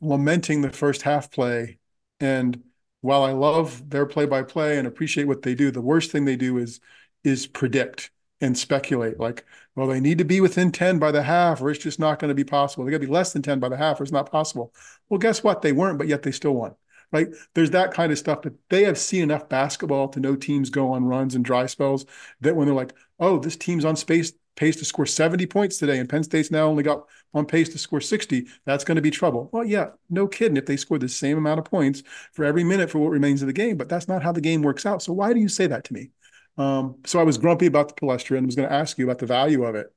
lamenting 0.00 0.62
the 0.62 0.70
first 0.70 1.02
half 1.02 1.30
play. 1.30 1.78
And 2.20 2.62
while 3.00 3.22
I 3.22 3.32
love 3.32 3.88
their 3.90 4.06
play 4.06 4.26
by 4.26 4.42
play 4.42 4.78
and 4.78 4.86
appreciate 4.86 5.26
what 5.26 5.42
they 5.42 5.54
do, 5.54 5.70
the 5.70 5.80
worst 5.80 6.10
thing 6.10 6.24
they 6.24 6.36
do 6.36 6.58
is 6.58 6.80
is 7.24 7.46
predict. 7.46 8.10
and 8.40 8.56
speculate 8.58 9.18
like, 9.18 9.44
well, 9.74 9.86
they 9.86 9.98
need 10.00 10.18
to 10.18 10.24
be 10.24 10.40
within 10.42 10.70
10 10.70 10.98
by 10.98 11.10
the 11.10 11.22
half, 11.22 11.60
or 11.62 11.70
it's 11.70 11.82
just 11.82 11.98
not 11.98 12.18
going 12.18 12.28
to 12.28 12.34
be 12.34 12.44
possible. 12.44 12.84
They 12.84 12.90
got 12.90 12.98
to 12.98 13.06
be 13.06 13.12
less 13.12 13.32
than 13.32 13.42
10 13.42 13.60
by 13.60 13.68
the 13.70 13.78
half, 13.78 13.98
or 14.00 14.02
it's 14.02 14.12
not 14.12 14.30
possible. 14.30 14.74
Well, 15.08 15.18
guess 15.18 15.42
what? 15.42 15.62
They 15.62 15.72
weren't, 15.72 15.98
but 15.98 16.06
yet 16.08 16.22
they 16.22 16.32
still 16.32 16.54
won. 16.54 16.74
Right? 17.12 17.28
There's 17.54 17.70
that 17.70 17.92
kind 17.92 18.12
of 18.12 18.18
stuff 18.18 18.42
that 18.42 18.54
they 18.68 18.84
have 18.84 18.98
seen 18.98 19.22
enough 19.22 19.48
basketball 19.48 20.08
to 20.08 20.20
know 20.20 20.36
teams 20.36 20.70
go 20.70 20.92
on 20.92 21.04
runs 21.04 21.34
and 21.34 21.44
dry 21.44 21.66
spells 21.66 22.04
that 22.40 22.56
when 22.56 22.66
they're 22.66 22.74
like, 22.74 22.94
oh, 23.20 23.38
this 23.38 23.56
team's 23.56 23.84
on 23.84 23.96
space 23.96 24.32
pace 24.56 24.76
to 24.76 24.84
score 24.84 25.06
70 25.06 25.46
points 25.46 25.78
today, 25.78 25.98
and 25.98 26.08
Penn 26.08 26.24
State's 26.24 26.50
now 26.50 26.66
only 26.66 26.82
got 26.82 27.06
on 27.34 27.46
pace 27.46 27.68
to 27.68 27.78
score 27.78 28.00
60, 28.00 28.46
that's 28.64 28.84
going 28.84 28.96
to 28.96 29.02
be 29.02 29.10
trouble. 29.10 29.48
Well, 29.52 29.64
yeah, 29.64 29.90
no 30.08 30.26
kidding 30.26 30.56
if 30.56 30.66
they 30.66 30.76
score 30.76 30.98
the 30.98 31.08
same 31.08 31.38
amount 31.38 31.58
of 31.58 31.66
points 31.66 32.02
for 32.32 32.44
every 32.44 32.64
minute 32.64 32.90
for 32.90 32.98
what 32.98 33.10
remains 33.10 33.42
of 33.42 33.46
the 33.46 33.52
game, 33.52 33.76
but 33.76 33.88
that's 33.88 34.08
not 34.08 34.22
how 34.22 34.32
the 34.32 34.40
game 34.40 34.62
works 34.62 34.86
out. 34.86 35.02
So 35.02 35.12
why 35.12 35.32
do 35.32 35.40
you 35.40 35.48
say 35.48 35.66
that 35.66 35.84
to 35.84 35.92
me? 35.92 36.10
Um, 36.58 36.96
so 37.04 37.20
I 37.20 37.22
was 37.22 37.36
grumpy 37.36 37.66
about 37.66 37.88
the 37.88 37.94
Palestra 37.94 38.38
and 38.38 38.46
was 38.46 38.56
going 38.56 38.68
to 38.68 38.74
ask 38.74 38.98
you 38.98 39.04
about 39.04 39.18
the 39.18 39.26
value 39.26 39.64
of 39.64 39.74
it. 39.74 39.88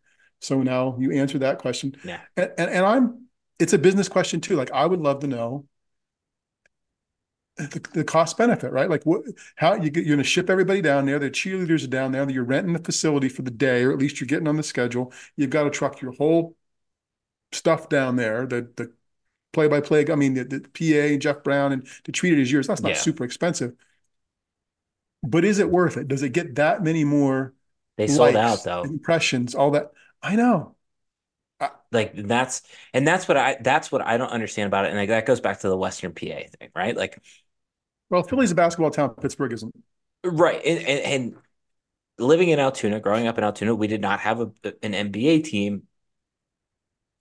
So 0.41 0.62
now 0.62 0.98
you 1.00 1.12
answered 1.13 1.41
that 1.41 1.60
question. 1.60 1.95
Yeah. 2.04 2.19
And, 2.36 2.52
and, 2.58 2.69
and 2.69 2.86
I'm, 2.86 3.26
it's 3.60 3.74
a 3.74 3.78
business 3.78 4.10
question 4.10 4.41
too. 4.41 4.56
Like 4.56 4.72
I 4.72 4.86
would 4.86 5.00
love 5.00 5.19
to 5.22 5.28
know 5.28 5.65
the, 7.60 7.82
the 7.93 8.04
cost 8.04 8.38
benefit, 8.38 8.72
right? 8.72 8.89
Like 8.89 9.04
what, 9.06 9.24
how 9.56 9.76
you 9.76 9.89
get, 9.89 10.06
you're 10.06 10.15
going 10.15 10.24
to 10.24 10.30
ship 10.30 10.50
everybody 10.50 10.82
down 10.82 11.06
there. 11.06 11.19
The 11.19 11.30
cheerleaders 11.32 11.84
are 11.84 11.88
down 11.88 12.12
there. 12.12 12.30
You're 12.30 12.43
renting 12.43 12.74
the 12.74 12.80
facility 12.80 13.30
for 13.30 13.41
the 13.43 13.52
day, 13.52 13.84
or 13.84 13.91
at 13.91 14.00
least 14.00 14.19
you're 14.19 14.28
getting 14.28 14.48
on 14.48 14.58
the 14.58 14.63
schedule. 14.63 15.13
You've 15.36 15.50
got 15.52 15.63
to 15.65 15.69
truck 15.69 16.02
your 16.02 16.13
whole 16.13 16.56
stuff 17.52 17.89
down 17.89 18.15
there. 18.15 18.45
The 18.48 18.72
the 18.78 18.93
play 19.54 19.67
by 19.67 19.82
play. 19.82 20.06
I 20.12 20.15
mean, 20.15 20.36
the, 20.36 20.45
the 20.45 20.62
PA 20.62 21.17
Jeff 21.19 21.43
Brown 21.43 21.74
and 21.74 21.88
to 22.06 22.12
treat 22.12 22.38
it 22.38 22.41
as 22.41 22.52
yours. 22.52 22.67
That's 22.67 22.84
not 22.84 22.98
Yeah. 22.98 22.98
super 22.98 23.24
expensive. 23.26 23.74
But 25.24 25.43
is 25.45 25.60
it 25.60 25.69
worth 25.69 25.98
it? 25.98 26.08
Does 26.08 26.24
it 26.24 26.30
get 26.30 26.56
that 26.56 26.84
many 26.84 27.04
more 27.04 27.54
They 27.98 28.08
sold 28.08 28.36
out 28.36 28.63
though. 28.63 28.93
impressions, 28.93 29.54
all 29.56 29.72
that? 29.72 29.91
I 30.22 30.36
know. 30.36 30.76
I, 31.60 31.72
Like 31.91 32.15
that's 32.15 32.63
and 32.93 33.08
that's 33.08 33.28
what 33.28 33.38
I 33.38 33.58
that's 33.62 33.91
what 33.91 34.02
I 34.04 34.17
don't 34.17 34.30
understand 34.32 34.67
about 34.67 34.86
it. 34.86 34.89
And 34.89 34.98
like 34.98 35.10
that 35.10 35.26
goes 35.26 35.41
back 35.41 35.60
to 35.62 35.69
the 35.69 35.78
Western 35.78 36.13
PA 36.13 36.48
thing, 36.60 36.69
right? 36.76 36.95
Like 36.98 37.22
well, 38.10 38.24
Philly's 38.24 38.52
a 38.52 38.56
basketball 38.56 38.91
town. 38.91 39.12
Pittsburgh 39.15 39.54
isn't. 39.54 39.76
right. 40.24 40.62
And, 40.65 40.80
and, 40.80 41.00
and 41.00 41.36
living 42.17 42.50
in 42.50 42.60
Altoona, 42.60 43.00
growing 43.00 43.28
up 43.28 43.38
in 43.38 43.43
Altoona, 43.43 43.76
we 43.76 43.88
did 43.88 44.02
not 44.02 44.19
have 44.22 44.41
a, 44.41 44.52
an 44.84 44.93
NBA 44.93 45.41
team. 45.41 45.84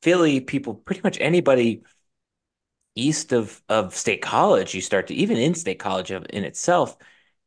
Philly 0.03 0.41
people, 0.41 0.75
pretty 0.75 1.01
much 1.03 1.19
anybody 1.21 1.83
east 2.95 3.33
of 3.33 3.63
of 3.69 3.95
State 3.95 4.23
College, 4.23 4.75
you 4.75 4.81
start 4.81 5.07
to 5.09 5.15
even 5.15 5.37
in 5.37 5.55
State 5.55 5.79
College 5.79 6.11
in 6.11 6.45
itself, 6.45 6.97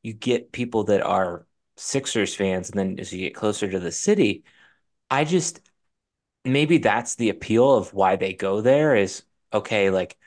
you 0.04 0.14
get 0.14 0.52
people 0.52 0.86
that 0.86 1.02
are 1.02 1.46
Sixers 1.78 2.36
fans, 2.36 2.70
and 2.70 2.80
then 2.80 3.00
as 3.00 3.12
you 3.14 3.20
get 3.20 3.36
closer 3.36 3.70
to 3.70 3.80
the 3.80 3.92
city, 3.92 4.44
I 5.10 5.26
just 5.26 5.62
maybe 6.46 6.80
that's 6.80 7.16
the 7.16 7.30
appeal 7.30 7.76
of 7.76 7.94
why 7.94 8.16
they 8.18 8.34
go 8.34 8.62
there 8.62 8.96
is 8.96 9.24
okay, 9.54 9.90
like 9.92 10.18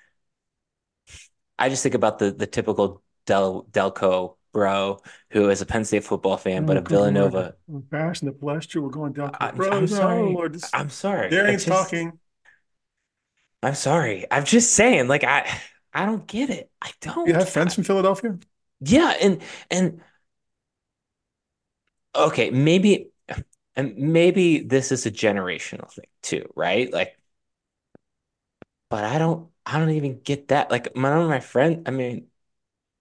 I 1.59 1.69
just 1.69 1.83
think 1.83 1.95
about 1.95 2.19
the 2.19 2.31
the 2.33 2.47
typical 2.47 3.03
Del 3.27 3.67
Delco 3.71 4.37
bro 4.53 5.01
who 5.31 5.51
is 5.51 5.61
a 5.61 5.67
Penn 5.67 5.85
State 5.85 6.05
football 6.05 6.37
fan, 6.37 6.63
oh 6.63 6.67
but 6.67 6.77
Oh, 6.77 6.81
a 6.81 6.83
good 6.83 6.93
Lord. 6.93 7.13
Villanova. 7.15 7.55
We're 7.67 7.81
bashing 7.81 8.29
the 8.29 8.35
Palestra. 8.35 8.83
We're 8.83 8.91
going 8.91 9.13
down 9.13 9.35
I, 9.41 9.51
to 9.51 9.71
I'm. 9.73 9.83
Oh, 9.83 9.87
sorry. 9.87 10.23
Lord. 10.33 10.55
This, 10.55 10.71
I'm 10.73 10.91
sorry. 10.91 11.27
I 11.27 11.31
Darian's 11.31 11.65
talking. 11.65 12.19
I'm 13.63 13.75
sorry. 13.75 14.27
I'm 14.31 14.45
just 14.45 14.73
saying, 14.75 15.09
like 15.09 15.25
I 15.25 15.51
I 15.93 16.07
don't 16.07 16.27
get 16.27 16.51
it. 16.51 16.71
I 16.83 16.91
don't. 17.01 17.27
You 17.27 17.35
have 17.35 17.49
friends 17.49 17.75
from 17.75 17.85
Philadelphia? 17.85 18.39
Yeah, 18.81 19.15
and 19.21 19.43
and 19.71 20.01
okay, 22.15 22.51
maybe 22.51 23.11
and 23.77 23.97
maybe 23.97 24.61
this 24.61 24.93
is 24.93 25.07
a 25.07 25.11
generational 25.11 25.91
thing 25.93 26.07
too, 26.23 26.49
right? 26.55 26.93
Like, 26.93 27.19
but 28.91 29.05
I 29.05 29.19
don't 29.19 29.51
I 29.67 29.79
don't 29.79 29.91
even 29.91 30.21
get 30.21 30.49
that. 30.49 30.71
Like 30.71 30.95
my 30.97 31.15
my 31.27 31.41
friend, 31.41 31.89
I 31.89 31.91
mean, 31.91 32.29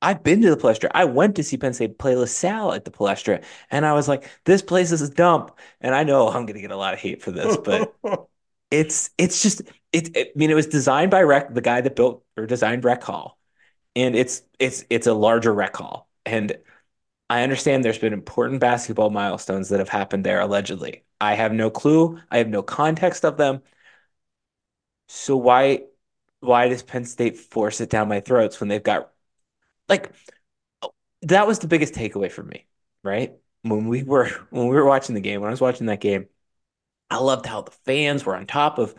I've 0.03 0.23
been 0.23 0.41
to 0.41 0.49
the 0.49 0.57
Palestra. 0.57 0.91
I 0.93 1.05
went 1.05 1.35
to 1.37 1.43
see 1.43 1.57
Penn 1.57 1.73
State 1.73 1.97
play 1.97 2.15
LaSalle 2.15 2.73
at 2.73 2.85
the 2.85 2.91
Palestra, 2.91 3.43
and 3.71 3.85
I 3.85 3.93
was 3.93 4.07
like, 4.07 4.29
this 4.45 4.61
place 4.61 4.91
is 4.91 5.01
a 5.01 5.09
dump. 5.09 5.57
And 5.81 5.95
I 5.95 6.03
know 6.03 6.27
I'm 6.27 6.45
gonna 6.45 6.61
get 6.61 6.71
a 6.71 6.77
lot 6.77 6.93
of 6.93 6.99
hate 6.99 7.21
for 7.21 7.31
this, 7.31 7.57
but 7.57 7.93
it's 8.71 9.11
it's 9.17 9.41
just 9.41 9.61
it, 9.93 10.15
it 10.15 10.27
I 10.35 10.37
mean, 10.37 10.51
it 10.51 10.55
was 10.55 10.67
designed 10.67 11.11
by 11.11 11.23
Rec, 11.23 11.53
the 11.53 11.61
guy 11.61 11.81
that 11.81 11.95
built 11.95 12.23
or 12.37 12.45
designed 12.45 12.83
Rec 12.83 13.03
Hall, 13.03 13.39
and 13.95 14.15
it's 14.15 14.43
it's 14.59 14.85
it's 14.89 15.07
a 15.07 15.13
larger 15.13 15.53
Rec 15.53 15.75
Hall. 15.75 16.09
And 16.25 16.57
I 17.29 17.43
understand 17.43 17.83
there's 17.83 17.99
been 17.99 18.13
important 18.13 18.61
basketball 18.61 19.09
milestones 19.09 19.69
that 19.69 19.79
have 19.79 19.89
happened 19.89 20.25
there 20.25 20.41
allegedly. 20.41 21.05
I 21.21 21.35
have 21.35 21.53
no 21.53 21.69
clue. 21.71 22.19
I 22.31 22.39
have 22.39 22.49
no 22.49 22.63
context 22.63 23.25
of 23.25 23.37
them. 23.37 23.61
So 25.07 25.37
why 25.37 25.83
why 26.41 26.67
does 26.69 26.83
Penn 26.83 27.05
State 27.05 27.37
force 27.37 27.81
it 27.81 27.89
down 27.89 28.09
my 28.09 28.19
throats 28.19 28.59
when 28.59 28.67
they've 28.69 28.83
got 28.83 29.12
like 29.89 30.11
that 31.23 31.47
was 31.47 31.59
the 31.59 31.67
biggest 31.67 31.93
takeaway 31.93 32.31
for 32.31 32.43
me, 32.43 32.67
right? 33.03 33.33
When 33.63 33.87
we 33.87 34.03
were 34.03 34.27
when 34.49 34.67
we 34.67 34.75
were 34.75 34.85
watching 34.85 35.15
the 35.15 35.21
game, 35.21 35.41
when 35.41 35.49
I 35.49 35.51
was 35.51 35.61
watching 35.61 35.87
that 35.87 36.01
game, 36.01 36.27
I 37.09 37.17
loved 37.19 37.45
how 37.45 37.61
the 37.63 37.71
fans 37.71 38.25
were 38.25 38.35
on 38.35 38.47
top 38.47 38.79
of 38.79 38.95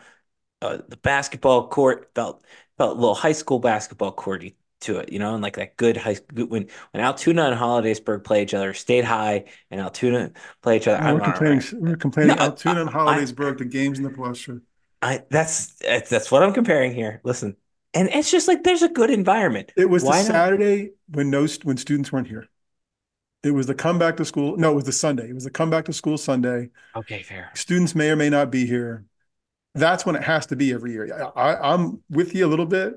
uh, 0.63 0.79
the 0.89 0.99
basketball 0.99 1.69
court. 1.69 2.11
Felt 2.15 2.45
felt 2.79 2.97
a 2.99 3.01
little 3.01 3.15
high 3.17 3.33
school 3.33 3.59
basketball 3.61 4.13
courty 4.13 4.57
to 4.83 4.99
it, 4.99 5.13
you 5.13 5.19
know, 5.19 5.35
and 5.35 5.43
like 5.43 5.57
that 5.57 5.77
good 5.77 5.97
high 5.99 6.17
when 6.35 6.69
when 6.93 7.05
Altoona 7.05 7.45
and 7.47 7.59
Hollidaysburg 7.61 8.25
play 8.25 8.43
each 8.45 8.55
other, 8.55 8.75
State 8.75 9.05
High 9.05 9.47
and 9.71 9.81
Altoona 9.81 10.33
play 10.63 10.77
each 10.79 10.89
other. 10.89 11.01
Oh, 11.03 11.13
we're 11.15 11.21
complaining. 11.21 11.63
right. 11.63 11.73
We're 11.73 11.97
No, 12.23 12.35
complaining 12.37 12.39
Altoona 12.39 12.83
and 12.83 12.91
I, 13.07 13.27
Hollidaysburg, 13.31 13.59
the 13.59 13.65
games 13.65 13.99
in 13.99 14.05
the 14.05 14.11
Palestra. 14.11 14.61
I 15.03 15.25
that's 15.31 15.75
that's 15.77 16.31
what 16.31 16.43
I'm 16.43 16.53
comparing 16.55 16.95
here. 16.95 17.21
Listen, 17.25 17.57
and 17.95 18.09
it's 18.09 18.31
just 18.31 18.49
like 18.49 18.65
there's 18.65 18.83
a 18.83 18.89
good 18.89 19.11
environment. 19.11 19.73
It 19.77 19.89
was 19.89 20.03
the 20.03 20.11
Why 20.11 20.19
not? 20.19 20.27
Saturday 20.27 20.91
when 21.09 21.31
no 21.31 21.47
when 21.63 21.77
students 21.77 22.13
weren't 22.13 22.27
here. 22.27 22.49
It 23.43 23.53
was 23.53 23.67
the 23.67 23.75
comeback 23.75 24.17
to 24.17 24.25
school. 24.25 24.57
No, 24.57 24.73
it 24.73 24.75
was 24.75 24.85
the 24.85 24.93
Sunday. 24.93 25.29
It 25.29 25.35
was 25.35 25.45
the 25.45 25.51
comeback 25.51 25.85
to 25.87 25.93
school 25.93 26.17
Sunday. 26.17 26.71
Okay, 26.97 27.23
fair. 27.23 27.51
Students 27.55 27.95
may 27.95 28.11
or 28.11 28.17
may 28.17 28.31
not 28.31 28.51
be 28.51 28.67
here. 28.67 29.05
That's 29.75 30.07
when 30.07 30.17
it 30.17 30.23
has 30.23 30.47
to 30.47 30.57
be 30.57 30.73
every 30.73 30.93
year. 30.93 31.31
I, 31.37 31.57
I'm 31.57 32.03
with 32.09 32.35
you 32.35 32.47
a 32.47 32.49
little 32.49 32.65
bit, 32.65 32.95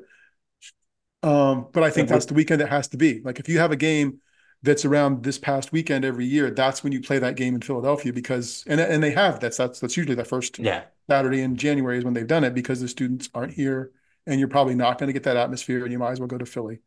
um, 1.24 1.68
but 1.74 1.84
I 1.84 1.90
think 1.90 2.08
that's 2.08 2.28
the 2.28 2.34
weekend 2.34 2.62
it 2.62 2.70
has 2.70 2.88
to 2.90 2.98
be. 2.98 3.22
Like 3.22 3.40
if 3.40 3.50
you 3.50 3.60
have 3.60 3.72
a 3.72 3.76
game 3.76 4.20
that's 4.64 4.86
around 4.86 5.24
this 5.24 5.38
past 5.38 5.72
weekend 5.72 6.06
every 6.06 6.26
year, 6.26 6.52
that's 6.52 6.84
when 6.84 6.94
you 6.94 7.02
play 7.02 7.20
that 7.20 7.36
game 7.36 7.56
in 7.56 7.62
Philadelphia 7.62 8.14
because 8.14 8.64
and 8.68 8.80
and 8.80 9.04
they 9.04 9.12
have 9.12 9.40
that's 9.40 9.58
that's 9.58 9.80
that's 9.80 9.98
usually 9.98 10.16
the 10.16 10.24
first 10.24 10.60
yeah, 10.60 10.84
Saturday 11.10 11.42
in 11.42 11.56
January 11.56 11.98
is 11.98 12.06
when 12.06 12.14
they've 12.14 12.28
done 12.28 12.44
it 12.44 12.54
because 12.54 12.80
the 12.80 12.88
students 12.88 13.30
aren't 13.34 13.54
here 13.54 13.92
and 14.28 14.40
you're 14.40 14.50
probably 14.50 14.76
not 14.76 15.00
going 15.00 15.08
to 15.08 15.14
get 15.14 15.24
that 15.24 15.38
atmosphere 15.38 15.84
and 15.84 15.92
you 15.92 16.00
might 16.00 16.12
as 16.12 16.20
well 16.20 16.28
go 16.28 16.38
to 16.38 16.46
Philly. 16.46 16.80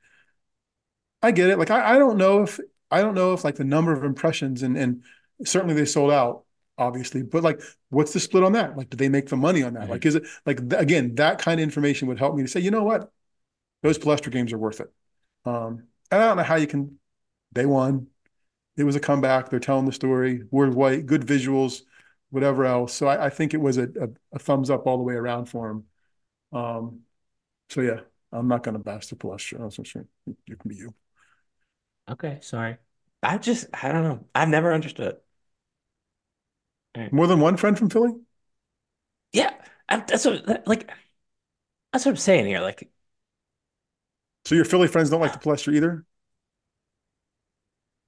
I 1.23 1.33
get 1.33 1.51
it. 1.51 1.59
Like 1.59 1.71
I, 1.71 1.95
I 1.95 1.99
don't 1.99 2.17
know 2.17 2.43
if 2.43 2.61
I 2.91 3.03
don't 3.03 3.15
know 3.15 3.33
if 3.33 3.45
like 3.45 3.57
the 3.57 3.65
number 3.65 3.93
of 3.93 4.05
impressions 4.05 4.63
and 4.63 4.77
and 4.77 5.03
certainly 5.45 5.75
they 5.75 5.85
sold 5.85 6.13
out 6.13 6.45
obviously, 6.79 7.23
but 7.23 7.43
like 7.43 7.61
what's 7.89 8.13
the 8.13 8.21
split 8.21 8.45
on 8.45 8.53
that? 8.53 8.77
Like 8.77 8.91
do 8.91 8.97
they 8.97 9.09
make 9.09 9.29
the 9.29 9.37
money 9.37 9.63
on 9.63 9.75
that? 9.75 9.91
Like 9.91 10.07
is 10.07 10.15
it 10.15 10.27
like 10.47 10.69
th- 10.69 10.81
again 10.81 11.15
that 11.17 11.39
kind 11.39 11.61
of 11.61 11.65
information 11.65 12.09
would 12.09 12.19
help 12.19 12.35
me 12.35 12.43
to 12.43 12.49
say 12.49 12.61
you 12.61 12.71
know 12.71 12.85
what 12.85 13.11
those 13.83 13.99
Palestra 13.99 14.31
games 14.31 14.53
are 14.53 14.59
worth 14.59 14.81
it. 14.81 14.93
Um, 15.45 15.85
and 16.11 16.23
I 16.23 16.27
don't 16.27 16.37
know 16.37 16.43
how 16.43 16.57
you 16.57 16.67
can. 16.67 16.99
They 17.53 17.67
won. 17.67 18.09
It 18.77 18.85
was 18.85 18.97
a 18.97 19.01
comeback. 19.01 19.51
They're 19.51 19.61
telling 19.61 19.87
the 19.87 19.93
story. 19.93 20.43
We're 20.51 20.71
white, 20.71 21.07
good 21.07 21.23
visuals, 21.23 21.83
whatever 22.31 22.65
else. 22.65 22.95
So 22.95 23.07
I, 23.07 23.27
I 23.27 23.31
think 23.31 23.55
it 23.55 23.61
was 23.61 23.79
a, 23.79 23.85
a, 23.85 24.09
a 24.35 24.39
thumbs 24.39 24.71
up 24.71 24.87
all 24.87 24.97
the 24.97 25.03
way 25.03 25.15
around 25.15 25.47
for 25.47 25.71
him. 25.71 25.85
Um, 26.53 27.01
so 27.71 27.81
yeah, 27.81 28.01
I'm 28.33 28.49
not 28.49 28.63
going 28.63 28.75
to 28.75 28.79
bash 28.83 29.07
the 29.09 29.17
Palestra. 29.17 29.59
That's 29.61 29.77
for 29.77 29.85
sure. 29.85 30.07
You 30.47 30.57
can 30.57 30.69
be 30.69 30.77
you. 30.77 30.95
okay, 32.09 32.39
sorry. 32.43 32.77
I 33.23 33.39
just 33.39 33.67
I 33.75 33.93
don't 33.93 34.03
know. 34.05 34.27
I've 34.35 34.49
never 34.49 34.73
understood. 34.73 35.17
All 36.95 37.03
right. 37.03 37.13
More 37.13 37.27
than 37.29 37.39
one 37.41 37.57
friend 37.57 37.79
from 37.79 37.89
Philly? 37.91 38.15
Yeah, 39.33 39.55
I, 39.89 39.99
that's 40.01 40.25
what 40.25 40.67
like 40.67 40.91
that's 41.93 42.05
what 42.05 42.13
I'm 42.13 42.17
saying 42.17 42.47
here. 42.47 42.61
Like 42.61 42.91
So 44.45 44.55
your 44.55 44.65
Philly 44.65 44.89
friends 44.89 45.11
don't 45.11 45.21
like 45.21 45.33
the 45.33 45.39
Palestra 45.39 45.75
either? 45.75 46.05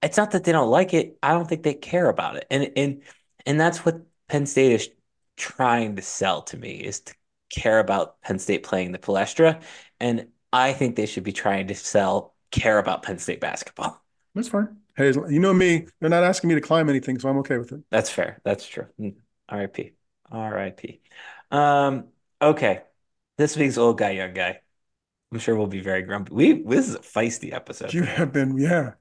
it's 0.03 0.17
not 0.17 0.33
that 0.33 0.45
they 0.45 0.53
don't 0.53 0.71
like 0.71 0.95
it. 0.95 1.19
I 1.23 1.33
don't 1.33 1.49
think 1.49 1.63
they 1.63 1.75
care 1.75 2.09
about 2.09 2.37
it. 2.37 2.47
And 2.51 2.73
and 2.77 3.03
and 3.47 3.61
that's 3.61 3.85
what 3.85 4.03
Penn 4.29 4.47
State 4.47 4.73
is 4.73 4.91
trying 5.37 5.97
to 5.97 6.03
sell 6.03 6.43
to 6.43 6.57
me 6.57 6.73
is 6.73 7.01
to 7.01 7.15
care 7.53 7.79
about 7.79 8.21
Penn 8.23 8.39
State 8.39 8.65
playing 8.65 8.93
the 8.93 8.99
Palestra. 8.99 9.63
And 10.01 10.29
I 10.53 10.73
think 10.73 10.97
they 10.97 11.07
should 11.07 11.25
be 11.25 11.33
trying 11.33 11.69
to 11.69 11.75
sell 11.75 12.35
care 12.51 12.79
about 12.79 13.03
Penn 13.03 13.19
State 13.19 13.41
basketball. 13.41 14.03
That's 14.35 14.49
fine. 14.49 14.79
Hey, 14.97 15.13
you 15.13 15.39
know 15.39 15.55
me. 15.55 15.87
They're 16.01 16.11
not 16.11 16.25
asking 16.25 16.49
me 16.49 16.55
to 16.55 16.61
climb 16.61 16.89
anything, 16.91 17.19
so 17.19 17.29
I'm 17.29 17.39
okay 17.39 17.59
with 17.59 17.73
it. 17.73 17.81
That's 17.91 18.11
fair. 18.11 18.41
That's 18.45 18.67
true. 18.67 18.87
Mm. 19.01 19.15
R.I.P. 19.49 19.93
R.I.P. 20.31 21.01
Um, 21.51 22.09
okay. 22.41 22.83
This 23.39 23.57
week's 23.57 23.79
old 23.79 23.99
guy, 23.99 24.11
young 24.11 24.35
guy. 24.35 24.61
I'm 25.33 25.39
sure 25.39 25.57
we'll 25.57 25.67
be 25.67 25.81
very 25.81 26.03
grumpy. 26.03 26.35
We 26.35 26.63
this 26.63 26.89
is 26.89 26.95
a 26.95 27.01
feisty 27.01 27.55
episode. 27.55 27.95
You 27.95 28.03
have 28.03 28.33
been, 28.33 28.59
yeah. 28.59 28.93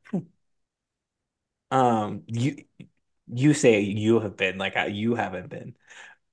Um, 1.70 2.24
you 2.28 2.64
You 3.28 3.54
say 3.54 3.82
you 3.82 4.20
have 4.20 4.38
been 4.38 4.58
like 4.58 4.76
you 4.92 5.16
haven't 5.16 5.50
been. 5.50 5.76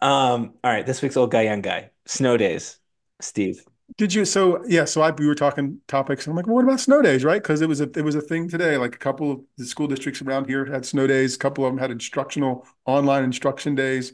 Um, 0.01 0.55
all 0.63 0.71
right, 0.73 0.87
this 0.87 1.03
week's 1.03 1.17
old 1.17 1.31
guy, 1.31 1.43
young 1.43 1.61
guy. 1.61 1.91
Snow 2.07 2.37
days. 2.37 2.79
Steve. 3.21 3.65
Did 3.97 4.15
you? 4.15 4.25
So 4.25 4.63
yeah. 4.67 4.85
So 4.85 5.01
I 5.01 5.11
we 5.11 5.27
were 5.27 5.35
talking 5.35 5.81
topics. 5.89 6.27
And 6.27 6.33
I'm 6.33 6.37
like, 6.37 6.47
well, 6.47 6.57
what 6.57 6.65
about 6.65 6.81
snow 6.81 7.03
days, 7.03 7.25
right? 7.25 7.43
Because 7.43 7.63
it 7.63 7.69
was 7.69 7.81
a 7.81 7.85
it 7.99 8.03
was 8.05 8.15
a 8.15 8.21
thing 8.21 8.49
today. 8.49 8.77
Like 8.77 8.95
a 8.95 8.99
couple 8.99 9.33
of 9.33 9.41
the 9.57 9.65
school 9.65 9.87
districts 9.87 10.21
around 10.23 10.47
here 10.47 10.67
had 10.67 10.85
snow 10.85 11.07
days. 11.07 11.35
A 11.35 11.39
couple 11.39 11.65
of 11.65 11.73
them 11.73 11.79
had 11.79 11.91
instructional 11.91 12.67
online 12.85 13.25
instruction 13.25 13.75
days. 13.75 14.13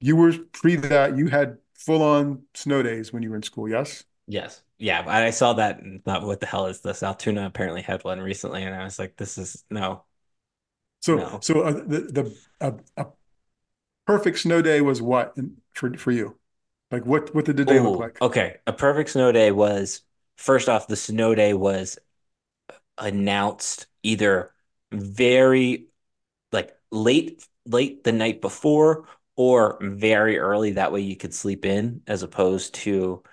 You 0.00 0.16
were 0.16 0.32
pre 0.52 0.76
that. 0.76 1.16
You 1.16 1.28
had 1.28 1.58
full 1.74 2.02
on 2.02 2.44
snow 2.54 2.82
days 2.82 3.12
when 3.12 3.22
you 3.22 3.30
were 3.30 3.36
in 3.36 3.42
school. 3.42 3.68
Yes. 3.68 4.04
Yes. 4.26 4.62
Yeah, 4.78 5.04
I 5.06 5.30
saw 5.30 5.52
that 5.54 5.80
and 5.80 6.04
thought, 6.04 6.24
what 6.26 6.40
the 6.40 6.46
hell 6.46 6.66
is 6.66 6.80
this? 6.80 7.02
Altoona 7.04 7.46
apparently 7.46 7.82
had 7.82 8.02
one 8.02 8.20
recently, 8.20 8.64
and 8.64 8.74
I 8.74 8.82
was 8.82 8.98
like, 8.98 9.16
this 9.16 9.38
is 9.38 9.64
no, 9.70 10.04
So 11.00 11.16
no. 11.18 11.40
so 11.40 11.62
uh, 11.62 11.72
the 11.72 12.00
the 12.12 12.38
a, 12.60 12.74
a 12.96 13.06
perfect 14.06 14.38
snow 14.38 14.62
day 14.62 14.80
was 14.80 15.00
what 15.02 15.36
for 15.72 15.96
for 15.96 16.12
you? 16.12 16.38
Like 16.90 17.06
what 17.06 17.34
what 17.34 17.44
did 17.44 17.56
the 17.56 17.64
day 17.64 17.80
look 17.80 17.98
Oh, 17.98 17.98
like? 17.98 18.20
okay. 18.20 18.58
A 18.66 18.72
perfect 18.72 19.10
snow 19.10 19.32
day 19.32 19.52
was 19.52 20.02
first 20.36 20.68
off, 20.68 20.86
the 20.88 20.96
snow 20.96 21.34
day 21.34 21.54
was 21.54 21.98
announced 22.98 23.86
either 24.02 24.52
very 24.92 25.88
like 26.52 26.76
late 26.92 27.46
late 27.66 28.04
the 28.04 28.12
night 28.12 28.42
before 28.42 29.06
or 29.36 29.78
very 29.82 30.38
early. 30.38 30.72
That 30.72 30.92
way 30.92 31.02
you 31.02 31.16
could 31.16 31.34
sleep 31.34 31.66
in 31.66 32.02
as 32.08 32.24
opposed 32.24 32.74
to 32.76 33.24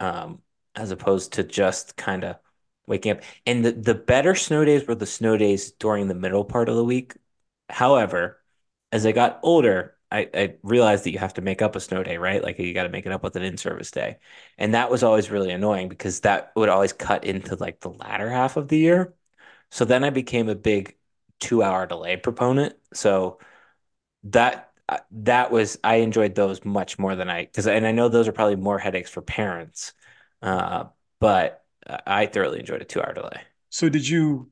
um 0.00 0.42
as 0.76 0.92
opposed 0.92 1.34
to 1.34 1.44
just 1.44 1.96
kind 1.96 2.24
of 2.24 2.38
waking 2.88 3.12
up. 3.12 3.22
And 3.46 3.64
the, 3.64 3.72
the 3.72 3.96
better 3.96 4.34
snow 4.36 4.64
days 4.64 4.86
were 4.88 4.96
the 4.96 5.06
snow 5.06 5.36
days 5.38 5.72
during 5.72 6.08
the 6.08 6.14
middle 6.16 6.44
part 6.46 6.70
of 6.70 6.76
the 6.76 6.84
week. 6.84 7.16
However, 7.70 8.40
as 8.92 9.06
I 9.06 9.12
got 9.12 9.40
older, 9.44 9.97
I, 10.10 10.28
I 10.32 10.54
realized 10.62 11.04
that 11.04 11.12
you 11.12 11.18
have 11.18 11.34
to 11.34 11.42
make 11.42 11.60
up 11.62 11.76
a 11.76 11.80
snow 11.80 12.02
day, 12.02 12.16
right? 12.16 12.42
Like 12.42 12.58
you 12.58 12.72
got 12.74 12.84
to 12.84 12.88
make 12.88 13.06
it 13.06 13.12
up 13.12 13.22
with 13.22 13.36
an 13.36 13.42
in-service 13.42 13.90
day. 13.90 14.18
And 14.56 14.74
that 14.74 14.90
was 14.90 15.02
always 15.02 15.30
really 15.30 15.50
annoying 15.50 15.88
because 15.88 16.20
that 16.20 16.52
would 16.56 16.68
always 16.70 16.92
cut 16.92 17.24
into 17.24 17.56
like 17.56 17.80
the 17.80 17.90
latter 17.90 18.30
half 18.30 18.56
of 18.56 18.68
the 18.68 18.78
year. 18.78 19.14
So 19.70 19.84
then 19.84 20.04
I 20.04 20.10
became 20.10 20.48
a 20.48 20.54
big 20.54 20.96
two 21.40 21.62
hour 21.62 21.86
delay 21.86 22.16
proponent. 22.16 22.74
So 22.94 23.38
that 24.24 24.72
uh, 24.88 24.98
that 25.10 25.50
was 25.52 25.78
I 25.84 25.96
enjoyed 25.96 26.34
those 26.34 26.64
much 26.64 26.98
more 26.98 27.14
than 27.16 27.28
I 27.28 27.44
because 27.44 27.66
and 27.66 27.86
I 27.86 27.92
know 27.92 28.08
those 28.08 28.28
are 28.28 28.32
probably 28.32 28.56
more 28.56 28.78
headaches 28.78 29.10
for 29.10 29.22
parents. 29.22 29.92
Uh, 30.42 30.86
but 31.20 31.64
I 32.06 32.26
thoroughly 32.26 32.60
enjoyed 32.60 32.82
a 32.82 32.84
two 32.84 33.02
hour 33.02 33.12
delay. 33.14 33.42
So 33.70 33.88
did 33.88 34.08
you 34.08 34.50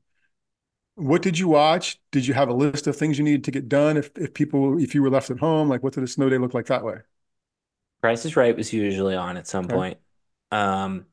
what 0.97 1.23
did 1.23 1.39
you 1.39 1.49
watch? 1.49 1.99
Did 2.11 2.27
you 2.27 2.35
have 2.35 2.49
a 2.49 2.53
list 2.53 2.87
of 2.87 2.97
things 2.97 3.19
you 3.19 3.25
needed 3.25 3.45
to 3.45 3.51
get 3.51 3.69
done 3.69 3.97
if 3.97 4.11
if 4.17 4.33
people 4.35 4.79
if 4.81 4.95
you 4.95 5.03
were 5.03 5.11
left 5.11 5.31
at 5.31 5.39
home? 5.39 5.69
Like 5.69 5.83
what 5.83 5.93
did 5.93 6.03
a 6.03 6.07
snow 6.07 6.29
day 6.29 6.39
look 6.39 6.55
like 6.55 6.67
that 6.67 6.85
way? 6.85 6.97
Price 8.01 8.25
is 8.25 8.35
Right 8.35 8.55
was 8.55 8.73
usually 8.73 9.15
on 9.15 9.37
at 9.37 9.47
some 9.47 9.67
Okay. 9.69 9.87
point. 9.87 9.97
Um, 10.51 11.05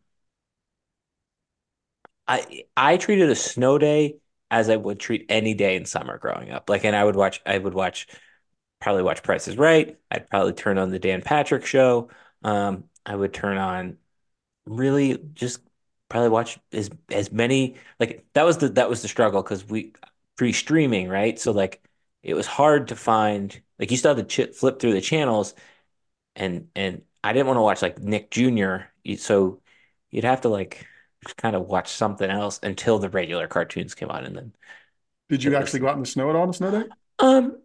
I 2.26 2.64
I 2.76 2.97
treated 2.97 3.30
a 3.30 3.35
snow 3.35 3.78
day 3.78 4.16
as 4.51 4.70
I 4.70 4.76
would 4.76 5.01
treat 5.01 5.26
any 5.28 5.55
day 5.55 5.76
in 5.76 5.85
summer 5.85 6.18
growing 6.18 6.51
up. 6.51 6.70
Like, 6.70 6.85
and 6.85 6.95
I 6.97 7.05
would 7.05 7.16
watch 7.16 7.41
I 7.47 7.59
would 7.59 7.74
watch 7.74 8.07
probably 8.80 9.03
watch 9.03 9.22
Price 9.22 9.49
is 9.49 9.59
Right. 9.59 9.99
I'd 10.11 10.28
probably 10.30 10.55
turn 10.55 10.78
on 10.78 10.91
the 10.91 10.99
Dan 10.99 11.22
Patrick 11.22 11.66
Show. 11.66 12.11
Um, 12.45 12.87
I 13.07 13.16
would 13.16 13.35
turn 13.35 13.59
on 13.59 13.99
really 14.66 15.18
just 15.35 15.61
probably 16.09 16.28
watch 16.30 16.59
as 16.72 16.90
as 17.11 17.32
many 17.32 17.76
like 18.00 18.24
that 18.34 18.44
was 18.44 18.59
the 18.59 18.68
that 18.70 18.88
was 18.88 19.02
the 19.02 19.09
struggle 19.09 19.42
because 19.42 19.66
we 19.66 19.92
pre-streaming, 20.36 21.09
right? 21.09 21.38
So 21.38 21.52
like 21.52 21.82
it 22.22 22.34
was 22.34 22.46
hard 22.46 22.88
to 22.88 22.96
find 22.96 23.61
like 23.78 23.90
you 23.90 23.96
still 23.96 24.14
had 24.14 24.28
to 24.28 24.46
ch 24.48 24.55
flip 24.57 24.80
through 24.80 24.92
the 24.94 25.00
channels 25.00 25.55
and 26.36 26.68
and 26.76 27.02
I 27.24 27.32
didn't 27.32 27.46
want 27.48 27.59
to 27.59 27.62
watch 27.62 27.82
like 27.82 27.98
Nick 28.00 28.30
Jr. 28.30 28.90
So 29.18 29.62
you'd 30.11 30.24
have 30.24 30.42
to 30.42 30.48
like 30.48 30.86
kind 31.38 31.57
of 31.57 31.66
watch 31.68 31.88
something 31.90 32.30
else 32.30 32.61
until 32.62 32.98
the 32.98 33.11
regular 33.11 33.48
cartoons 33.48 33.94
came 33.94 34.11
on 34.11 34.24
and 34.24 34.36
then 34.36 34.52
Did 35.28 35.44
you 35.44 35.55
actually 35.55 35.80
was 35.80 35.80
go 35.80 35.88
out 35.88 35.94
in 35.96 36.00
the 36.00 36.07
snow 36.07 36.30
at 36.30 36.36
all 36.36 36.42
on 36.44 36.50
a 36.50 36.55
snow 36.55 36.70
day? 36.70 36.88
um 37.18 37.57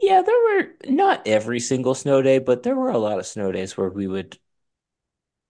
yeah 0.00 0.22
there 0.22 0.34
were 0.56 0.68
not 0.92 1.26
every 1.26 1.60
single 1.60 1.94
snow 1.94 2.22
day 2.22 2.38
but 2.38 2.62
there 2.62 2.76
were 2.76 2.90
a 2.90 2.98
lot 2.98 3.18
of 3.18 3.26
snow 3.26 3.52
days 3.52 3.76
where 3.76 3.88
we 3.88 4.06
would 4.06 4.38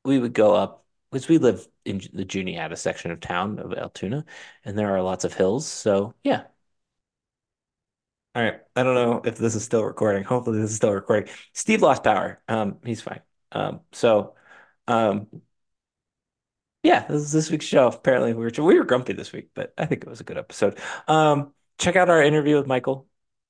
we 0.04 0.18
would 0.18 0.32
go 0.34 0.54
up 0.54 0.84
because 1.10 1.28
we 1.28 1.38
live 1.38 1.66
in 1.88 2.00
the 2.12 2.24
Juniata 2.24 2.76
section 2.76 3.10
of 3.10 3.20
town 3.20 3.58
of 3.58 3.72
Altoona, 3.72 4.24
and 4.64 4.78
there 4.78 4.94
are 4.94 5.02
lots 5.02 5.24
of 5.24 5.34
hills. 5.34 5.66
So 5.66 6.14
yeah. 6.24 6.44
All 8.34 8.42
right. 8.42 8.60
I 8.76 8.82
don't 8.82 8.94
know 8.94 9.20
if 9.24 9.36
this 9.38 9.54
is 9.54 9.64
still 9.64 9.84
recording. 9.84 10.22
Hopefully 10.24 10.60
this 10.60 10.70
is 10.70 10.76
still 10.76 10.92
recording. 10.92 11.28
Steve 11.54 11.82
lost 11.82 12.04
power. 12.04 12.40
Um, 12.48 12.78
he's 12.84 13.00
fine. 13.00 13.20
Um, 13.52 13.80
so 13.92 14.34
um, 14.86 15.28
yeah, 16.82 17.06
this 17.06 17.22
is 17.22 17.32
this 17.32 17.50
week's 17.50 17.64
show. 17.66 17.88
Apparently 17.88 18.32
we 18.34 18.44
were 18.44 18.64
we 18.64 18.78
were 18.78 18.84
grumpy 18.84 19.12
this 19.12 19.32
week, 19.32 19.50
but 19.54 19.72
I 19.76 19.86
think 19.86 20.02
it 20.04 20.08
was 20.08 20.20
a 20.20 20.24
good 20.24 20.38
episode. 20.38 20.78
Um, 21.08 21.52
check 21.78 21.96
out 21.96 22.08
our 22.10 22.22
interview 22.22 22.56
with 22.56 22.66
Michael 22.66 23.06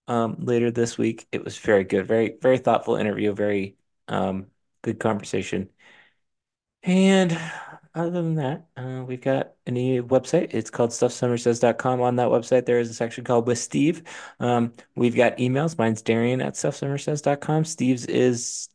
um 0.09 0.37
later 0.39 0.71
this 0.71 0.97
week. 0.97 1.27
It 1.33 1.45
was 1.45 1.59
very 1.59 1.85
good, 1.85 2.07
very, 2.07 2.37
very 2.41 2.59
thoughtful 2.59 2.97
interview, 2.97 3.35
very 3.35 3.77
um 4.09 4.47
good 4.83 4.99
conversation. 4.99 5.69
And 6.83 7.39
other 7.99 8.11
than 8.11 8.35
that, 8.37 8.67
uh, 8.77 9.05
we've 9.07 9.21
got 9.21 9.55
a 9.67 9.71
new 9.71 10.03
website. 10.05 10.55
It's 10.55 10.71
called 10.71 10.91
stuffsomerssays.com. 10.91 12.01
On 12.01 12.17
that 12.17 12.29
website, 12.29 12.67
there 12.67 12.79
is 12.79 12.91
a 12.91 12.95
section 12.95 13.25
called 13.25 13.47
with 13.47 13.59
Steve. 13.59 14.03
Um, 14.41 14.73
we've 14.97 15.17
got 15.17 15.39
emails. 15.39 15.77
Mine's 15.77 16.03
Darian 16.03 16.41
at 16.41 16.55
stuffsomerssays.com. 16.55 17.65
Steve's 17.65 18.07
is 18.07 18.69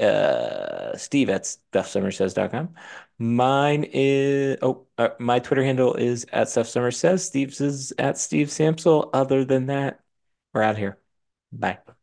uh, 0.00 0.96
Steve 0.96 1.28
at 1.30 1.42
stuffsomerssays.com. 1.42 2.74
Mine 3.18 3.84
is, 3.92 4.56
oh, 4.62 4.86
uh, 4.98 5.10
my 5.18 5.38
Twitter 5.38 5.62
handle 5.64 5.94
is 5.94 6.24
at 6.32 6.48
stuffsomerssays. 6.48 7.20
Steve's 7.20 7.60
is 7.60 7.92
at 7.98 8.18
Steve 8.18 8.48
Samsel. 8.48 9.10
Other 9.12 9.44
than 9.44 9.66
that, 9.66 10.00
we're 10.54 10.62
out 10.62 10.78
here. 10.78 10.98
Bye. 11.52 11.99